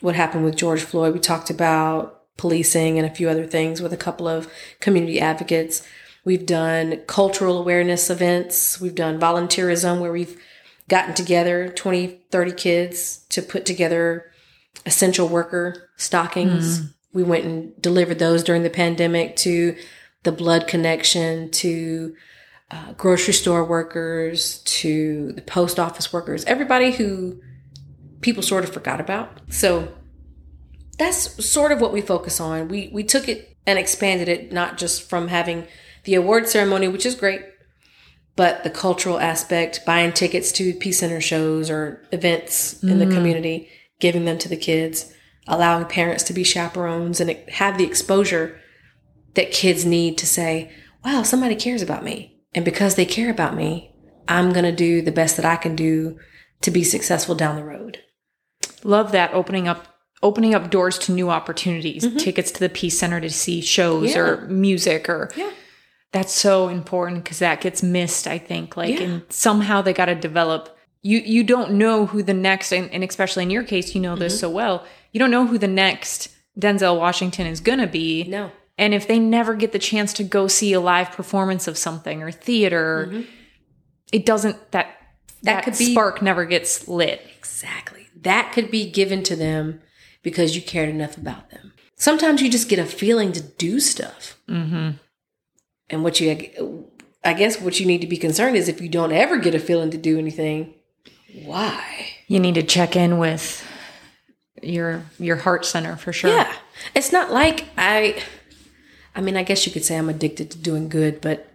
what 0.00 0.14
happened 0.14 0.44
with 0.44 0.56
George 0.56 0.82
Floyd. 0.82 1.14
We 1.14 1.20
talked 1.20 1.50
about 1.50 2.22
policing 2.36 2.98
and 2.98 3.06
a 3.06 3.14
few 3.14 3.28
other 3.28 3.46
things 3.46 3.80
with 3.80 3.92
a 3.92 3.96
couple 3.96 4.26
of 4.26 4.52
community 4.80 5.20
advocates. 5.20 5.86
We've 6.24 6.46
done 6.46 7.02
cultural 7.06 7.58
awareness 7.58 8.10
events. 8.10 8.80
We've 8.80 8.94
done 8.94 9.20
volunteerism 9.20 10.00
where 10.00 10.12
we've 10.12 10.40
gotten 10.88 11.14
together 11.14 11.68
20, 11.68 12.20
30 12.30 12.52
kids 12.52 13.24
to 13.30 13.42
put 13.42 13.64
together 13.64 14.30
essential 14.86 15.28
worker 15.28 15.88
stockings. 15.96 16.80
We 17.12 17.22
went 17.22 17.44
and 17.44 17.80
delivered 17.80 18.18
those 18.18 18.42
during 18.42 18.62
the 18.62 18.70
pandemic 18.70 19.36
to 19.36 19.76
the 20.22 20.32
Blood 20.32 20.66
Connection, 20.66 21.50
to 21.50 22.14
uh, 22.70 22.92
grocery 22.94 23.34
store 23.34 23.64
workers, 23.64 24.58
to 24.64 25.32
the 25.32 25.42
post 25.42 25.78
office 25.78 26.12
workers, 26.12 26.44
everybody 26.44 26.92
who 26.92 27.40
people 28.22 28.42
sort 28.42 28.64
of 28.64 28.72
forgot 28.72 29.00
about. 29.00 29.40
So 29.50 29.92
that's 30.98 31.44
sort 31.44 31.72
of 31.72 31.80
what 31.80 31.92
we 31.92 32.00
focus 32.00 32.40
on. 32.40 32.68
We 32.68 32.90
we 32.92 33.04
took 33.04 33.28
it 33.28 33.56
and 33.66 33.78
expanded 33.78 34.28
it 34.28 34.52
not 34.52 34.78
just 34.78 35.08
from 35.08 35.28
having 35.28 35.66
the 36.04 36.14
award 36.14 36.48
ceremony, 36.48 36.88
which 36.88 37.06
is 37.06 37.14
great, 37.14 37.42
but 38.34 38.64
the 38.64 38.70
cultural 38.70 39.20
aspect, 39.20 39.84
buying 39.86 40.12
tickets 40.12 40.50
to 40.52 40.74
Peace 40.74 40.98
Center 40.98 41.20
shows 41.20 41.70
or 41.70 42.02
events 42.12 42.82
in 42.82 42.98
the 42.98 43.04
mm. 43.04 43.14
community, 43.14 43.68
giving 44.00 44.24
them 44.24 44.38
to 44.38 44.48
the 44.48 44.56
kids, 44.56 45.12
allowing 45.46 45.84
parents 45.84 46.24
to 46.24 46.32
be 46.32 46.42
chaperones 46.42 47.20
and 47.20 47.30
have 47.50 47.78
the 47.78 47.84
exposure 47.84 48.58
that 49.34 49.52
kids 49.52 49.84
need 49.84 50.18
to 50.18 50.26
say, 50.26 50.72
wow, 51.04 51.22
somebody 51.22 51.54
cares 51.54 51.82
about 51.82 52.04
me. 52.04 52.40
And 52.54 52.64
because 52.64 52.94
they 52.96 53.04
care 53.04 53.30
about 53.30 53.54
me, 53.54 53.94
I'm 54.28 54.52
going 54.52 54.64
to 54.64 54.72
do 54.72 55.02
the 55.02 55.12
best 55.12 55.36
that 55.36 55.46
I 55.46 55.56
can 55.56 55.76
do 55.76 56.18
to 56.62 56.70
be 56.70 56.84
successful 56.84 57.34
down 57.34 57.56
the 57.56 57.64
road. 57.64 58.00
Love 58.84 59.12
that 59.12 59.32
opening 59.34 59.68
up 59.68 59.88
opening 60.24 60.54
up 60.54 60.70
doors 60.70 60.98
to 61.00 61.12
new 61.12 61.30
opportunities, 61.30 62.06
tickets 62.22 62.52
to 62.52 62.60
the 62.60 62.68
Peace 62.68 62.96
Center 62.96 63.20
to 63.20 63.28
see 63.30 63.60
shows 63.60 64.12
Yeah. 64.14 64.18
or 64.20 64.46
music 64.46 65.08
or 65.08 65.30
Yeah. 65.36 65.50
that's 66.12 66.32
so 66.32 66.68
important 66.68 67.24
because 67.24 67.40
that 67.40 67.60
gets 67.60 67.82
missed 67.82 68.28
i 68.28 68.38
think 68.38 68.76
like 68.76 68.94
Yeah. 68.94 69.00
and 69.06 69.22
somehow 69.30 69.82
they 69.82 69.92
got 69.92 70.04
to 70.06 70.14
develop 70.14 70.76
you 71.02 71.18
you 71.18 71.42
don't 71.42 71.72
know 71.72 72.06
who 72.06 72.22
the 72.22 72.34
next 72.34 72.70
and, 72.70 72.88
and 72.92 73.02
especially 73.02 73.42
in 73.42 73.50
your 73.50 73.64
case 73.64 73.94
you 73.96 74.00
know 74.00 74.14
this 74.14 74.34
Mm-hmm. 74.34 74.40
so 74.40 74.50
well 74.50 74.84
you 75.10 75.18
don't 75.18 75.30
know 75.32 75.44
who 75.46 75.58
the 75.58 75.66
next 75.66 76.28
denzel 76.56 76.98
washington 76.98 77.46
is 77.48 77.60
gonna 77.60 77.88
be 77.88 78.22
No. 78.24 78.52
and 78.78 78.94
if 78.94 79.08
they 79.08 79.18
never 79.18 79.54
get 79.54 79.72
the 79.72 79.78
chance 79.80 80.12
to 80.14 80.22
go 80.22 80.46
see 80.46 80.72
a 80.72 80.80
live 80.80 81.10
performance 81.10 81.66
of 81.66 81.76
something 81.76 82.22
or 82.22 82.30
theater 82.30 83.24
it 84.12 84.24
doesn't 84.24 84.70
that 84.70 84.86
that, 85.42 85.62
Mm-hmm. 85.64 85.70
could 85.70 85.78
be- 85.78 85.92
spark 85.92 86.22
never 86.22 86.44
gets 86.44 86.86
lit 86.86 87.20
Exactly. 87.38 88.01
That 88.22 88.52
could 88.52 88.70
be 88.70 88.90
given 88.90 89.22
to 89.24 89.36
them 89.36 89.80
because 90.22 90.56
you 90.56 90.62
cared 90.62 90.88
enough 90.88 91.16
about 91.16 91.50
them. 91.50 91.72
Sometimes 91.96 92.42
you 92.42 92.50
just 92.50 92.68
get 92.68 92.78
a 92.78 92.84
feeling 92.84 93.32
to 93.32 93.40
do 93.40 93.80
stuff. 93.80 94.38
mm-hmm. 94.48 94.92
And 95.90 96.02
what 96.02 96.20
you, 96.20 96.88
I 97.22 97.34
guess, 97.34 97.60
what 97.60 97.78
you 97.78 97.86
need 97.86 98.00
to 98.00 98.06
be 98.06 98.16
concerned 98.16 98.56
is 98.56 98.68
if 98.68 98.80
you 98.80 98.88
don't 98.88 99.12
ever 99.12 99.36
get 99.36 99.54
a 99.54 99.58
feeling 99.58 99.90
to 99.90 99.98
do 99.98 100.18
anything, 100.18 100.74
why? 101.44 102.08
you 102.28 102.40
need 102.40 102.54
to 102.54 102.62
check 102.62 102.96
in 102.96 103.18
with 103.18 103.66
your 104.62 105.04
your 105.18 105.36
heart 105.36 105.66
center 105.66 105.96
for 105.96 106.12
sure 106.12 106.30
Yeah. 106.30 106.52
It's 106.94 107.12
not 107.12 107.30
like 107.30 107.66
I, 107.76 108.22
I 109.14 109.20
mean, 109.20 109.36
I 109.36 109.42
guess 109.42 109.66
you 109.66 109.72
could 109.72 109.84
say 109.84 109.98
I'm 109.98 110.08
addicted 110.08 110.50
to 110.50 110.58
doing 110.58 110.88
good, 110.88 111.20
but 111.20 111.50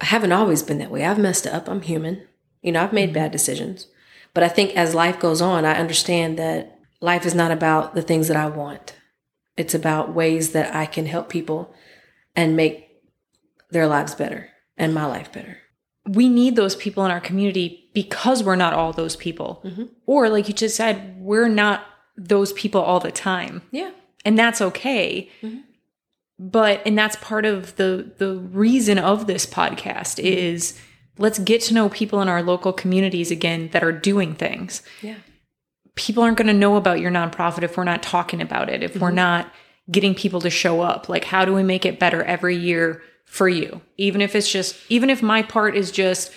I 0.00 0.06
haven't 0.06 0.32
always 0.32 0.62
been 0.62 0.78
that 0.78 0.90
way. 0.90 1.04
I've 1.04 1.18
messed 1.18 1.46
up. 1.46 1.68
I'm 1.68 1.82
human. 1.82 2.22
You 2.62 2.72
know, 2.72 2.82
I've 2.82 2.92
made 2.92 3.12
bad 3.12 3.32
decisions. 3.32 3.86
But 4.36 4.44
I 4.44 4.48
think 4.48 4.76
as 4.76 4.94
life 4.94 5.18
goes 5.18 5.40
on, 5.40 5.64
I 5.64 5.78
understand 5.78 6.38
that 6.38 6.78
life 7.00 7.24
is 7.24 7.34
not 7.34 7.50
about 7.50 7.94
the 7.94 8.02
things 8.02 8.28
that 8.28 8.36
I 8.36 8.48
want. 8.48 8.94
It's 9.56 9.74
about 9.74 10.12
ways 10.14 10.52
that 10.52 10.74
I 10.74 10.84
can 10.84 11.06
help 11.06 11.30
people 11.30 11.74
and 12.36 12.54
make 12.54 12.86
their 13.70 13.86
lives 13.86 14.14
better 14.14 14.50
and 14.76 14.92
my 14.92 15.06
life 15.06 15.32
better. 15.32 15.56
we 16.08 16.28
need 16.28 16.56
those 16.56 16.76
people 16.76 17.04
in 17.04 17.10
our 17.10 17.20
community 17.20 17.90
because 17.94 18.42
we're 18.42 18.56
not 18.56 18.72
all 18.72 18.92
those 18.92 19.16
people. 19.16 19.62
Mm-hmm. 19.64 19.84
Or, 20.06 20.28
like 20.28 20.48
you 20.48 20.54
just 20.54 20.76
said, 20.76 21.16
we're 21.18 21.48
not 21.48 21.84
those 22.16 22.52
people 22.52 22.80
all 22.80 23.00
the 23.00 23.10
time. 23.10 23.62
Yeah. 23.70 23.90
And 24.24 24.38
that's 24.38 24.60
okay. 24.60 25.30
Mm-hmm. 25.42 25.60
But, 26.38 26.82
and 26.86 26.96
that's 26.96 27.16
part 27.16 27.46
of 27.46 27.76
the, 27.76 28.12
the 28.18 28.36
reason 28.36 28.98
of 28.98 29.26
this 29.26 29.46
podcast 29.46 30.18
mm-hmm. 30.18 30.26
is 30.26 30.78
let's 31.18 31.38
get 31.38 31.60
to 31.62 31.74
know 31.74 31.88
people 31.88 32.20
in 32.20 32.28
our 32.28 32.42
local 32.42 32.72
communities 32.72 33.30
again 33.30 33.70
that 33.72 33.82
are 33.82 33.92
doing 33.92 34.34
things. 34.34 34.82
Yeah. 35.02 35.16
People 35.94 36.22
aren't 36.22 36.36
going 36.36 36.46
to 36.46 36.52
know 36.52 36.76
about 36.76 37.00
your 37.00 37.10
nonprofit 37.10 37.62
if 37.62 37.76
we're 37.76 37.84
not 37.84 38.02
talking 38.02 38.42
about 38.42 38.68
it, 38.68 38.82
if 38.82 38.96
we're 38.96 39.08
mm-hmm. 39.08 39.16
not 39.16 39.52
getting 39.90 40.14
people 40.14 40.40
to 40.40 40.50
show 40.50 40.82
up. 40.82 41.08
Like, 41.08 41.24
how 41.24 41.44
do 41.44 41.54
we 41.54 41.62
make 41.62 41.86
it 41.86 41.98
better 41.98 42.22
every 42.24 42.56
year 42.56 43.02
for 43.24 43.48
you? 43.48 43.80
Even 43.96 44.20
if 44.20 44.34
it's 44.34 44.50
just, 44.50 44.76
even 44.88 45.08
if 45.08 45.22
my 45.22 45.42
part 45.42 45.76
is 45.76 45.90
just 45.90 46.32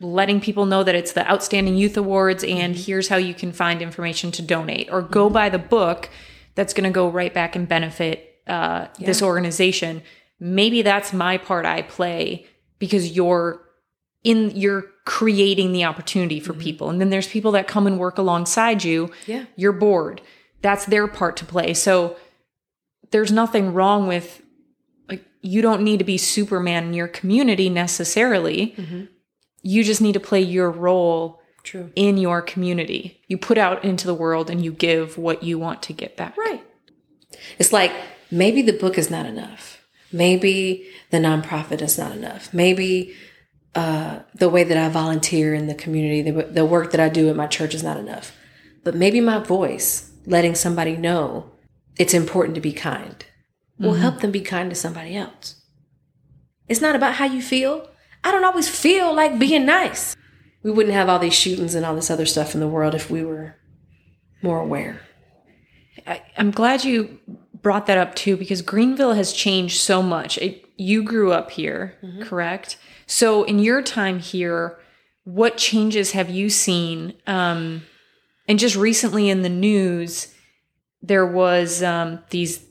letting 0.00 0.40
people 0.40 0.64
know 0.64 0.84
that 0.84 0.94
it's 0.94 1.12
the 1.12 1.28
Outstanding 1.30 1.76
Youth 1.76 1.96
Awards 1.96 2.44
and 2.44 2.74
mm-hmm. 2.74 2.82
here's 2.82 3.08
how 3.08 3.16
you 3.16 3.34
can 3.34 3.52
find 3.52 3.82
information 3.82 4.30
to 4.32 4.42
donate 4.42 4.88
or 4.90 5.02
go 5.02 5.26
mm-hmm. 5.26 5.34
buy 5.34 5.48
the 5.48 5.58
book 5.58 6.08
that's 6.54 6.72
going 6.72 6.84
to 6.84 6.94
go 6.94 7.08
right 7.08 7.34
back 7.34 7.56
and 7.56 7.68
benefit 7.68 8.40
uh, 8.46 8.86
this 8.98 9.22
organization. 9.22 10.02
Maybe 10.40 10.82
that's 10.82 11.12
my 11.12 11.36
part 11.36 11.66
I 11.66 11.82
play 11.82 12.46
because 12.78 13.12
you're 13.12 13.60
in, 14.24 14.50
you're 14.50 14.86
creating 15.04 15.72
the 15.72 15.84
opportunity 15.84 16.40
for 16.40 16.52
mm-hmm. 16.52 16.62
people. 16.62 16.90
And 16.90 17.00
then 17.00 17.10
there's 17.10 17.28
people 17.28 17.52
that 17.52 17.68
come 17.68 17.86
and 17.86 17.98
work 17.98 18.18
alongside 18.18 18.84
you. 18.84 19.10
Yeah. 19.26 19.46
You're 19.56 19.72
bored. 19.72 20.20
That's 20.60 20.86
their 20.86 21.06
part 21.06 21.36
to 21.38 21.44
play. 21.44 21.74
So 21.74 22.16
there's 23.10 23.32
nothing 23.32 23.72
wrong 23.72 24.06
with 24.06 24.42
like 25.08 25.24
you 25.40 25.62
don't 25.62 25.82
need 25.82 25.98
to 25.98 26.04
be 26.04 26.18
Superman 26.18 26.84
in 26.88 26.94
your 26.94 27.08
community 27.08 27.68
necessarily. 27.68 28.74
Mm-hmm. 28.76 29.04
You 29.62 29.84
just 29.84 30.00
need 30.00 30.12
to 30.12 30.20
play 30.20 30.40
your 30.40 30.70
role 30.70 31.40
True. 31.62 31.90
in 31.96 32.16
your 32.18 32.42
community. 32.42 33.22
You 33.28 33.38
put 33.38 33.58
out 33.58 33.84
into 33.84 34.06
the 34.06 34.14
world 34.14 34.50
and 34.50 34.64
you 34.64 34.72
give 34.72 35.16
what 35.16 35.42
you 35.42 35.58
want 35.58 35.82
to 35.84 35.92
get 35.92 36.16
back. 36.16 36.36
Right. 36.36 36.62
It's 37.58 37.72
like 37.72 37.92
maybe 38.30 38.62
the 38.62 38.72
book 38.72 38.98
is 38.98 39.10
not 39.10 39.26
enough. 39.26 39.86
Maybe 40.12 40.88
the 41.10 41.18
nonprofit 41.18 41.82
is 41.82 41.98
not 41.98 42.12
enough. 42.12 42.52
Maybe 42.54 43.14
uh, 43.74 44.20
the 44.34 44.48
way 44.48 44.64
that 44.64 44.76
I 44.76 44.88
volunteer 44.88 45.54
in 45.54 45.66
the 45.66 45.74
community, 45.74 46.22
the, 46.22 46.44
the 46.44 46.64
work 46.64 46.90
that 46.92 47.00
I 47.00 47.08
do 47.08 47.28
at 47.28 47.36
my 47.36 47.46
church 47.46 47.74
is 47.74 47.82
not 47.82 47.96
enough. 47.96 48.36
But 48.84 48.94
maybe 48.94 49.20
my 49.20 49.38
voice, 49.38 50.10
letting 50.26 50.54
somebody 50.54 50.96
know 50.96 51.50
it's 51.98 52.14
important 52.14 52.54
to 52.54 52.60
be 52.60 52.72
kind, 52.72 53.24
will 53.78 53.94
help 53.94 54.20
them 54.20 54.30
be 54.30 54.40
kind 54.40 54.70
to 54.70 54.76
somebody 54.76 55.16
else. 55.16 55.62
It's 56.68 56.80
not 56.80 56.96
about 56.96 57.14
how 57.14 57.26
you 57.26 57.40
feel. 57.40 57.88
I 58.24 58.30
don't 58.30 58.44
always 58.44 58.68
feel 58.68 59.14
like 59.14 59.38
being 59.38 59.64
nice. 59.64 60.16
We 60.62 60.70
wouldn't 60.70 60.94
have 60.94 61.08
all 61.08 61.18
these 61.18 61.34
shootings 61.34 61.74
and 61.74 61.86
all 61.86 61.94
this 61.94 62.10
other 62.10 62.26
stuff 62.26 62.54
in 62.54 62.60
the 62.60 62.68
world 62.68 62.94
if 62.94 63.10
we 63.10 63.24
were 63.24 63.56
more 64.42 64.60
aware. 64.60 65.00
I, 66.06 66.22
I'm 66.36 66.50
glad 66.50 66.84
you 66.84 67.18
brought 67.62 67.86
that 67.86 67.98
up 67.98 68.14
too 68.14 68.36
because 68.36 68.62
Greenville 68.62 69.14
has 69.14 69.32
changed 69.32 69.80
so 69.80 70.02
much. 70.02 70.38
It, 70.38 70.64
you 70.76 71.02
grew 71.02 71.32
up 71.32 71.50
here, 71.50 71.96
correct? 72.22 72.76
So, 73.08 73.42
in 73.42 73.58
your 73.58 73.80
time 73.82 74.18
here, 74.20 74.78
what 75.24 75.56
changes 75.56 76.12
have 76.12 76.28
you 76.28 76.50
seen? 76.50 77.14
Um, 77.26 77.82
and 78.46 78.58
just 78.58 78.76
recently 78.76 79.30
in 79.30 79.42
the 79.42 79.48
news, 79.48 80.32
there 81.00 81.26
was 81.26 81.82
um, 81.82 82.20
these 82.30 82.64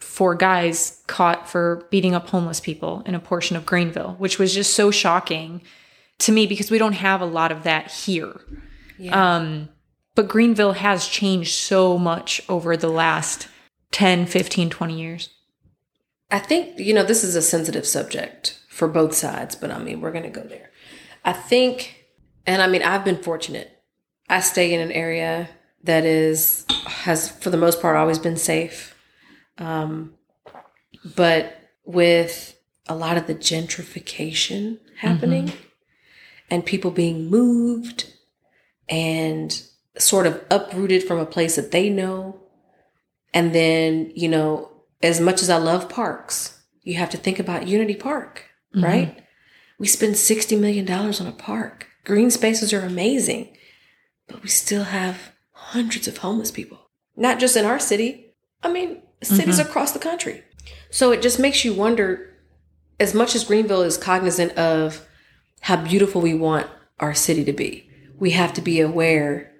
four 0.00 0.34
guys 0.34 1.00
caught 1.06 1.48
for 1.48 1.86
beating 1.90 2.12
up 2.12 2.28
homeless 2.28 2.58
people 2.58 3.04
in 3.06 3.14
a 3.14 3.20
portion 3.20 3.56
of 3.56 3.64
Greenville, 3.64 4.16
which 4.18 4.38
was 4.38 4.52
just 4.52 4.74
so 4.74 4.90
shocking 4.90 5.62
to 6.18 6.32
me 6.32 6.46
because 6.46 6.70
we 6.70 6.78
don't 6.78 6.94
have 6.94 7.20
a 7.20 7.26
lot 7.26 7.52
of 7.52 7.62
that 7.62 7.90
here. 7.90 8.40
Um, 9.10 9.68
but 10.16 10.28
Greenville 10.28 10.72
has 10.72 11.06
changed 11.06 11.54
so 11.54 11.98
much 11.98 12.42
over 12.48 12.76
the 12.76 12.90
last 12.90 13.46
10, 13.92 14.26
15, 14.26 14.70
20 14.70 15.00
years. 15.00 15.30
I 16.32 16.40
think, 16.40 16.78
you 16.78 16.94
know, 16.94 17.04
this 17.04 17.22
is 17.22 17.36
a 17.36 17.42
sensitive 17.42 17.86
subject 17.86 18.58
for 18.82 18.88
both 18.88 19.14
sides, 19.14 19.54
but 19.54 19.70
I 19.70 19.78
mean, 19.78 20.00
we're 20.00 20.10
going 20.10 20.24
to 20.24 20.40
go 20.40 20.42
there. 20.42 20.72
I 21.24 21.32
think, 21.32 22.08
and 22.44 22.60
I 22.60 22.66
mean, 22.66 22.82
I've 22.82 23.04
been 23.04 23.22
fortunate. 23.22 23.70
I 24.28 24.40
stay 24.40 24.74
in 24.74 24.80
an 24.80 24.90
area 24.90 25.50
that 25.84 26.04
is, 26.04 26.66
has 26.84 27.28
for 27.28 27.50
the 27.50 27.56
most 27.56 27.80
part 27.80 27.94
always 27.94 28.18
been 28.18 28.36
safe. 28.36 28.96
Um, 29.58 30.14
but 31.14 31.60
with 31.84 32.58
a 32.88 32.96
lot 32.96 33.16
of 33.16 33.28
the 33.28 33.36
gentrification 33.36 34.80
happening 34.96 35.52
and 36.50 36.66
people 36.66 36.90
being 36.90 37.30
moved 37.30 38.12
and 38.88 39.62
sort 39.96 40.26
of 40.26 40.44
uprooted 40.50 41.04
from 41.04 41.20
a 41.20 41.26
place 41.26 41.54
that 41.54 41.70
they 41.70 41.88
know. 41.88 42.40
And 43.32 43.54
then, 43.54 44.10
you 44.16 44.28
know, 44.28 44.72
as 45.00 45.20
much 45.20 45.40
as 45.40 45.50
I 45.50 45.58
love 45.58 45.88
parks, 45.88 46.60
you 46.82 46.94
have 46.94 47.10
to 47.10 47.16
think 47.16 47.38
about 47.38 47.68
Unity 47.68 47.94
Park, 47.94 48.48
Mm-hmm. 48.74 48.84
right? 48.84 49.24
We 49.78 49.86
spend 49.86 50.14
$60 50.14 50.58
million 50.58 50.90
on 50.90 51.26
a 51.26 51.32
park. 51.32 51.88
Green 52.04 52.30
spaces 52.30 52.72
are 52.72 52.80
amazing, 52.80 53.56
but 54.28 54.42
we 54.42 54.48
still 54.48 54.84
have 54.84 55.32
hundreds 55.52 56.08
of 56.08 56.18
homeless 56.18 56.50
people, 56.50 56.90
not 57.16 57.38
just 57.38 57.56
in 57.56 57.64
our 57.64 57.78
city. 57.78 58.34
I 58.62 58.72
mean, 58.72 59.02
cities 59.22 59.58
mm-hmm. 59.58 59.68
across 59.68 59.92
the 59.92 59.98
country. 59.98 60.42
So 60.90 61.10
it 61.10 61.22
just 61.22 61.38
makes 61.38 61.64
you 61.64 61.74
wonder 61.74 62.32
as 63.00 63.14
much 63.14 63.34
as 63.34 63.44
Greenville 63.44 63.82
is 63.82 63.96
cognizant 63.96 64.52
of 64.52 65.06
how 65.60 65.76
beautiful 65.76 66.20
we 66.20 66.34
want 66.34 66.68
our 67.00 67.14
city 67.14 67.44
to 67.44 67.52
be, 67.52 67.88
we 68.18 68.30
have 68.30 68.52
to 68.54 68.60
be 68.60 68.80
aware 68.80 69.52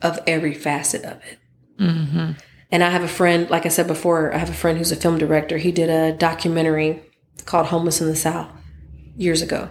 of 0.00 0.18
every 0.26 0.54
facet 0.54 1.04
of 1.04 1.22
it. 1.24 1.38
Mm-hmm. 1.78 2.32
And 2.70 2.84
I 2.84 2.90
have 2.90 3.02
a 3.02 3.08
friend, 3.08 3.48
like 3.50 3.66
I 3.66 3.68
said 3.68 3.86
before, 3.86 4.34
I 4.34 4.38
have 4.38 4.50
a 4.50 4.54
friend 4.54 4.78
who's 4.78 4.92
a 4.92 4.96
film 4.96 5.18
director. 5.18 5.58
He 5.58 5.72
did 5.72 5.90
a 5.90 6.16
documentary 6.16 7.02
called 7.44 7.66
Homeless 7.66 8.00
in 8.00 8.08
the 8.08 8.16
South 8.16 8.50
years 9.16 9.42
ago. 9.42 9.70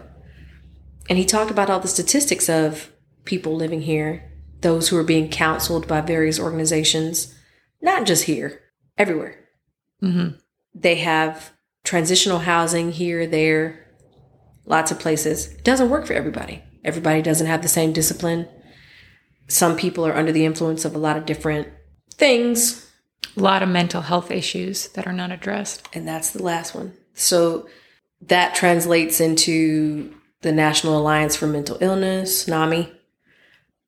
And 1.09 1.18
he 1.18 1.26
talked 1.26 1.51
about 1.51 1.70
all 1.70 1.80
the 1.80 1.88
statistics 1.88 2.49
of 2.49 2.91
people 3.26 3.55
living 3.55 3.82
here, 3.82 4.32
those 4.61 4.89
who 4.89 4.97
are 4.97 5.03
being 5.03 5.30
counseled 5.30 5.88
by 5.88 6.01
various 6.01 6.39
organizations, 6.39 7.36
not 7.82 8.05
just 8.05 8.24
here, 8.24 8.61
everywhere. 8.97 9.38
Mm-hmm. 10.01 10.38
They 10.74 10.95
have 10.95 11.51
transitional 11.84 12.39
housing 12.39 12.91
here, 12.91 13.28
there, 13.28 13.88
lots 14.66 14.91
of 14.91 14.99
places. 14.99 15.53
It 15.53 15.63
doesn't 15.63 15.89
work 15.89 16.07
for 16.07 16.13
everybody. 16.13 16.63
Everybody 16.84 17.22
doesn't 17.22 17.47
have 17.47 17.61
the 17.61 17.68
same 17.68 17.93
discipline. 17.93 18.47
Some 19.47 19.78
people 19.78 20.05
are 20.05 20.16
under 20.16 20.32
the 20.32 20.45
influence 20.45 20.86
of 20.86 20.95
a 20.95 20.99
lot 20.99 21.18
of 21.18 21.26
different 21.26 21.68
things. 22.13 22.91
A 23.38 23.41
lot 23.41 23.63
of 23.63 23.70
mental 23.70 24.01
health 24.01 24.32
issues 24.32 24.88
that 24.89 25.05
are 25.05 25.13
not 25.13 25.32
addressed. 25.32 25.88
And 25.93 26.07
that's 26.07 26.32
the 26.32 26.43
last 26.43 26.74
one. 26.74 26.93
So 27.16 27.68
that 28.22 28.55
translates 28.55 29.20
into 29.20 30.13
the 30.41 30.51
National 30.51 30.97
Alliance 30.97 31.36
for 31.36 31.47
Mental 31.47 31.78
Illness, 31.82 32.47
NAMI, 32.47 32.91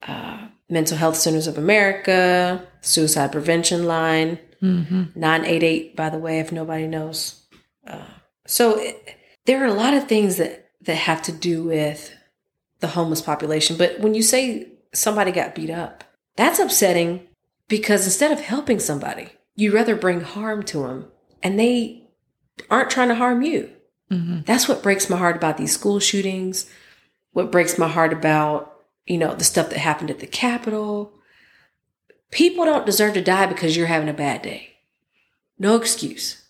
uh, 0.08 0.48
Mental 0.70 0.98
Health 0.98 1.16
Centers 1.16 1.48
of 1.48 1.58
America, 1.58 2.66
Suicide 2.82 3.32
Prevention 3.32 3.86
Line, 3.86 4.40
Mm-hmm. 4.62 5.20
988, 5.20 5.96
by 5.96 6.10
the 6.10 6.18
way, 6.18 6.40
if 6.40 6.52
nobody 6.52 6.88
knows. 6.88 7.44
Uh, 7.86 8.06
so 8.46 8.80
it, 8.80 9.16
there 9.46 9.62
are 9.64 9.68
a 9.68 9.74
lot 9.74 9.94
of 9.94 10.08
things 10.08 10.38
that, 10.38 10.72
that 10.82 10.96
have 10.96 11.22
to 11.24 11.32
do 11.32 11.64
with 11.64 12.14
the 12.80 12.88
homeless 12.88 13.22
population. 13.22 13.78
But 13.78 14.00
when 14.00 14.14
you 14.14 14.24
say 14.24 14.70
somebody 14.94 15.32
got 15.32 15.56
beat 15.56 15.70
up, 15.70 16.04
that's 16.36 16.60
upsetting 16.60 17.28
because 17.68 18.06
instead 18.06 18.32
of 18.32 18.40
helping 18.40 18.80
somebody, 18.80 19.30
you 19.56 19.74
rather 19.74 19.96
bring 19.96 20.22
harm 20.22 20.64
to 20.64 20.80
them 20.80 21.08
and 21.44 21.60
they 21.60 22.07
aren't 22.70 22.90
trying 22.90 23.10
to 23.10 23.16
harm 23.16 23.42
you. 23.42 23.70
Mm-hmm. 24.12 24.42
That's 24.46 24.68
what 24.68 24.84
breaks 24.84 25.10
my 25.10 25.18
heart 25.18 25.36
about 25.36 25.58
these 25.58 25.74
school 25.74 26.00
shootings. 26.00 26.70
What 27.32 27.52
breaks 27.52 27.78
my 27.78 27.88
heart 27.88 28.14
about, 28.14 28.82
you 29.06 29.18
know, 29.18 29.36
the 29.36 29.44
stuff 29.44 29.70
that 29.70 29.80
happened 29.80 30.10
at 30.10 30.20
the 30.20 30.28
Capitol. 30.28 31.14
People 32.32 32.66
don't 32.66 32.86
deserve 32.86 33.14
to 33.14 33.22
die 33.22 33.46
because 33.46 33.76
you're 33.76 33.88
having 33.88 34.10
a 34.10 34.14
bad 34.14 34.42
day. 34.42 34.76
No 35.60 35.76
excuse. 35.76 36.46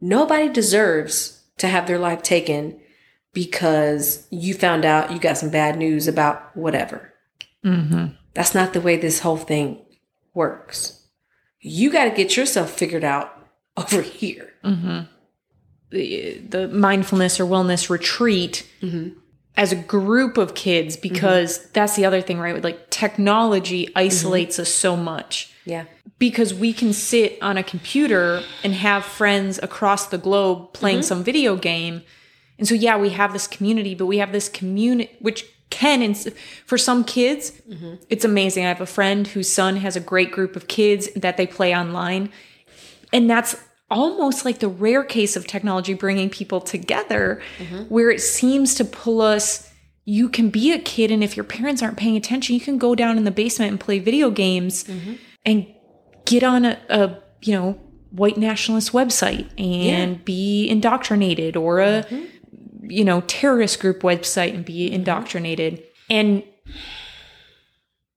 Nobody 0.00 0.48
deserves 0.48 1.42
to 1.58 1.68
have 1.68 1.86
their 1.86 1.98
life 1.98 2.22
taken 2.22 2.80
because 3.32 4.26
you 4.30 4.54
found 4.54 4.84
out 4.84 5.12
you 5.12 5.18
got 5.18 5.38
some 5.38 5.50
bad 5.50 5.78
news 5.78 6.08
about 6.08 6.54
whatever. 6.56 7.12
Mm-hmm. 7.64 8.14
That's 8.34 8.54
not 8.54 8.72
the 8.72 8.80
way 8.80 8.96
this 8.96 9.20
whole 9.20 9.36
thing 9.36 9.78
works. 10.34 11.06
You 11.60 11.90
got 11.92 12.04
to 12.04 12.10
get 12.10 12.36
yourself 12.36 12.70
figured 12.70 13.04
out 13.04 13.32
over 13.76 14.02
here. 14.02 14.52
Mm-hmm. 14.64 15.00
The, 15.92 16.38
the 16.38 16.68
mindfulness 16.68 17.38
or 17.38 17.44
wellness 17.44 17.88
retreat 17.90 18.68
Mm-hmm. 18.80 19.18
as 19.56 19.70
a 19.70 19.76
group 19.76 20.38
of 20.38 20.54
kids 20.54 20.96
because 20.96 21.58
mm-hmm. 21.58 21.68
that's 21.74 21.94
the 21.94 22.04
other 22.04 22.20
thing, 22.20 22.38
right? 22.40 22.54
With 22.54 22.64
like 22.64 22.90
technology 22.90 23.88
isolates 23.94 24.54
mm-hmm. 24.56 24.62
us 24.62 24.68
so 24.70 24.96
much. 24.96 25.48
Yeah. 25.64 25.84
because 26.18 26.52
we 26.52 26.72
can 26.72 26.92
sit 26.92 27.38
on 27.40 27.56
a 27.56 27.62
computer 27.62 28.42
and 28.64 28.74
have 28.74 29.04
friends 29.04 29.60
across 29.62 30.06
the 30.06 30.18
globe 30.18 30.72
playing 30.72 30.98
mm-hmm. 30.98 31.04
some 31.04 31.22
video 31.24 31.54
game. 31.54 32.02
And 32.58 32.66
so, 32.66 32.74
yeah, 32.74 32.96
we 32.96 33.10
have 33.10 33.32
this 33.32 33.46
community, 33.46 33.94
but 33.94 34.06
we 34.06 34.18
have 34.18 34.32
this 34.32 34.48
community, 34.48 35.10
which 35.20 35.44
can, 35.70 36.02
ins- 36.02 36.28
for 36.66 36.78
some 36.78 37.04
kids, 37.04 37.52
it's 38.08 38.24
amazing. 38.24 38.64
I 38.64 38.68
have 38.68 38.80
a 38.80 38.86
friend 38.86 39.26
whose 39.26 39.52
son 39.52 39.76
has 39.76 39.96
a 39.96 40.00
great 40.00 40.32
group 40.32 40.56
of 40.56 40.66
kids 40.68 41.08
that 41.14 41.36
they 41.36 41.46
play 41.46 41.74
online. 41.76 42.30
And 43.12 43.30
that's 43.30 43.56
almost 43.92 44.44
like 44.44 44.58
the 44.58 44.68
rare 44.68 45.04
case 45.04 45.36
of 45.36 45.46
technology 45.46 45.94
bringing 45.94 46.30
people 46.30 46.60
together, 46.60 47.40
mm-hmm. 47.58 47.82
where 47.84 48.10
it 48.10 48.20
seems 48.20 48.74
to 48.76 48.84
pull 48.84 49.20
us. 49.20 49.70
You 50.04 50.28
can 50.28 50.50
be 50.50 50.72
a 50.72 50.80
kid, 50.80 51.12
and 51.12 51.22
if 51.22 51.36
your 51.36 51.44
parents 51.44 51.80
aren't 51.80 51.96
paying 51.96 52.16
attention, 52.16 52.54
you 52.54 52.60
can 52.60 52.76
go 52.76 52.96
down 52.96 53.16
in 53.16 53.24
the 53.24 53.30
basement 53.30 53.70
and 53.70 53.78
play 53.78 54.00
video 54.00 54.30
games 54.30 54.82
mm-hmm. 54.82 55.14
and 55.44 55.66
get 56.24 56.42
on 56.42 56.64
a, 56.64 56.80
a 56.88 57.18
you 57.42 57.54
know 57.54 57.78
white 58.10 58.36
nationalist 58.36 58.92
website 58.92 59.48
and 59.58 60.24
be 60.24 60.68
indoctrinated 60.68 61.56
or 61.56 61.80
a 61.80 62.02
mm-hmm. 62.02 62.90
you 62.90 63.04
know 63.04 63.20
terrorist 63.22 63.78
group 63.78 64.00
website 64.00 64.54
and 64.54 64.64
be 64.64 64.90
indoctrinated. 64.90 65.84
And 66.10 66.42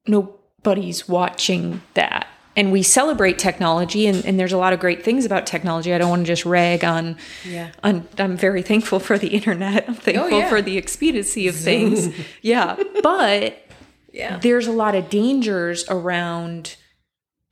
nobody's 0.08 1.08
watching 1.08 1.82
that 1.94 2.28
and 2.58 2.72
we 2.72 2.82
celebrate 2.84 3.38
technology 3.38 4.08
and, 4.08 4.26
and 4.26 4.40
there's 4.40 4.54
a 4.54 4.58
lot 4.58 4.72
of 4.74 4.80
great 4.80 5.04
things 5.04 5.26
about 5.26 5.46
technology 5.46 5.94
i 5.94 5.98
don't 5.98 6.10
want 6.10 6.22
to 6.22 6.28
just 6.28 6.46
rag 6.46 6.84
on 6.84 7.18
Yeah. 7.44 7.72
on 7.84 8.08
i'm 8.18 8.38
very 8.38 8.62
thankful 8.62 9.00
for 9.00 9.18
the 9.18 9.28
internet 9.30 9.86
i'm 9.88 9.96
thankful 9.96 10.40
yeah. 10.40 10.50
for 10.50 10.62
the 10.62 10.78
expediency 10.78 11.48
of 11.48 11.56
things 11.56 12.10
yeah 12.42 12.76
but 13.04 13.58
Yeah. 14.14 14.38
there's 14.40 14.68
a 14.68 14.72
lot 14.72 14.96
of 14.96 15.10
dangers 15.10 15.86
around 15.90 16.76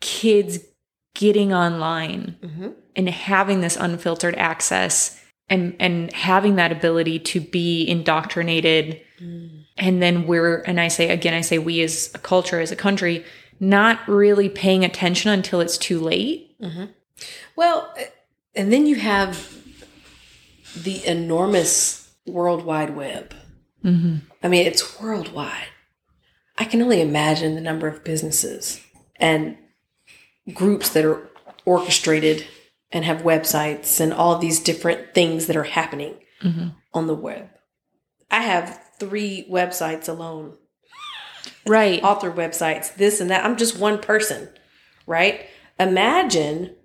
kids 0.02 0.60
getting 1.16 1.54
online 1.54 2.38
Mm-hmm. 2.42 2.70
and 2.96 3.10
having 3.10 3.62
this 3.62 3.76
unfiltered 3.78 4.36
access 4.36 5.20
and 5.50 5.76
and 5.80 6.12
having 6.14 6.56
that 6.56 6.72
ability 6.72 7.20
to 7.20 7.40
be 7.42 7.86
indoctrinated 7.88 9.00
Mm. 9.22 9.66
and 9.78 10.02
then 10.02 10.26
we're 10.28 10.58
and 10.64 10.80
i 10.82 10.88
say 10.90 11.10
again 11.10 11.34
i 11.36 11.42
say 11.42 11.58
we 11.60 11.82
as 11.84 12.12
a 12.16 12.18
culture 12.18 12.60
as 12.60 12.72
a 12.72 12.76
country 12.76 13.24
not 13.70 14.08
really 14.08 14.50
paying 14.50 14.84
attention 14.84 15.32
until 15.32 15.62
it's 15.62 15.78
too 15.78 16.00
late 16.00 16.56
mm-hmm. 16.60 16.86
Well, 17.56 17.94
and 18.56 18.72
then 18.72 18.86
you 18.86 18.96
have 18.96 19.56
the 20.76 21.06
enormous 21.06 22.12
World 22.26 22.66
Wide 22.66 22.96
Web. 22.96 23.34
Mm-hmm. 23.84 24.18
I 24.42 24.48
mean, 24.48 24.66
it's 24.66 25.00
worldwide. 25.00 25.68
I 26.58 26.66
can 26.66 26.82
only 26.82 27.02
imagine 27.02 27.56
the 27.56 27.62
number 27.62 27.88
of 27.88 28.04
businesses 28.04 28.80
and 29.18 29.58
groups 30.54 30.90
that 30.90 31.06
are 31.06 31.30
orchestrated 31.66 32.46
and 32.92 33.06
have 33.06 33.24
websites 33.24 34.00
and 34.00 34.14
all 34.14 34.38
these 34.38 34.60
different 34.60 35.14
things 35.14 35.48
that 35.48 35.56
are 35.56 35.64
happening 35.64 36.16
mm-hmm. 36.42 36.70
on 36.94 37.08
the 37.08 37.16
web. 37.16 37.50
I 38.30 38.42
have 38.42 38.80
three 39.00 39.48
websites 39.52 40.08
alone 40.08 40.58
right 41.66 42.04
author 42.04 42.32
websites, 42.32 42.96
this 42.96 43.20
and 43.20 43.30
that. 43.30 43.46
I'm 43.46 43.58
just 43.58 43.78
one 43.78 44.00
person, 44.00 44.50
right? 45.06 45.48
Imagine, 45.80 46.76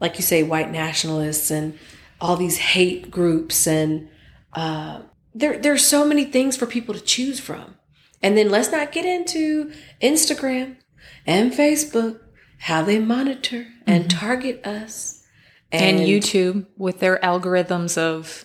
like 0.00 0.16
you 0.16 0.22
say, 0.22 0.42
white 0.42 0.70
nationalists 0.70 1.50
and 1.50 1.78
all 2.20 2.36
these 2.36 2.58
hate 2.58 3.10
groups, 3.10 3.66
and 3.66 4.08
uh, 4.52 5.02
there 5.34 5.58
there's 5.58 5.86
so 5.86 6.06
many 6.06 6.24
things 6.24 6.56
for 6.56 6.66
people 6.66 6.94
to 6.94 7.00
choose 7.00 7.40
from. 7.40 7.76
And 8.22 8.36
then 8.36 8.50
let's 8.50 8.72
not 8.72 8.92
get 8.92 9.04
into 9.04 9.72
Instagram 10.00 10.78
and 11.26 11.52
Facebook, 11.52 12.20
how 12.58 12.82
they 12.82 12.98
monitor 12.98 13.66
and 13.86 14.10
target 14.10 14.66
us, 14.66 15.24
and 15.70 16.00
youtube 16.00 16.66
with 16.76 17.00
their 17.00 17.18
algorithms 17.18 17.98
of 17.98 18.44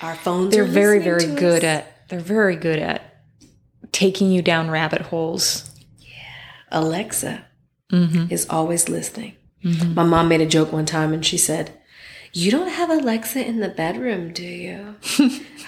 our 0.00 0.14
phones. 0.14 0.52
they're 0.52 0.64
very 0.64 0.98
very 0.98 1.26
good 1.34 1.64
us. 1.64 1.84
at 1.84 2.08
they're 2.08 2.18
very 2.18 2.56
good 2.56 2.78
at 2.78 3.15
taking 3.96 4.30
you 4.30 4.42
down 4.42 4.70
rabbit 4.70 5.00
holes 5.02 5.70
Yeah. 5.98 6.12
Alexa 6.70 7.44
Mm-hmm. 7.92 8.32
is 8.32 8.46
always 8.50 8.88
listening. 8.88 9.36
My 9.62 10.02
mom 10.02 10.28
made 10.28 10.40
a 10.40 10.46
joke 10.46 10.72
one 10.72 10.86
time 10.86 11.12
and 11.12 11.24
she 11.24 11.38
said, 11.38 11.72
You 12.32 12.50
don't 12.50 12.68
have 12.68 12.90
Alexa 12.90 13.44
in 13.46 13.60
the 13.60 13.68
bedroom, 13.68 14.32
do 14.32 14.42
you? 14.44 14.96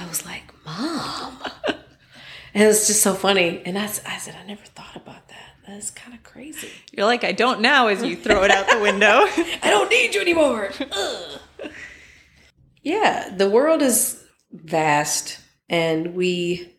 I 0.01 0.07
was 0.09 0.27
like, 0.27 0.43
Mom. 0.67 1.39
And 2.55 2.65
it's 2.69 2.87
just 2.89 3.03
so 3.03 3.15
funny. 3.15 3.63
And 3.65 3.79
I, 3.79 3.85
I 3.85 4.19
said, 4.19 4.35
I 4.41 4.45
never 4.47 4.65
thought 4.65 4.97
about 4.97 5.29
that. 5.29 5.53
That's 5.69 5.91
kind 5.93 6.13
of 6.15 6.23
crazy. 6.25 6.71
you're 6.93 7.07
like 7.07 7.23
i 7.25 7.31
don't 7.33 7.61
now 7.61 7.87
as 7.89 8.03
you 8.03 8.17
throw 8.17 8.43
it 8.43 8.51
out 8.51 8.67
the 8.69 8.81
window 8.81 9.07
I 9.63 9.69
don't 9.71 9.89
need 9.91 10.15
you 10.15 10.21
anymore. 10.21 10.71
Ugh. 10.91 11.41
Yeah, 12.83 13.35
the 13.37 13.49
world 13.51 13.83
is 13.83 14.25
vast 14.53 15.39
and 15.69 16.15
we 16.15 16.75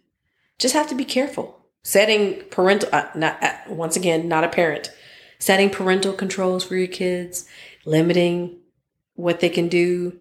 just 0.60 0.74
have 0.76 0.88
to 0.90 0.96
be 0.96 1.06
careful. 1.06 1.58
Setting 1.84 2.44
parental, 2.52 2.90
uh, 2.92 3.08
not 3.16 3.42
uh, 3.42 3.54
once 3.70 3.96
again, 3.96 4.28
not 4.28 4.44
a 4.44 4.50
parent, 4.50 4.92
setting 5.40 5.70
parental 5.70 6.14
controls 6.14 6.64
for 6.64 6.76
your 6.76 6.88
kids, 6.88 7.48
limiting 7.86 8.58
what 9.16 9.40
they 9.40 9.50
can 9.50 9.68
do. 9.70 10.20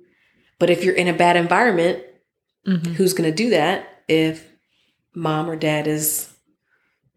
But 0.59 0.71
if 0.71 0.85
you're 0.85 0.95
in 0.95 1.09
a 1.09 1.13
bad 1.13 1.37
environment, 1.37 2.05
Mhm. 2.67 2.95
who's 2.95 3.13
going 3.15 3.29
to 3.31 3.35
do 3.35 3.51
that 3.51 3.87
if 4.09 4.47
mom 5.15 5.49
or 5.49 5.57
dad 5.57 5.87
is 5.87 6.29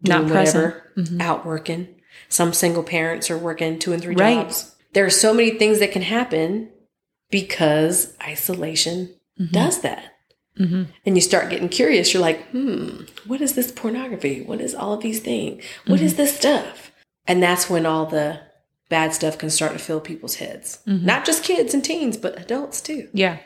Not 0.02 0.28
present. 0.28 0.74
whatever, 0.96 1.22
out 1.22 1.44
working? 1.46 1.88
Some 2.28 2.52
single 2.52 2.82
parents 2.82 3.30
are 3.30 3.36
working 3.38 3.78
two 3.78 3.92
and 3.92 4.02
three 4.02 4.14
Right. 4.14 4.34
jobs. 4.34 4.74
There 4.92 5.04
are 5.04 5.10
so 5.10 5.32
many 5.34 5.50
things 5.52 5.78
that 5.80 5.92
can 5.92 6.02
happen 6.02 6.70
because 7.30 8.14
isolation 8.22 9.14
does 9.50 9.80
that. 9.82 10.11
Mhm. 10.58 10.88
And 11.06 11.14
you 11.16 11.20
start 11.22 11.48
getting 11.50 11.68
curious. 11.70 12.12
You're 12.12 12.20
like, 12.22 12.46
hmm, 12.50 13.04
what 13.26 13.40
is 13.40 13.54
this 13.54 13.72
pornography? 13.72 14.42
What 14.42 14.60
is 14.60 14.74
all 14.74 14.92
of 14.92 15.00
these 15.02 15.20
things? 15.20 15.64
What 15.86 16.00
is 16.00 16.16
this 16.16 16.36
stuff? 16.36 16.90
And 17.26 17.42
that's 17.42 17.70
when 17.70 17.86
all 17.86 18.04
the 18.06 18.40
bad 18.90 19.14
stuff 19.14 19.38
can 19.38 19.48
start 19.48 19.72
to 19.72 19.78
fill 19.78 20.00
people's 20.00 20.34
heads. 20.36 20.80
Not 20.86 21.24
just 21.24 21.44
kids 21.44 21.72
and 21.72 21.82
teens, 21.82 22.16
but 22.18 22.38
adults 22.38 22.80
too. 22.82 23.08
yeah 23.14 23.38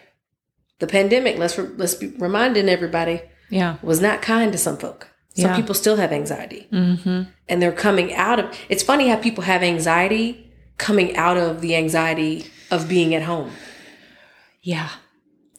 The 0.81 0.87
pandemic, 0.89 1.39
let's 1.39 1.57
re- 1.57 1.71
let's 1.77 1.95
be 1.95 2.09
reminding 2.19 2.69
everybody, 2.69 3.23
yeah 3.51 3.77
was 3.83 4.01
not 4.01 4.21
kind 4.23 4.51
to 4.53 4.59
some 4.59 4.77
folk. 4.77 5.09
Some 5.37 5.51
Yeah. 5.51 5.57
people 5.57 5.75
still 5.75 5.97
have 5.97 6.13
anxiety, 6.13 6.67
mm-hmm. 6.73 7.23
and 7.49 7.63
they're 7.63 7.71
coming 7.73 8.13
out 8.15 8.41
of. 8.41 8.47
It's 8.69 8.83
funny 8.83 9.09
how 9.09 9.17
people 9.17 9.45
have 9.45 9.63
anxiety 9.63 10.51
coming 10.79 11.15
out 11.17 11.37
of 11.37 11.61
the 11.61 11.77
anxiety 11.77 12.47
of 12.71 12.89
being 12.89 13.15
at 13.15 13.23
home. 13.23 13.53
yeah 14.63 14.89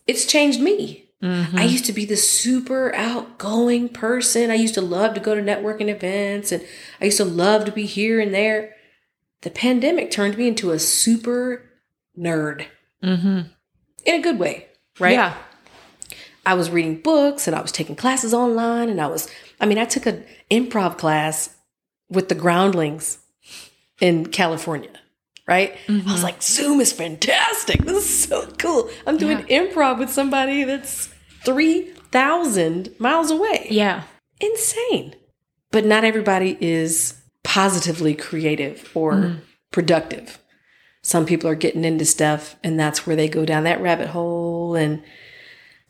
It's 0.05 0.25
changed 0.25 0.59
me. 0.59 1.06
Mm-hmm. 1.23 1.57
I 1.57 1.63
used 1.63 1.85
to 1.85 1.93
be 1.93 2.05
the 2.05 2.15
super 2.15 2.93
outgoing 2.93 3.89
person. 3.89 4.51
I 4.51 4.55
used 4.55 4.75
to 4.75 4.81
love 4.81 5.15
to 5.15 5.19
go 5.19 5.33
to 5.33 5.41
networking 5.41 5.89
events 5.89 6.51
and 6.51 6.63
I 7.01 7.05
used 7.05 7.17
to 7.17 7.25
love 7.25 7.65
to 7.65 7.71
be 7.71 7.85
here 7.85 8.19
and 8.19 8.33
there. 8.33 8.75
the 9.41 9.49
pandemic 9.49 10.11
turned 10.11 10.37
me 10.37 10.47
into 10.47 10.71
a 10.71 10.79
super 10.79 11.63
nerd 12.17 12.65
Mm-hmm. 13.03 13.41
in 14.05 14.15
a 14.15 14.21
good 14.21 14.39
way, 14.39 14.67
right? 14.99 15.13
Yeah. 15.13 15.35
I 16.45 16.53
was 16.55 16.69
reading 16.71 17.01
books 17.01 17.45
and 17.47 17.55
I 17.55 17.61
was 17.61 17.71
taking 17.71 17.95
classes 17.95 18.33
online 18.33 18.89
and 18.89 18.99
I 19.01 19.07
was 19.07 19.29
I 19.59 19.65
mean 19.67 19.77
I 19.77 19.85
took 19.85 20.05
an 20.07 20.23
improv 20.49 20.97
class 20.97 21.55
with 22.09 22.29
the 22.29 22.35
groundlings 22.35 23.19
in 23.99 24.27
California, 24.27 24.89
right? 25.47 25.75
I 25.87 26.01
was 26.05 26.23
like 26.23 26.41
Zoom 26.43 26.79
is 26.81 26.91
fantastic. 26.91 27.81
This 27.85 28.03
is 28.09 28.23
so 28.27 28.47
cool. 28.57 28.89
I'm 29.05 29.17
doing 29.17 29.39
improv 29.45 29.99
with 29.99 30.09
somebody 30.09 30.63
that's 30.63 31.09
3000 31.45 32.95
miles 32.99 33.31
away. 33.31 33.67
Yeah. 33.69 34.03
Insane. 34.39 35.15
But 35.71 35.85
not 35.85 36.03
everybody 36.03 36.57
is 36.61 37.19
positively 37.43 38.13
creative 38.13 38.89
or 38.93 39.37
productive. 39.71 40.39
Some 41.01 41.25
people 41.25 41.49
are 41.49 41.55
getting 41.55 41.85
into 41.85 42.05
stuff 42.05 42.55
and 42.63 42.79
that's 42.79 43.07
where 43.07 43.15
they 43.15 43.29
go 43.29 43.45
down 43.45 43.63
that 43.63 43.81
rabbit 43.81 44.09
hole 44.09 44.75
and 44.75 45.01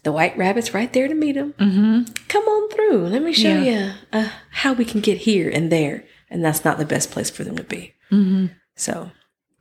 the 0.03 0.12
white 0.12 0.38
rabbit's 0.38 0.74
right 0.74 0.91
there 0.93 1.08
to 1.08 1.16
meet 1.16 1.34
them. 1.34 1.53
Mm-hmm. 1.53 2.14
Come 2.28 2.43
on 2.43 2.70
through. 2.70 3.08
Let 3.08 3.24
me 3.24 3.34
show 3.34 3.49
Yeah. 3.49 3.64
you 3.64 3.93
uh, 4.14 4.30
how 4.51 4.74
we 4.74 4.86
can 4.86 5.01
get 5.01 5.18
here 5.20 5.49
and 5.49 5.72
there. 5.72 6.05
And 6.30 6.43
that's 6.45 6.64
not 6.64 6.78
the 6.78 6.86
best 6.86 7.10
place 7.12 7.30
for 7.30 7.43
them 7.43 7.55
to 7.58 7.64
be. 7.64 7.93
Mm-hmm. 8.12 8.47
So 8.76 9.12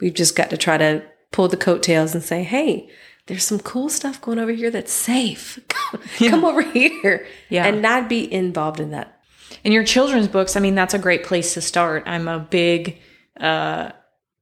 we've 0.01 0.15
just 0.15 0.37
got 0.37 0.51
to 0.51 0.57
try 0.57 0.77
to 0.79 1.03
pull 1.33 1.49
the 1.49 1.57
coattails 1.57 2.15
and 2.15 2.23
say, 2.23 2.43
hey, 2.43 2.89
there's 3.27 3.45
some 3.45 3.59
cool 3.59 3.89
stuff 3.89 4.21
going 4.21 4.39
over 4.39 4.53
here 4.53 4.71
that's 4.71 4.93
safe. 4.93 5.59
Come 6.19 6.45
over 6.45 6.63
here. 6.63 7.27
Yeah. 7.49 7.67
And 7.67 7.83
not 7.83 8.09
be 8.09 8.33
involved 8.33 8.81
in 8.81 8.91
that. 8.91 9.21
And 9.65 9.75
your 9.75 9.85
children's 9.85 10.29
books, 10.29 10.57
I 10.57 10.61
mean, 10.61 10.75
that's 10.75 10.95
a 10.95 10.99
great 10.99 11.25
place 11.25 11.55
to 11.55 11.61
start. 11.61 12.05
I'm 12.07 12.29
a 12.29 12.39
big 12.39 12.99
uh, 13.41 13.91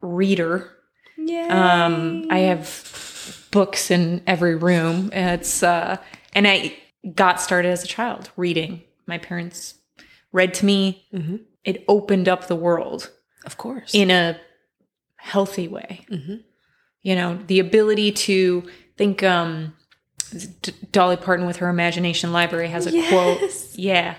reader. 0.00 0.70
Yeah. 1.16 1.84
Um, 1.86 2.26
I 2.30 2.40
have 2.40 3.46
books 3.50 3.90
in 3.90 4.22
every 4.26 4.56
room. 4.56 5.10
It's 5.12 5.62
uh, 5.62 5.96
and 6.34 6.46
I 6.46 6.76
got 7.14 7.40
started 7.40 7.68
as 7.70 7.84
a 7.84 7.86
child 7.86 8.30
reading. 8.36 8.82
My 9.06 9.18
parents 9.18 9.74
read 10.32 10.52
to 10.54 10.66
me. 10.66 11.06
Mhm. 11.14 11.40
It 11.64 11.84
opened 11.88 12.28
up 12.28 12.46
the 12.48 12.56
world 12.56 13.10
of 13.46 13.56
course. 13.56 13.94
in 13.94 14.10
a 14.10 14.38
healthy 15.24 15.66
way. 15.68 16.04
Mhm. 16.10 16.40
You 17.02 17.14
know, 17.16 17.38
the 17.46 17.58
ability 17.60 18.12
to 18.12 18.62
think. 18.96 19.22
Um, 19.22 19.74
D- 20.62 20.72
Dolly 20.90 21.16
Parton 21.16 21.46
with 21.46 21.58
her 21.58 21.68
Imagination 21.68 22.32
Library 22.32 22.68
has 22.68 22.86
a 22.88 22.90
quote. 23.08 23.38
Yeah, 23.76 24.16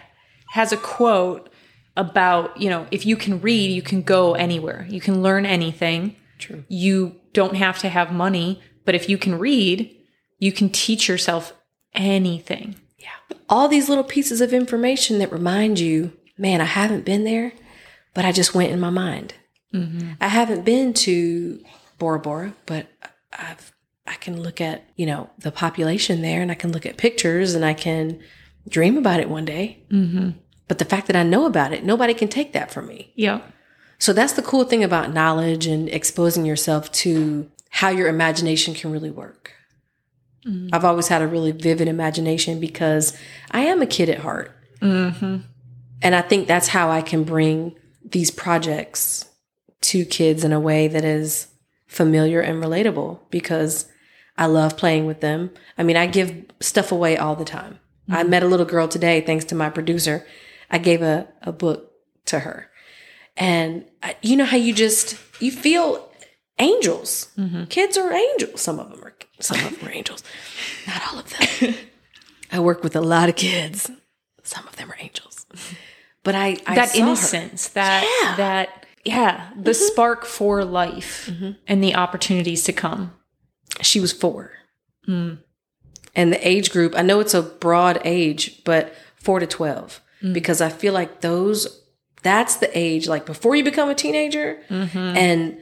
has 0.51 0.71
a 0.71 0.77
quote 0.77 1.49
about 1.97 2.55
you 2.61 2.69
know 2.69 2.87
if 2.91 3.05
you 3.05 3.15
can 3.17 3.41
read, 3.41 3.71
you 3.71 3.81
can 3.81 4.01
go 4.01 4.33
anywhere. 4.33 4.85
You 4.89 5.01
can 5.01 5.21
learn 5.21 5.45
anything. 5.45 6.15
True. 6.39 6.63
You 6.69 7.19
don't 7.33 7.55
have 7.55 7.79
to 7.79 7.89
have 7.89 8.11
money, 8.13 8.61
but 8.85 8.95
if 8.95 9.09
you 9.09 9.17
can 9.17 9.37
read, 9.39 9.93
you 10.39 10.51
can 10.53 10.69
teach 10.69 11.09
yourself 11.09 11.53
anything. 11.93 12.75
Yeah. 12.97 13.35
All 13.49 13.67
these 13.67 13.89
little 13.89 14.03
pieces 14.03 14.39
of 14.41 14.53
information 14.53 15.17
that 15.19 15.31
remind 15.31 15.79
you, 15.79 16.13
man, 16.37 16.61
I 16.61 16.65
haven't 16.65 17.03
been 17.05 17.23
there, 17.25 17.51
but 18.13 18.25
I 18.25 18.31
just 18.31 18.53
went 18.55 18.71
in 18.71 18.79
my 18.79 18.89
mind. 18.89 19.33
I 20.21 20.27
haven't 20.27 20.65
been 20.65 20.93
to 20.93 21.63
Bora 21.97 22.19
Bora, 22.19 22.53
but 22.65 22.87
I've 23.33 23.71
I 24.07 24.13
can 24.15 24.41
look 24.41 24.61
at 24.61 24.83
you 24.95 25.05
know 25.05 25.29
the 25.39 25.51
population 25.51 26.21
there, 26.21 26.41
and 26.41 26.51
I 26.51 26.55
can 26.55 26.71
look 26.71 26.85
at 26.85 26.97
pictures, 26.97 27.55
and 27.55 27.65
I 27.65 27.73
can 27.73 28.19
dream 28.67 28.97
about 28.97 29.19
it 29.19 29.29
one 29.29 29.45
day. 29.45 29.83
Mm-hmm. 29.89 30.31
But 30.67 30.79
the 30.79 30.85
fact 30.85 31.07
that 31.07 31.15
I 31.15 31.23
know 31.23 31.45
about 31.45 31.73
it, 31.73 31.83
nobody 31.83 32.13
can 32.13 32.27
take 32.27 32.53
that 32.53 32.71
from 32.71 32.87
me. 32.87 33.11
Yeah. 33.15 33.41
So 33.99 34.13
that's 34.13 34.33
the 34.33 34.41
cool 34.41 34.65
thing 34.65 34.83
about 34.83 35.13
knowledge 35.13 35.67
and 35.67 35.87
exposing 35.89 36.45
yourself 36.45 36.91
to 36.93 37.49
how 37.69 37.89
your 37.89 38.07
imagination 38.07 38.73
can 38.73 38.91
really 38.91 39.11
work. 39.11 39.53
I've 40.71 40.85
always 40.85 41.07
had 41.07 41.23
a 41.23 41.27
really 41.27 41.51
vivid 41.51 41.87
imagination 41.87 42.59
because 42.59 43.17
I 43.49 43.61
am 43.61 43.81
a 43.81 43.87
kid 43.87 44.09
at 44.09 44.19
heart. 44.19 44.51
Mm-hmm. 44.79 45.37
And 46.01 46.15
I 46.15 46.21
think 46.21 46.47
that's 46.47 46.67
how 46.67 46.91
I 46.91 47.01
can 47.01 47.23
bring 47.23 47.75
these 48.03 48.29
projects 48.29 49.25
to 49.85 50.05
kids 50.05 50.43
in 50.43 50.51
a 50.53 50.59
way 50.59 50.87
that 50.87 51.03
is 51.05 51.47
familiar 51.87 52.41
and 52.41 52.61
relatable 52.63 53.19
because 53.29 53.87
I 54.37 54.47
love 54.47 54.77
playing 54.77 55.05
with 55.05 55.21
them. 55.21 55.51
I 55.77 55.83
mean, 55.83 55.95
I 55.97 56.07
give 56.07 56.45
stuff 56.59 56.91
away 56.91 57.17
all 57.17 57.35
the 57.35 57.45
time. 57.45 57.79
I 58.09 58.23
met 58.23 58.43
a 58.43 58.47
little 58.47 58.65
girl 58.67 58.87
today, 58.87 59.21
thanks 59.21 59.45
to 59.45 59.55
my 59.55 59.69
producer. 59.69 60.25
I 60.69 60.77
gave 60.77 61.01
a, 61.01 61.27
a 61.41 61.51
book 61.51 61.91
to 62.25 62.39
her. 62.39 62.69
And 63.37 63.85
I, 64.03 64.15
you 64.21 64.35
know 64.35 64.45
how 64.45 64.57
you 64.57 64.73
just, 64.73 65.17
you 65.41 65.51
feel 65.51 66.07
angels. 66.59 67.29
Kids 67.69 67.97
are 67.97 68.13
angels. 68.13 68.61
Some 68.61 68.79
of 68.79 68.89
them 68.91 69.03
are, 69.03 69.13
some 69.39 69.57
of 69.65 69.79
them 69.79 69.89
are 69.89 69.91
angels. 69.91 70.23
Not 70.87 71.01
all 71.11 71.19
of 71.19 71.33
them. 71.59 71.75
I 72.51 72.59
work 72.59 72.83
with 72.83 72.95
a 72.95 73.01
lot 73.01 73.27
of 73.29 73.35
kids. 73.35 73.89
Some 74.43 74.67
of 74.67 74.75
them 74.75 74.91
are 74.91 74.97
angels. 74.99 75.45
But 76.23 76.35
I, 76.35 76.57
I 76.67 76.75
that 76.75 76.89
saw 76.89 76.99
her. 76.99 77.03
innocence, 77.07 77.67
that 77.69 78.03
Yeah. 78.03 78.27
Mm-hmm. 78.29 78.37
that 78.37 78.84
yeah, 79.05 79.49
the 79.55 79.73
spark 79.73 80.25
for 80.25 80.65
life 80.65 81.29
and 81.67 81.83
the 81.83 81.95
opportunities 81.95 82.63
to 82.65 82.73
come. 82.73 83.13
she 83.81 83.99
was 83.99 84.11
four. 84.13 84.51
Mm. 85.07 85.37
And 86.15 86.31
the 86.33 86.47
age 86.47 86.71
group, 86.71 86.93
I 86.97 87.01
know 87.01 87.19
it's 87.19 87.33
a 87.33 87.41
broad 87.41 87.99
age, 88.05 88.63
but 88.63 88.93
four 89.15 89.39
to 89.39 89.47
12, 89.47 90.01
Mm. 90.23 90.33
because 90.33 90.61
I 90.61 90.69
feel 90.69 90.93
like 90.93 91.19
those, 91.21 91.81
that's 92.23 92.55
the 92.55 92.69
age, 92.77 93.07
like 93.07 93.25
before 93.25 93.55
you 93.55 93.63
become 93.65 93.89
a 93.89 93.95
teenager 93.95 94.59
Mm-hmm. 94.69 94.97
and 94.97 95.57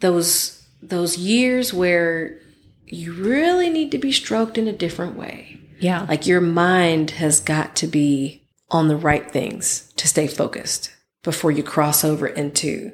those, 0.00 0.66
those 0.82 1.18
years 1.18 1.74
where 1.74 2.38
you 2.86 3.12
really 3.12 3.68
need 3.68 3.90
to 3.92 3.98
be 3.98 4.10
stroked 4.12 4.56
in 4.56 4.66
a 4.66 4.72
different 4.72 5.14
way. 5.16 5.60
Yeah. 5.78 6.06
Like 6.08 6.26
your 6.26 6.40
mind 6.40 7.10
has 7.12 7.38
got 7.40 7.76
to 7.76 7.86
be 7.86 8.42
on 8.70 8.88
the 8.88 8.96
right 8.96 9.30
things 9.30 9.92
to 9.96 10.08
stay 10.08 10.26
focused 10.26 10.90
before 11.28 11.50
you 11.50 11.62
cross 11.62 12.04
over 12.04 12.26
into 12.26 12.90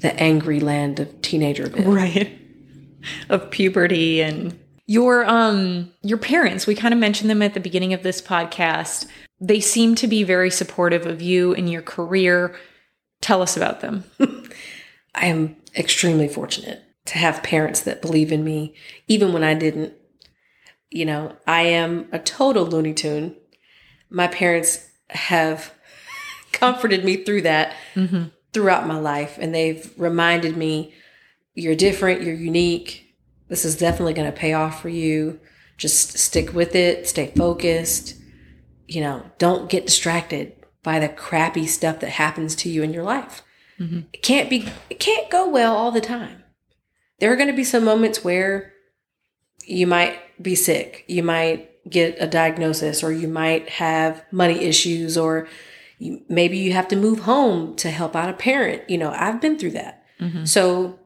the 0.00 0.14
angry 0.20 0.58
land 0.58 0.98
of 0.98 1.08
teenagerville. 1.20 1.94
right 1.94 2.38
of 3.28 3.50
puberty 3.50 4.20
and 4.20 4.58
your 4.86 5.24
um 5.26 5.92
your 6.02 6.18
parents 6.18 6.66
we 6.66 6.74
kind 6.74 6.92
of 6.92 6.98
mentioned 6.98 7.30
them 7.30 7.42
at 7.42 7.54
the 7.54 7.60
beginning 7.60 7.92
of 7.92 8.02
this 8.02 8.20
podcast 8.20 9.06
they 9.40 9.60
seem 9.60 9.94
to 9.94 10.06
be 10.06 10.22
very 10.22 10.50
supportive 10.50 11.06
of 11.06 11.22
you 11.22 11.54
and 11.54 11.70
your 11.70 11.82
career 11.82 12.54
tell 13.20 13.42
us 13.42 13.56
about 13.56 13.80
them 13.80 14.04
I 15.14 15.26
am 15.26 15.56
extremely 15.76 16.28
fortunate 16.28 16.82
to 17.06 17.18
have 17.18 17.42
parents 17.42 17.80
that 17.80 18.02
believe 18.02 18.32
in 18.32 18.44
me, 18.44 18.74
even 19.08 19.32
when 19.32 19.44
I 19.44 19.54
didn't. 19.54 19.94
You 20.90 21.06
know, 21.06 21.36
I 21.46 21.62
am 21.62 22.08
a 22.12 22.18
total 22.18 22.66
Looney 22.66 22.94
Tune. 22.94 23.36
My 24.10 24.28
parents 24.28 24.88
have 25.10 25.72
comforted 26.52 27.04
me 27.04 27.24
through 27.24 27.42
that 27.42 27.74
mm-hmm. 27.94 28.24
throughout 28.52 28.86
my 28.86 28.98
life, 28.98 29.38
and 29.40 29.54
they've 29.54 29.92
reminded 29.96 30.56
me 30.56 30.94
you're 31.54 31.76
different, 31.76 32.22
you're 32.22 32.34
unique. 32.34 33.16
This 33.48 33.64
is 33.64 33.76
definitely 33.76 34.14
going 34.14 34.30
to 34.30 34.36
pay 34.36 34.54
off 34.54 34.80
for 34.80 34.88
you. 34.88 35.40
Just 35.76 36.18
stick 36.18 36.52
with 36.54 36.74
it, 36.74 37.08
stay 37.08 37.32
focused. 37.36 38.14
You 38.88 39.00
know, 39.00 39.30
don't 39.38 39.70
get 39.70 39.86
distracted 39.86 40.54
by 40.82 40.98
the 40.98 41.08
crappy 41.08 41.66
stuff 41.66 42.00
that 42.00 42.10
happens 42.10 42.54
to 42.56 42.68
you 42.68 42.82
in 42.82 42.92
your 42.92 43.04
life 43.04 43.42
mm-hmm. 43.78 44.00
it 44.12 44.22
can't 44.22 44.50
be 44.50 44.68
it 44.90 44.98
can't 44.98 45.30
go 45.30 45.48
well 45.48 45.74
all 45.74 45.90
the 45.90 46.00
time 46.00 46.42
there 47.18 47.32
are 47.32 47.36
going 47.36 47.48
to 47.48 47.56
be 47.56 47.64
some 47.64 47.84
moments 47.84 48.24
where 48.24 48.72
you 49.64 49.86
might 49.86 50.18
be 50.42 50.54
sick 50.54 51.04
you 51.08 51.22
might 51.22 51.68
get 51.88 52.16
a 52.20 52.26
diagnosis 52.26 53.02
or 53.02 53.12
you 53.12 53.28
might 53.28 53.68
have 53.68 54.24
money 54.30 54.60
issues 54.60 55.18
or 55.18 55.48
you, 56.02 56.24
maybe 56.28 56.58
you 56.58 56.72
have 56.72 56.88
to 56.88 56.96
move 56.96 57.20
home 57.20 57.76
to 57.76 57.90
help 57.90 58.16
out 58.16 58.28
a 58.28 58.32
parent 58.32 58.88
you 58.90 58.98
know 58.98 59.12
i've 59.12 59.40
been 59.40 59.58
through 59.58 59.70
that 59.70 60.04
so 60.44 60.98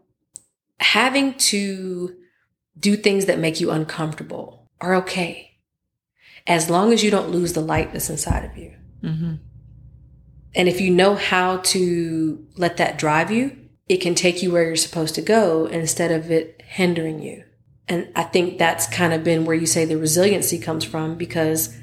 having 0.81 1.35
to 1.35 2.15
do 2.79 2.97
things 2.97 3.27
that 3.27 3.39
make 3.39 3.61
you 3.61 3.71
uncomfortable 3.71 4.69
are 4.81 4.95
okay 4.95 5.59
as 6.47 6.71
long 6.71 6.93
as 6.93 7.03
you 7.03 7.11
don't 7.11 7.31
lose 7.31 7.53
the 7.53 7.61
light 7.61 7.93
that's 7.93 8.11
inside 8.11 8.45
of 8.45 8.57
you 8.57 8.75
mm-hmm. 9.03 9.35
and 10.55 10.69
if 10.69 10.81
you 10.81 10.91
know 10.91 11.15
how 11.15 11.59
to 11.59 12.47
let 12.57 12.77
that 12.79 12.99
drive 12.99 13.31
you, 13.31 13.57
it 13.89 13.99
can 13.99 14.15
take 14.15 14.43
you 14.43 14.53
where 14.53 14.65
you're 14.65 14.77
supposed 14.77 15.15
to 15.15 15.23
go 15.23 15.67
instead 15.67 16.11
of 16.11 16.31
it 16.31 16.63
hindering 16.65 17.21
you. 17.23 17.45
And 17.89 18.09
I 18.17 18.25
think 18.25 18.59
that's 18.59 18.87
kind 18.89 19.13
of 19.13 19.23
been 19.23 19.45
where 19.45 19.55
you 19.55 19.67
say 19.67 19.85
the 19.85 19.97
resiliency 19.97 20.59
comes 20.59 20.85
from 20.85 21.17
because 21.17 21.77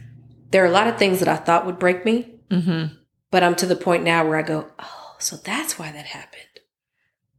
there 0.51 0.63
are 0.63 0.67
a 0.67 0.71
lot 0.71 0.87
of 0.87 0.97
things 0.97 1.19
that 1.19 1.29
I 1.29 1.37
thought 1.37 1.65
would 1.65 1.79
break 1.79 2.03
me, 2.03 2.33
Mm-hmm. 2.53 2.95
But 3.33 3.41
I'm 3.43 3.55
to 3.55 3.65
the 3.65 3.75
point 3.75 4.03
now 4.03 4.23
where 4.27 4.37
I 4.37 4.43
go, 4.43 4.67
oh, 4.77 5.15
so 5.17 5.35
that's 5.35 5.79
why 5.79 5.91
that 5.91 6.05
happened. 6.05 6.43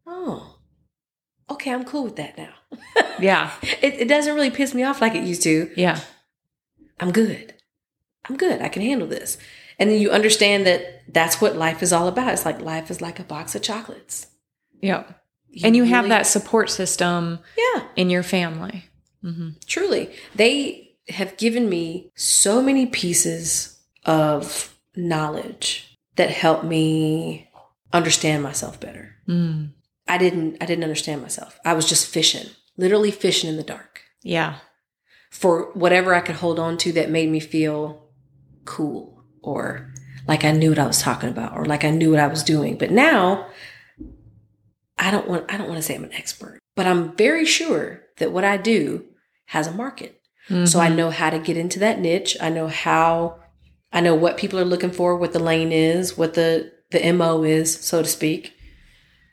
Oh, 0.07 0.59
okay, 1.49 1.73
I'm 1.73 1.85
cool 1.85 2.03
with 2.05 2.17
that 2.17 2.37
now. 2.37 2.53
yeah 3.21 3.53
It, 3.81 3.95
it 4.03 4.09
doesn't 4.09 4.35
really 4.35 4.51
piss 4.51 4.75
me 4.75 4.83
off 4.83 5.01
like 5.01 5.15
it 5.15 5.23
used 5.25 5.43
to. 5.45 5.71
yeah 5.77 6.01
I'm 6.99 7.13
good. 7.13 7.55
I'm 8.29 8.37
good. 8.37 8.61
I 8.61 8.69
can 8.69 8.83
handle 8.83 9.07
this. 9.09 9.39
And 9.79 9.89
then 9.91 10.01
you 10.01 10.11
understand 10.11 10.67
that 10.67 11.03
that's 11.13 11.41
what 11.41 11.57
life 11.57 11.81
is 11.83 11.93
all 11.93 12.09
about. 12.09 12.33
It's 12.33 12.45
like 12.45 12.61
life 12.61 12.91
is 12.91 13.01
like 13.01 13.21
a 13.21 13.25
box 13.25 13.55
of 13.55 13.63
chocolates. 13.63 14.27
Yeah. 14.81 15.05
and 15.63 15.77
you 15.77 15.85
have 15.85 16.09
that 16.09 16.27
support 16.27 16.71
system 16.71 17.39
Yeah, 17.57 17.83
in 17.97 18.11
your 18.11 18.23
family. 18.25 18.85
Mm-hmm. 19.25 19.51
truly. 19.67 20.11
They 20.35 20.97
have 21.09 21.37
given 21.37 21.69
me 21.69 22.11
so 22.17 22.61
many 22.63 22.87
pieces 22.87 23.79
of 24.05 24.74
knowledge 24.97 25.97
that 26.17 26.31
helped 26.31 26.65
me 26.65 27.51
understand 27.93 28.43
myself 28.43 28.81
better. 28.81 29.17
Mm. 29.29 29.71
I 30.07 30.19
didn't 30.19 30.57
I 30.63 30.67
didn't 30.67 30.85
understand 30.85 31.23
myself. 31.23 31.59
I 31.65 31.73
was 31.75 31.89
just 31.89 32.07
fishing, 32.07 32.47
literally 32.77 33.11
fishing 33.11 33.49
in 33.51 33.57
the 33.57 33.63
dark 33.63 34.03
Yeah. 34.23 34.57
for 35.31 35.73
whatever 35.73 36.15
I 36.15 36.21
could 36.21 36.37
hold 36.37 36.59
on 36.59 36.77
to 36.79 36.93
that 36.93 37.11
made 37.11 37.31
me 37.31 37.41
feel 37.41 38.09
cool 38.65 39.25
or 39.43 39.93
like 40.27 40.45
I 40.45 40.53
knew 40.53 40.71
what 40.71 40.79
I 40.79 40.87
was 40.87 41.01
talking 41.03 41.29
about 41.29 41.57
or 41.57 41.65
like 41.65 41.85
I 41.85 41.91
knew 41.91 42.11
what 42.11 42.21
I 42.21 42.27
was 42.29 42.43
doing. 42.43 42.77
But 42.79 42.91
now 42.91 43.47
I 44.99 45.11
don't 45.11 45.29
want 45.29 45.53
I 45.53 45.57
don't 45.57 45.69
want 45.69 45.79
to 45.79 45.83
say 45.83 45.95
I'm 45.97 46.05
an 46.05 46.13
expert, 46.15 46.59
but 46.77 46.87
I'm 46.87 47.17
very 47.17 47.45
sure 47.45 48.03
that 48.19 48.33
what 48.33 48.45
I 48.45 48.57
do 48.57 49.05
has 49.47 49.67
a 49.67 49.73
market. 49.73 50.21
So 50.67 50.79
I 50.79 50.91
know 50.91 51.09
how 51.09 51.31
to 51.31 51.39
get 51.39 51.57
into 51.57 51.79
that 51.79 51.99
niche. 52.01 52.37
I 52.39 52.51
know 52.51 52.69
how 52.69 53.39
I 53.95 54.01
know 54.01 54.15
what 54.15 54.37
people 54.37 54.59
are 54.59 54.65
looking 54.65 54.91
for, 54.91 55.17
what 55.17 55.33
the 55.33 55.39
lane 55.39 55.73
is, 55.73 56.19
what 56.19 56.35
the 56.35 56.73
the 56.91 57.13
MO 57.13 57.45
is, 57.45 57.81
so 57.81 58.03
to 58.03 58.09
speak. 58.09 58.53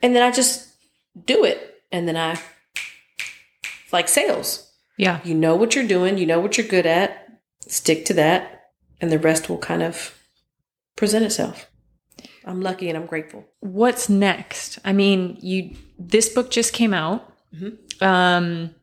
And 0.02 0.16
then 0.16 0.22
I 0.22 0.30
just 0.30 0.68
do 1.26 1.44
it. 1.44 1.82
And 1.92 2.08
then 2.08 2.16
I 2.16 2.40
like 3.92 4.08
sales. 4.08 4.72
Yeah. 4.96 5.20
You 5.24 5.34
know 5.34 5.54
what 5.56 5.74
you're 5.74 5.86
doing, 5.86 6.16
you 6.18 6.26
know 6.26 6.40
what 6.40 6.56
you're 6.56 6.66
good 6.66 6.86
at, 6.86 7.28
stick 7.68 8.04
to 8.06 8.14
that, 8.14 8.70
and 9.00 9.12
the 9.12 9.18
rest 9.18 9.48
will 9.48 9.58
kind 9.58 9.82
of 9.82 10.18
present 10.96 11.24
itself. 11.24 11.68
I'm 12.44 12.60
lucky 12.60 12.88
and 12.88 12.96
I'm 12.96 13.06
grateful. 13.06 13.44
What's 13.60 14.08
next? 14.08 14.78
I 14.84 14.92
mean, 14.92 15.38
you 15.40 15.76
this 15.98 16.28
book 16.28 16.50
just 16.50 16.72
came 16.72 16.94
out. 16.94 17.32
Mhm. 17.54 18.02
Um 18.02 18.74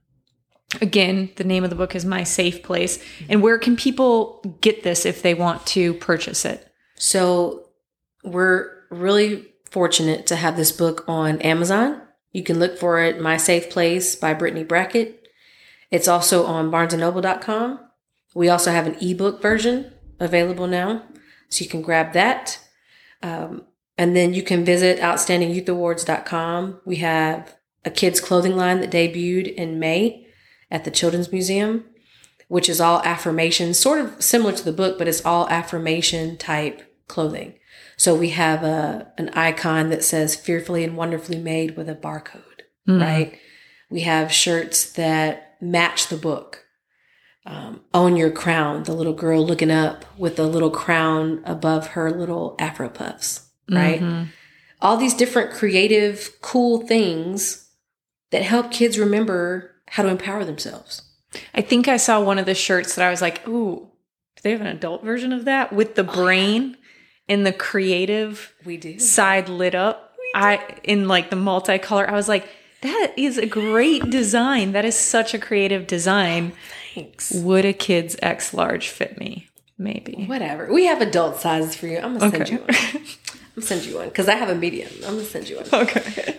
again, 0.82 1.30
the 1.36 1.44
name 1.44 1.64
of 1.64 1.70
the 1.70 1.76
book 1.76 1.96
is 1.96 2.06
My 2.06 2.24
Safe 2.24 2.62
Place. 2.62 3.04
And 3.28 3.42
where 3.42 3.58
can 3.58 3.76
people 3.76 4.58
get 4.62 4.84
this 4.84 5.06
if 5.06 5.22
they 5.22 5.34
want 5.34 5.66
to 5.68 5.94
purchase 5.96 6.46
it? 6.46 6.72
So 6.96 7.70
we're 8.24 8.72
really 8.90 9.48
fortunate 9.66 10.28
to 10.28 10.36
have 10.36 10.58
this 10.58 10.72
book 10.72 11.04
on 11.08 11.42
Amazon. 11.42 12.02
You 12.32 12.44
can 12.44 12.60
look 12.60 12.78
for 12.78 13.00
it, 13.00 13.22
My 13.22 13.38
Safe 13.38 13.70
Place 13.70 14.16
by 14.16 14.34
Brittney 14.34 14.68
Brackett. 14.68 15.28
It's 15.90 16.08
also 16.08 16.46
on 16.46 16.70
barnesandnoble.com. 16.70 17.80
We 18.36 18.50
also 18.50 18.72
have 18.72 18.86
an 18.86 18.96
ebook 19.02 19.42
version 19.42 19.92
available 20.20 20.68
now, 20.68 21.04
so 21.50 21.64
you 21.64 21.70
can 21.70 21.82
grab 21.82 22.14
that. 22.14 22.60
Um, 23.24 23.64
and 23.98 24.16
then 24.16 24.34
you 24.36 24.44
can 24.44 24.64
visit 24.64 25.00
outstandingyouth.awards.com. 25.00 26.82
We 26.86 26.98
have 26.98 27.56
a 27.84 27.90
kids' 27.90 28.22
clothing 28.22 28.56
line 28.56 28.82
that 28.82 28.92
debuted 28.92 29.56
in 29.56 29.80
May 29.80 30.29
at 30.72 30.84
the 30.86 30.92
Children's 30.92 31.32
Museum, 31.32 31.86
which 32.48 32.70
is 32.70 32.80
all 32.82 33.02
affirmation, 33.04 33.74
sort 33.74 34.00
of 34.00 34.22
similar 34.22 34.52
to 34.54 34.64
the 34.66 34.72
book, 34.72 34.98
but 34.98 35.08
it's 35.08 35.26
all 35.26 35.48
affirmation 35.50 36.38
type 36.38 36.82
clothing. 37.08 37.56
So 37.98 38.16
we 38.16 38.30
have 38.30 38.64
a 38.64 39.12
an 39.18 39.30
icon 39.30 39.90
that 39.90 40.04
says 40.04 40.36
fearfully 40.36 40.84
and 40.84 40.96
wonderfully 40.96 41.38
made 41.40 41.76
with 41.76 41.90
a 41.90 41.96
barcode, 41.96 42.62
right? 42.88 43.38
We 43.90 44.02
have 44.02 44.32
shirts 44.32 44.92
that 44.94 45.58
match 45.62 46.08
the 46.08 46.18
book. 46.18 46.66
Um, 47.46 47.82
Own 47.94 48.16
your 48.16 48.30
crown, 48.32 48.84
the 48.84 48.94
little 48.94 49.14
girl 49.14 49.46
looking 49.46 49.72
up 49.72 50.06
with 50.18 50.36
the 50.36 50.46
little 50.46 50.70
crown 50.70 51.42
above 51.46 51.88
her 51.88 52.12
little 52.12 52.56
afro 52.60 52.90
puffs, 52.90 53.50
right? 53.70 54.00
Mhm. 54.02 54.28
All 54.82 54.98
these 54.98 55.14
different 55.16 55.52
creative, 55.52 56.40
cool 56.42 56.86
things 56.86 57.68
that 58.32 58.44
help 58.44 58.72
kids 58.72 59.00
remember 59.00 59.72
how 59.92 60.04
to 60.04 60.10
empower 60.10 60.46
themselves. 60.46 61.02
I 61.54 61.62
think 61.62 61.88
I 61.88 61.98
saw 61.98 62.22
one 62.22 62.40
of 62.40 62.46
the 62.46 62.56
shirts 62.56 62.96
that 62.96 63.06
I 63.06 63.10
was 63.10 63.22
like, 63.22 63.48
ooh, 63.48 63.88
do 64.36 64.42
they 64.44 64.52
have 64.52 64.62
an 64.62 64.68
adult 64.68 65.04
version 65.04 65.32
of 65.34 65.46
that 65.46 65.72
with 65.74 65.96
the 65.96 66.04
brain 66.04 66.78
and 67.28 67.46
the 67.46 67.52
creative 67.54 68.54
We 68.66 68.78
do. 68.78 68.98
side 69.00 69.50
lit 69.50 69.76
up? 69.76 70.16
I 70.36 70.78
in 70.84 71.08
like 71.08 71.30
the 71.30 71.36
multicolor. 71.36 72.08
I 72.08 72.14
was 72.14 72.28
like, 72.28 72.48
that 72.82 73.14
is 73.18 73.38
a 73.38 73.46
great 73.46 74.10
design. 74.10 74.72
That 74.72 74.86
is 74.86 74.96
such 74.98 75.34
a 75.34 75.40
creative 75.40 75.86
design. 75.88 76.54
Thanks. 76.96 77.32
Would 77.32 77.66
a 77.66 77.74
kid's 77.74 78.16
X 78.22 78.54
large 78.54 78.88
fit 78.90 79.18
me? 79.20 79.50
Maybe. 79.78 80.26
Whatever. 80.28 80.72
We 80.72 80.86
have 80.86 81.02
adult 81.02 81.38
sizes 81.40 81.76
for 81.76 81.88
you. 81.88 81.98
I'm 82.00 82.18
gonna 82.18 82.32
send 82.32 82.50
you 82.50 82.58
one. 82.58 82.70
I'm 82.70 83.02
gonna 83.56 83.62
send 83.68 83.86
you 83.86 83.96
one 83.98 84.10
because 84.10 84.28
I 84.30 84.36
have 84.36 84.50
a 84.50 84.56
medium. 84.56 84.90
I'm 85.06 85.16
gonna 85.16 85.24
send 85.24 85.50
you 85.50 85.58
one. 85.58 85.66
Okay. 85.74 86.38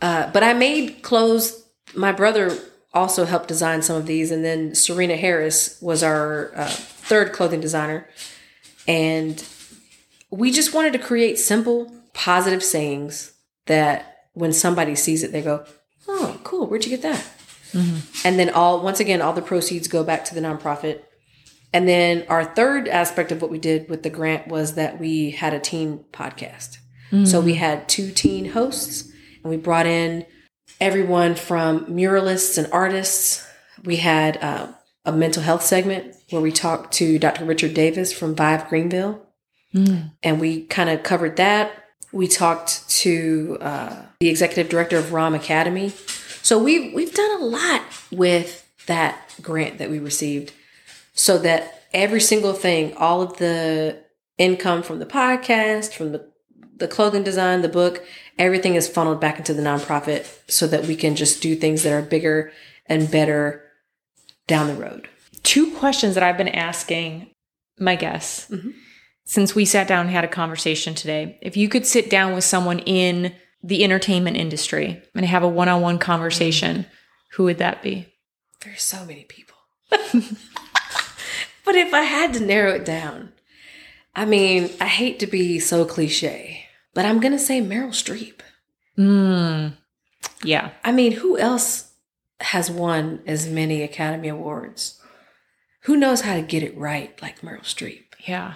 Uh, 0.00 0.30
but 0.32 0.42
I 0.42 0.52
made 0.54 1.02
clothes. 1.02 1.64
My 1.94 2.12
brother 2.12 2.56
also 2.94 3.24
helped 3.24 3.48
design 3.48 3.82
some 3.82 3.96
of 3.96 4.06
these, 4.06 4.30
and 4.30 4.44
then 4.44 4.74
Serena 4.74 5.16
Harris 5.16 5.80
was 5.80 6.02
our 6.02 6.52
uh, 6.56 6.68
third 6.68 7.32
clothing 7.32 7.60
designer, 7.60 8.08
and 8.86 9.44
we 10.30 10.50
just 10.50 10.74
wanted 10.74 10.92
to 10.94 10.98
create 10.98 11.38
simple, 11.38 11.92
positive 12.14 12.62
sayings 12.62 13.32
that 13.66 14.26
when 14.34 14.52
somebody 14.52 14.94
sees 14.94 15.22
it, 15.22 15.32
they 15.32 15.42
go, 15.42 15.64
"Oh, 16.06 16.40
cool! 16.44 16.66
Where'd 16.66 16.84
you 16.84 16.90
get 16.90 17.02
that?" 17.02 17.24
And 18.24 18.38
then 18.38 18.50
all 18.50 18.80
once 18.82 19.00
again, 19.00 19.20
all 19.20 19.32
the 19.34 19.42
proceeds 19.42 19.88
go 19.88 20.02
back 20.02 20.24
to 20.26 20.34
the 20.34 20.40
nonprofit. 20.40 21.02
And 21.72 21.86
then 21.86 22.24
our 22.30 22.44
third 22.44 22.88
aspect 22.88 23.30
of 23.30 23.42
what 23.42 23.50
we 23.50 23.58
did 23.58 23.90
with 23.90 24.02
the 24.02 24.08
grant 24.10 24.48
was 24.48 24.74
that 24.74 24.98
we 24.98 25.32
had 25.32 25.52
a 25.52 25.60
teen 25.60 26.04
podcast. 26.12 26.78
So 27.24 27.40
we 27.40 27.54
had 27.54 27.88
two 27.88 28.10
teen 28.10 28.50
hosts, 28.50 29.10
and 29.42 29.50
we 29.50 29.56
brought 29.56 29.86
in 29.86 30.24
everyone 30.80 31.34
from 31.34 31.86
muralists 31.86 32.58
and 32.58 32.68
artists. 32.72 33.46
We 33.84 33.96
had 33.96 34.36
uh, 34.38 34.68
a 35.04 35.12
mental 35.12 35.42
health 35.42 35.62
segment 35.62 36.14
where 36.30 36.42
we 36.42 36.52
talked 36.52 36.92
to 36.94 37.18
Dr. 37.18 37.44
Richard 37.44 37.74
Davis 37.74 38.12
from 38.12 38.34
Vive 38.34 38.68
Greenville, 38.68 39.24
and 40.22 40.40
we 40.40 40.64
kind 40.64 40.90
of 40.90 41.02
covered 41.02 41.36
that. 41.36 41.70
We 42.12 42.26
talked 42.26 42.88
to 43.00 43.58
uh, 43.60 44.02
the 44.20 44.28
executive 44.28 44.70
director 44.70 44.96
of 44.96 45.12
ROM 45.12 45.34
Academy. 45.34 45.90
So 46.42 46.58
we've 46.58 46.94
we've 46.94 47.14
done 47.14 47.40
a 47.40 47.44
lot 47.44 47.82
with 48.10 48.66
that 48.86 49.34
grant 49.42 49.78
that 49.78 49.90
we 49.90 49.98
received, 49.98 50.52
so 51.12 51.38
that 51.38 51.84
every 51.92 52.20
single 52.20 52.54
thing, 52.54 52.94
all 52.96 53.20
of 53.20 53.36
the 53.36 54.02
income 54.38 54.82
from 54.82 54.98
the 54.98 55.06
podcast, 55.06 55.92
from 55.92 56.12
the 56.12 56.28
the 56.78 56.88
clothing 56.88 57.24
design, 57.24 57.62
the 57.62 57.68
book, 57.68 58.04
everything 58.38 58.74
is 58.74 58.88
funneled 58.88 59.20
back 59.20 59.38
into 59.38 59.54
the 59.54 59.62
nonprofit 59.62 60.26
so 60.48 60.66
that 60.66 60.84
we 60.86 60.94
can 60.96 61.16
just 61.16 61.42
do 61.42 61.54
things 61.56 61.82
that 61.82 61.92
are 61.92 62.02
bigger 62.02 62.52
and 62.86 63.10
better 63.10 63.64
down 64.46 64.66
the 64.68 64.74
road. 64.74 65.08
Two 65.42 65.72
questions 65.76 66.14
that 66.14 66.22
I've 66.22 66.36
been 66.38 66.48
asking 66.48 67.30
my 67.78 67.94
guests 67.96 68.48
Mhm. 68.50 68.74
since 69.24 69.54
we 69.54 69.64
sat 69.64 69.86
down 69.88 70.06
and 70.06 70.10
had 70.14 70.24
a 70.24 70.28
conversation 70.28 70.94
today. 70.94 71.38
If 71.42 71.56
you 71.56 71.68
could 71.68 71.86
sit 71.86 72.08
down 72.10 72.34
with 72.34 72.44
someone 72.44 72.78
in 72.80 73.34
the 73.62 73.84
entertainment 73.84 74.36
industry 74.36 75.02
and 75.14 75.26
have 75.26 75.42
a 75.42 75.48
one 75.48 75.68
on 75.68 75.80
one 75.82 75.98
conversation, 75.98 76.86
who 77.32 77.44
would 77.44 77.58
that 77.58 77.82
be? 77.82 78.06
There's 78.64 78.82
so 78.82 79.04
many 79.04 79.24
people. 79.24 79.56
but 79.90 81.74
if 81.74 81.92
I 81.92 82.02
had 82.02 82.32
to 82.34 82.40
narrow 82.40 82.72
it 82.72 82.84
down, 82.84 83.32
I 84.14 84.24
mean, 84.24 84.70
I 84.80 84.86
hate 84.86 85.18
to 85.20 85.26
be 85.26 85.58
so 85.60 85.84
cliche, 85.84 86.66
but 86.98 87.06
I'm 87.06 87.20
going 87.20 87.30
to 87.30 87.38
say 87.38 87.60
Meryl 87.60 87.90
Streep. 87.90 88.40
Mm. 88.98 89.74
Yeah. 90.42 90.70
I 90.82 90.90
mean, 90.90 91.12
who 91.12 91.38
else 91.38 91.92
has 92.40 92.72
won 92.72 93.22
as 93.24 93.46
many 93.46 93.82
Academy 93.82 94.26
Awards? 94.26 95.00
Who 95.82 95.96
knows 95.96 96.22
how 96.22 96.34
to 96.34 96.42
get 96.42 96.64
it 96.64 96.76
right 96.76 97.16
like 97.22 97.40
Meryl 97.40 97.60
Streep? 97.60 98.02
Yeah. 98.26 98.54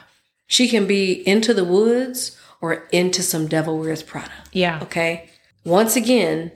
She 0.49 0.67
can 0.67 0.89
be 0.89 1.25
into 1.25 1.55
the 1.55 1.63
woods 1.63 2.37
or 2.61 2.89
into 2.91 3.23
some 3.23 3.47
Devil 3.47 3.79
Wears 3.79 4.03
Prada. 4.03 4.33
Yeah. 4.51 4.81
Okay. 4.83 5.31
Once 5.65 5.95
again, 5.95 6.51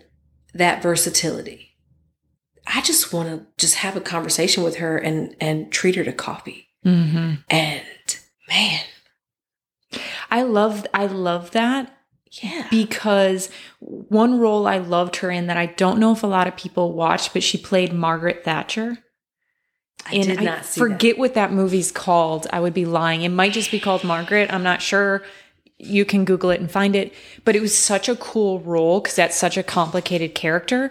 that 0.55 0.83
versatility. 0.83 1.77
I 2.67 2.81
just 2.81 3.13
want 3.13 3.29
to 3.29 3.47
just 3.65 3.77
have 3.77 3.95
a 3.95 4.01
conversation 4.01 4.65
with 4.65 4.79
her 4.79 4.99
and 4.99 5.37
and 5.41 5.71
treat 5.71 5.95
her 5.95 6.03
to 6.03 6.13
coffee. 6.13 6.67
hmm 6.83 7.35
And 7.49 7.85
man, 8.49 8.81
I 10.31 10.43
love 10.43 10.87
I 10.93 11.07
love 11.07 11.53
that 11.53 11.97
yeah. 12.43 12.67
because 12.71 13.51
one 13.79 14.39
role 14.39 14.67
I 14.67 14.79
loved 14.79 15.17
her 15.17 15.31
in 15.31 15.47
that 15.47 15.57
I 15.57 15.67
don't 15.67 15.99
know 15.99 16.13
if 16.13 16.23
a 16.23 16.27
lot 16.27 16.47
of 16.47 16.57
people 16.57 16.93
watched, 16.93 17.33
but 17.33 17.43
she 17.43 17.59
played 17.59 17.93
Margaret 17.93 18.45
Thatcher. 18.45 18.99
I 20.05 20.15
and 20.15 20.25
did 20.25 20.39
I 20.39 20.43
not 20.43 20.65
see 20.65 20.81
that. 20.81 20.87
forget 20.87 21.19
what 21.19 21.35
that 21.35 21.53
movie's 21.53 21.91
called. 21.91 22.47
I 22.53 22.61
would 22.61 22.75
be 22.75 22.85
lying. 22.85 23.23
It 23.23 23.31
might 23.31 23.53
just 23.53 23.71
be 23.71 23.81
called 23.81 24.05
Margaret. 24.05 24.53
I'm 24.53 24.63
not 24.63 24.83
sure. 24.83 25.23
You 25.79 26.05
can 26.05 26.25
Google 26.25 26.51
it 26.51 26.61
and 26.61 26.71
find 26.71 26.95
it. 26.95 27.13
But 27.45 27.57
it 27.57 27.61
was 27.61 27.77
such 27.77 28.09
a 28.09 28.17
cool 28.17 28.61
role 28.61 29.01
because 29.01 29.17
that's 29.17 29.37
such 29.37 29.57
a 29.57 29.63
complicated 29.63 30.35
character 30.35 30.91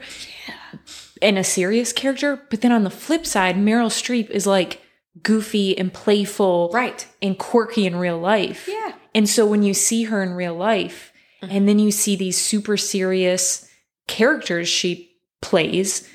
and 1.22 1.38
a 1.38 1.44
serious 1.44 1.94
character. 1.94 2.42
But 2.50 2.62
then 2.62 2.72
on 2.72 2.84
the 2.84 2.90
flip 2.90 3.26
side, 3.26 3.56
Meryl 3.56 3.88
Streep 3.90 4.30
is 4.30 4.46
like 4.46 4.82
goofy 5.24 5.78
and 5.78 5.94
playful 5.94 6.70
Right. 6.74 7.06
and 7.22 7.38
quirky 7.38 7.86
in 7.86 7.96
real 7.96 8.18
life. 8.20 8.68
Yeah. 8.68 8.94
And 9.14 9.30
so 9.30 9.46
when 9.46 9.64
you 9.64 9.74
see 9.74 10.04
her 10.04 10.22
in 10.22 10.34
real 10.34 10.56
life, 10.56 11.12
and 11.42 11.68
then 11.70 11.78
you 11.80 11.92
see 11.92 12.16
these 12.16 12.38
super 12.42 12.76
serious 12.78 13.70
characters 14.08 14.68
she 14.68 15.12
plays. 15.42 16.08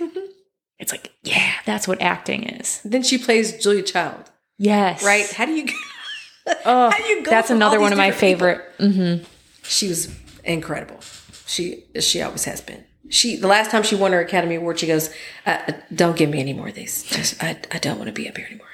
It's 0.79 0.93
like, 0.93 1.13
yeah, 1.23 1.53
that's 1.67 1.87
what 1.87 2.01
acting 2.03 2.45
is. 2.45 2.81
Then 2.85 3.03
she 3.03 3.17
plays 3.19 3.63
Julia 3.63 3.83
Child, 3.83 4.31
Yes. 4.59 5.03
right? 5.05 5.31
How 5.31 5.47
do 5.47 5.53
you? 5.53 5.67
Oh, 6.65 6.91
How 6.91 6.97
do 6.97 7.05
you 7.05 7.23
go 7.23 7.31
that's 7.31 7.51
another 7.51 7.79
one 7.79 7.93
of 7.93 7.99
my 7.99 8.11
favorite. 8.11 8.61
hmm 8.79 9.17
She 9.63 9.87
was 9.89 10.09
incredible. 10.43 10.99
She 11.47 11.85
she 12.01 12.23
always 12.23 12.45
has 12.45 12.61
been. 12.61 12.83
She 13.09 13.37
the 13.37 13.47
last 13.47 13.71
time 13.71 13.83
she 13.85 13.95
won 13.95 14.13
her 14.13 14.21
Academy 14.21 14.57
Award, 14.57 14.79
she 14.81 14.87
goes, 14.87 15.11
uh, 15.47 15.59
uh, 15.69 15.73
"Don't 15.95 16.17
give 16.17 16.31
me 16.31 16.41
any 16.41 16.53
more 16.55 16.69
of 16.69 16.75
these. 16.75 17.05
Just 17.05 17.41
I 17.45 17.59
I 17.71 17.79
don't 17.79 17.99
want 17.99 18.09
to 18.09 18.13
be 18.13 18.29
up 18.29 18.37
here 18.37 18.47
anymore. 18.47 18.67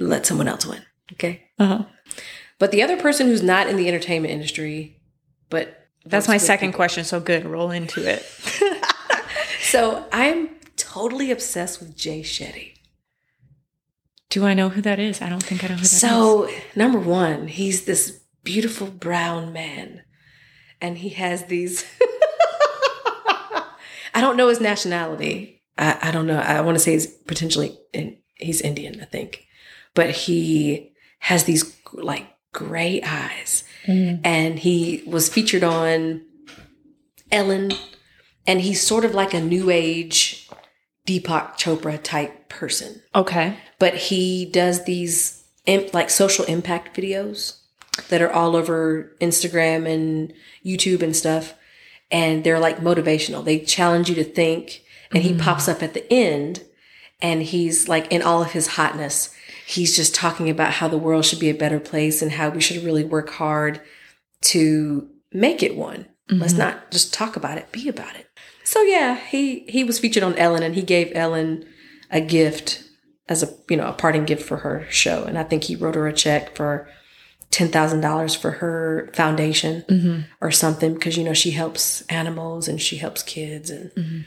Let 0.00 0.26
someone 0.26 0.48
else 0.48 0.66
win." 0.66 0.82
Okay. 1.12 1.42
Uh-huh. 1.58 1.84
But 2.58 2.72
the 2.72 2.82
other 2.82 2.96
person 2.96 3.26
who's 3.28 3.42
not 3.42 3.68
in 3.68 3.76
the 3.76 3.88
entertainment 3.88 4.32
industry, 4.34 5.00
but 5.48 5.88
That's 6.04 6.28
my 6.28 6.36
second 6.38 6.70
people- 6.70 6.78
question. 6.78 7.04
So 7.04 7.20
good. 7.20 7.44
Roll 7.44 7.70
into 7.70 8.02
it. 8.08 8.24
So 9.62 10.04
I'm 10.10 10.48
totally 10.76 11.30
obsessed 11.30 11.78
with 11.78 11.94
Jay 11.96 12.22
Shetty. 12.22 12.72
Do 14.28 14.44
I 14.44 14.52
know 14.52 14.68
who 14.68 14.80
that 14.82 14.98
is? 14.98 15.22
I 15.22 15.28
don't 15.28 15.42
think 15.44 15.62
I 15.62 15.68
know 15.68 15.74
who 15.74 15.82
that 15.82 15.92
is. 15.92 16.00
So 16.00 16.50
number 16.74 16.98
one, 16.98 17.46
he's 17.46 17.84
this 17.84 18.20
beautiful 18.42 18.88
brown 18.88 19.52
man, 19.52 20.02
and 20.80 20.98
he 20.98 21.10
has 21.10 21.44
these. 21.44 21.84
I 24.12 24.20
don't 24.20 24.36
know 24.36 24.48
his 24.48 24.60
nationality. 24.60 25.62
I, 25.78 25.98
I 26.08 26.10
don't 26.10 26.26
know. 26.26 26.38
I 26.40 26.60
want 26.62 26.74
to 26.76 26.80
say 26.82 26.92
he's 26.92 27.06
potentially 27.06 27.78
in, 27.92 28.18
he's 28.36 28.60
Indian, 28.60 29.00
I 29.00 29.04
think, 29.04 29.46
but 29.94 30.10
he 30.10 30.92
has 31.20 31.44
these 31.44 31.76
like 31.92 32.26
gray 32.52 33.00
eyes, 33.02 33.64
Mm. 33.86 34.20
and 34.24 34.58
he 34.58 35.02
was 35.06 35.28
featured 35.28 35.62
on 35.64 36.22
Ellen, 37.32 37.72
and 38.46 38.60
he's 38.60 38.84
sort 38.86 39.04
of 39.04 39.14
like 39.14 39.32
a 39.34 39.40
new 39.40 39.70
age 39.70 40.48
Deepak 41.06 41.54
Chopra 41.56 41.98
type 42.02 42.48
person 42.48 43.02
Okay. 43.14 43.56
but 43.78 43.94
he 43.94 44.44
does 44.44 44.84
these 44.84 45.44
like 45.92 46.10
social 46.10 46.44
impact 46.46 46.96
videos 46.96 47.58
that 48.08 48.20
are 48.20 48.30
all 48.32 48.56
over 48.56 49.16
Instagram 49.20 49.86
and 49.88 50.32
YouTube 50.64 51.02
and 51.02 51.14
stuff. 51.16 51.54
And 52.10 52.42
they're 52.42 52.58
like 52.58 52.78
motivational. 52.78 53.44
They 53.44 53.60
challenge 53.60 54.08
you 54.08 54.14
to 54.16 54.24
think. 54.24 54.82
And 55.12 55.22
he 55.22 55.34
pops 55.34 55.68
up 55.68 55.82
at 55.82 55.94
the 55.94 56.10
end 56.12 56.64
and 57.22 57.42
he's 57.42 57.88
like 57.88 58.10
in 58.12 58.22
all 58.22 58.42
of 58.42 58.50
his 58.52 58.68
hotness. 58.68 59.30
He's 59.70 59.94
just 59.94 60.14
talking 60.14 60.50
about 60.50 60.72
how 60.72 60.88
the 60.88 60.98
world 60.98 61.24
should 61.24 61.38
be 61.38 61.48
a 61.48 61.54
better 61.54 61.78
place 61.78 62.22
and 62.22 62.32
how 62.32 62.50
we 62.50 62.60
should 62.60 62.82
really 62.82 63.04
work 63.04 63.30
hard 63.30 63.80
to 64.42 65.08
make 65.32 65.62
it 65.62 65.76
one. 65.76 66.06
Let's 66.28 66.52
mm-hmm. 66.52 66.62
not 66.62 66.90
just 66.90 67.14
talk 67.14 67.36
about 67.36 67.56
it, 67.56 67.70
be 67.70 67.88
about 67.88 68.16
it. 68.16 68.28
So 68.64 68.82
yeah, 68.82 69.16
he 69.16 69.60
he 69.68 69.84
was 69.84 69.98
featured 69.98 70.22
on 70.22 70.36
Ellen 70.36 70.62
and 70.62 70.74
he 70.74 70.82
gave 70.82 71.12
Ellen 71.14 71.66
a 72.10 72.20
gift 72.20 72.84
as 73.28 73.42
a 73.42 73.48
you 73.68 73.76
know 73.76 73.88
a 73.88 73.92
parting 73.92 74.24
gift 74.24 74.42
for 74.42 74.58
her 74.58 74.86
show. 74.90 75.24
And 75.24 75.38
i 75.38 75.44
think 75.44 75.64
he 75.64 75.76
wrote 75.76 75.94
her 75.94 76.06
a 76.06 76.12
check 76.12 76.56
for 76.56 76.88
$10000 77.50 78.36
for 78.36 78.52
her 78.52 79.10
foundation 79.12 79.82
mm-hmm. 79.88 80.20
or 80.40 80.52
something 80.52 80.94
because 80.94 81.16
you 81.16 81.24
know 81.24 81.34
she 81.34 81.50
helps 81.50 82.02
animals 82.02 82.68
and 82.68 82.80
she 82.80 82.96
helps 82.96 83.22
kids. 83.22 83.70
And 83.70 83.90
mm-hmm. 83.92 84.20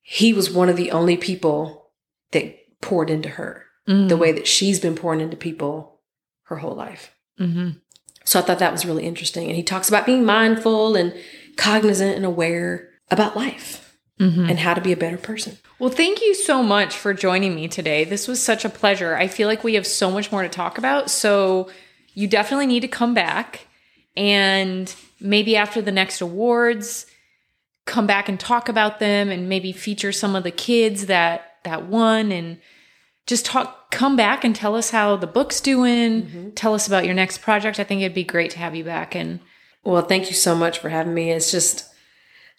he 0.00 0.32
was 0.32 0.50
one 0.50 0.68
of 0.68 0.76
the 0.76 0.90
only 0.90 1.16
people 1.16 1.90
that 2.32 2.56
poured 2.80 3.10
into 3.10 3.30
her 3.30 3.66
the 4.08 4.16
way 4.16 4.30
that 4.32 4.46
she's 4.46 4.78
been 4.78 4.94
pouring 4.94 5.20
into 5.20 5.36
people 5.36 6.00
her 6.44 6.56
whole 6.56 6.74
life 6.74 7.14
hmm 7.38 7.70
so 8.24 8.38
i 8.38 8.42
thought 8.42 8.58
that 8.60 8.72
was 8.72 8.86
really 8.86 9.04
interesting 9.04 9.46
and 9.48 9.56
he 9.56 9.62
talks 9.62 9.88
about 9.88 10.06
being 10.06 10.24
mindful 10.24 10.94
and 10.94 11.12
cognizant 11.56 12.14
and 12.16 12.24
aware 12.24 12.88
about 13.10 13.36
life 13.36 13.96
and 14.50 14.58
how 14.58 14.74
to 14.74 14.82
be 14.82 14.92
a 14.92 14.96
better 14.96 15.16
person 15.16 15.56
Well, 15.78 15.88
thank 15.88 16.20
you 16.20 16.34
so 16.34 16.62
much 16.62 16.94
for 16.94 17.14
joining 17.14 17.54
me 17.54 17.68
today. 17.68 18.04
This 18.04 18.28
was 18.28 18.42
such 18.42 18.66
a 18.66 18.68
pleasure. 18.68 19.16
I 19.16 19.28
feel 19.28 19.48
like 19.48 19.64
we 19.64 19.74
have 19.74 19.86
so 19.86 20.10
much 20.10 20.30
more 20.30 20.42
to 20.42 20.48
talk 20.50 20.76
about. 20.76 21.10
So 21.10 21.70
you 22.12 22.28
definitely 22.28 22.66
need 22.66 22.80
to 22.80 22.88
come 22.88 23.14
back 23.14 23.66
and 24.16 24.94
maybe 25.20 25.56
after 25.56 25.80
the 25.80 25.90
next 25.90 26.20
awards, 26.20 27.06
come 27.86 28.06
back 28.06 28.28
and 28.28 28.38
talk 28.38 28.68
about 28.68 28.98
them 28.98 29.30
and 29.30 29.48
maybe 29.48 29.72
feature 29.72 30.12
some 30.12 30.36
of 30.36 30.44
the 30.44 30.50
kids 30.50 31.06
that 31.06 31.56
that 31.64 31.86
won 31.86 32.30
and 32.30 32.58
just 33.26 33.46
talk 33.46 33.79
come 33.90 34.16
back 34.16 34.44
and 34.44 34.54
tell 34.54 34.76
us 34.76 34.90
how 34.90 35.16
the 35.16 35.26
book's 35.26 35.60
doing. 35.60 36.22
Mm-hmm. 36.22 36.50
Tell 36.50 36.74
us 36.74 36.86
about 36.86 37.04
your 37.04 37.14
next 37.14 37.38
project. 37.38 37.78
I 37.78 37.84
think 37.84 38.00
it'd 38.00 38.14
be 38.14 38.24
great 38.24 38.50
to 38.52 38.58
have 38.58 38.74
you 38.74 38.84
back 38.84 39.14
and 39.14 39.40
Well, 39.84 40.02
thank 40.02 40.28
you 40.28 40.34
so 40.34 40.54
much 40.54 40.78
for 40.78 40.88
having 40.88 41.14
me. 41.14 41.30
It's 41.30 41.50
just, 41.50 41.86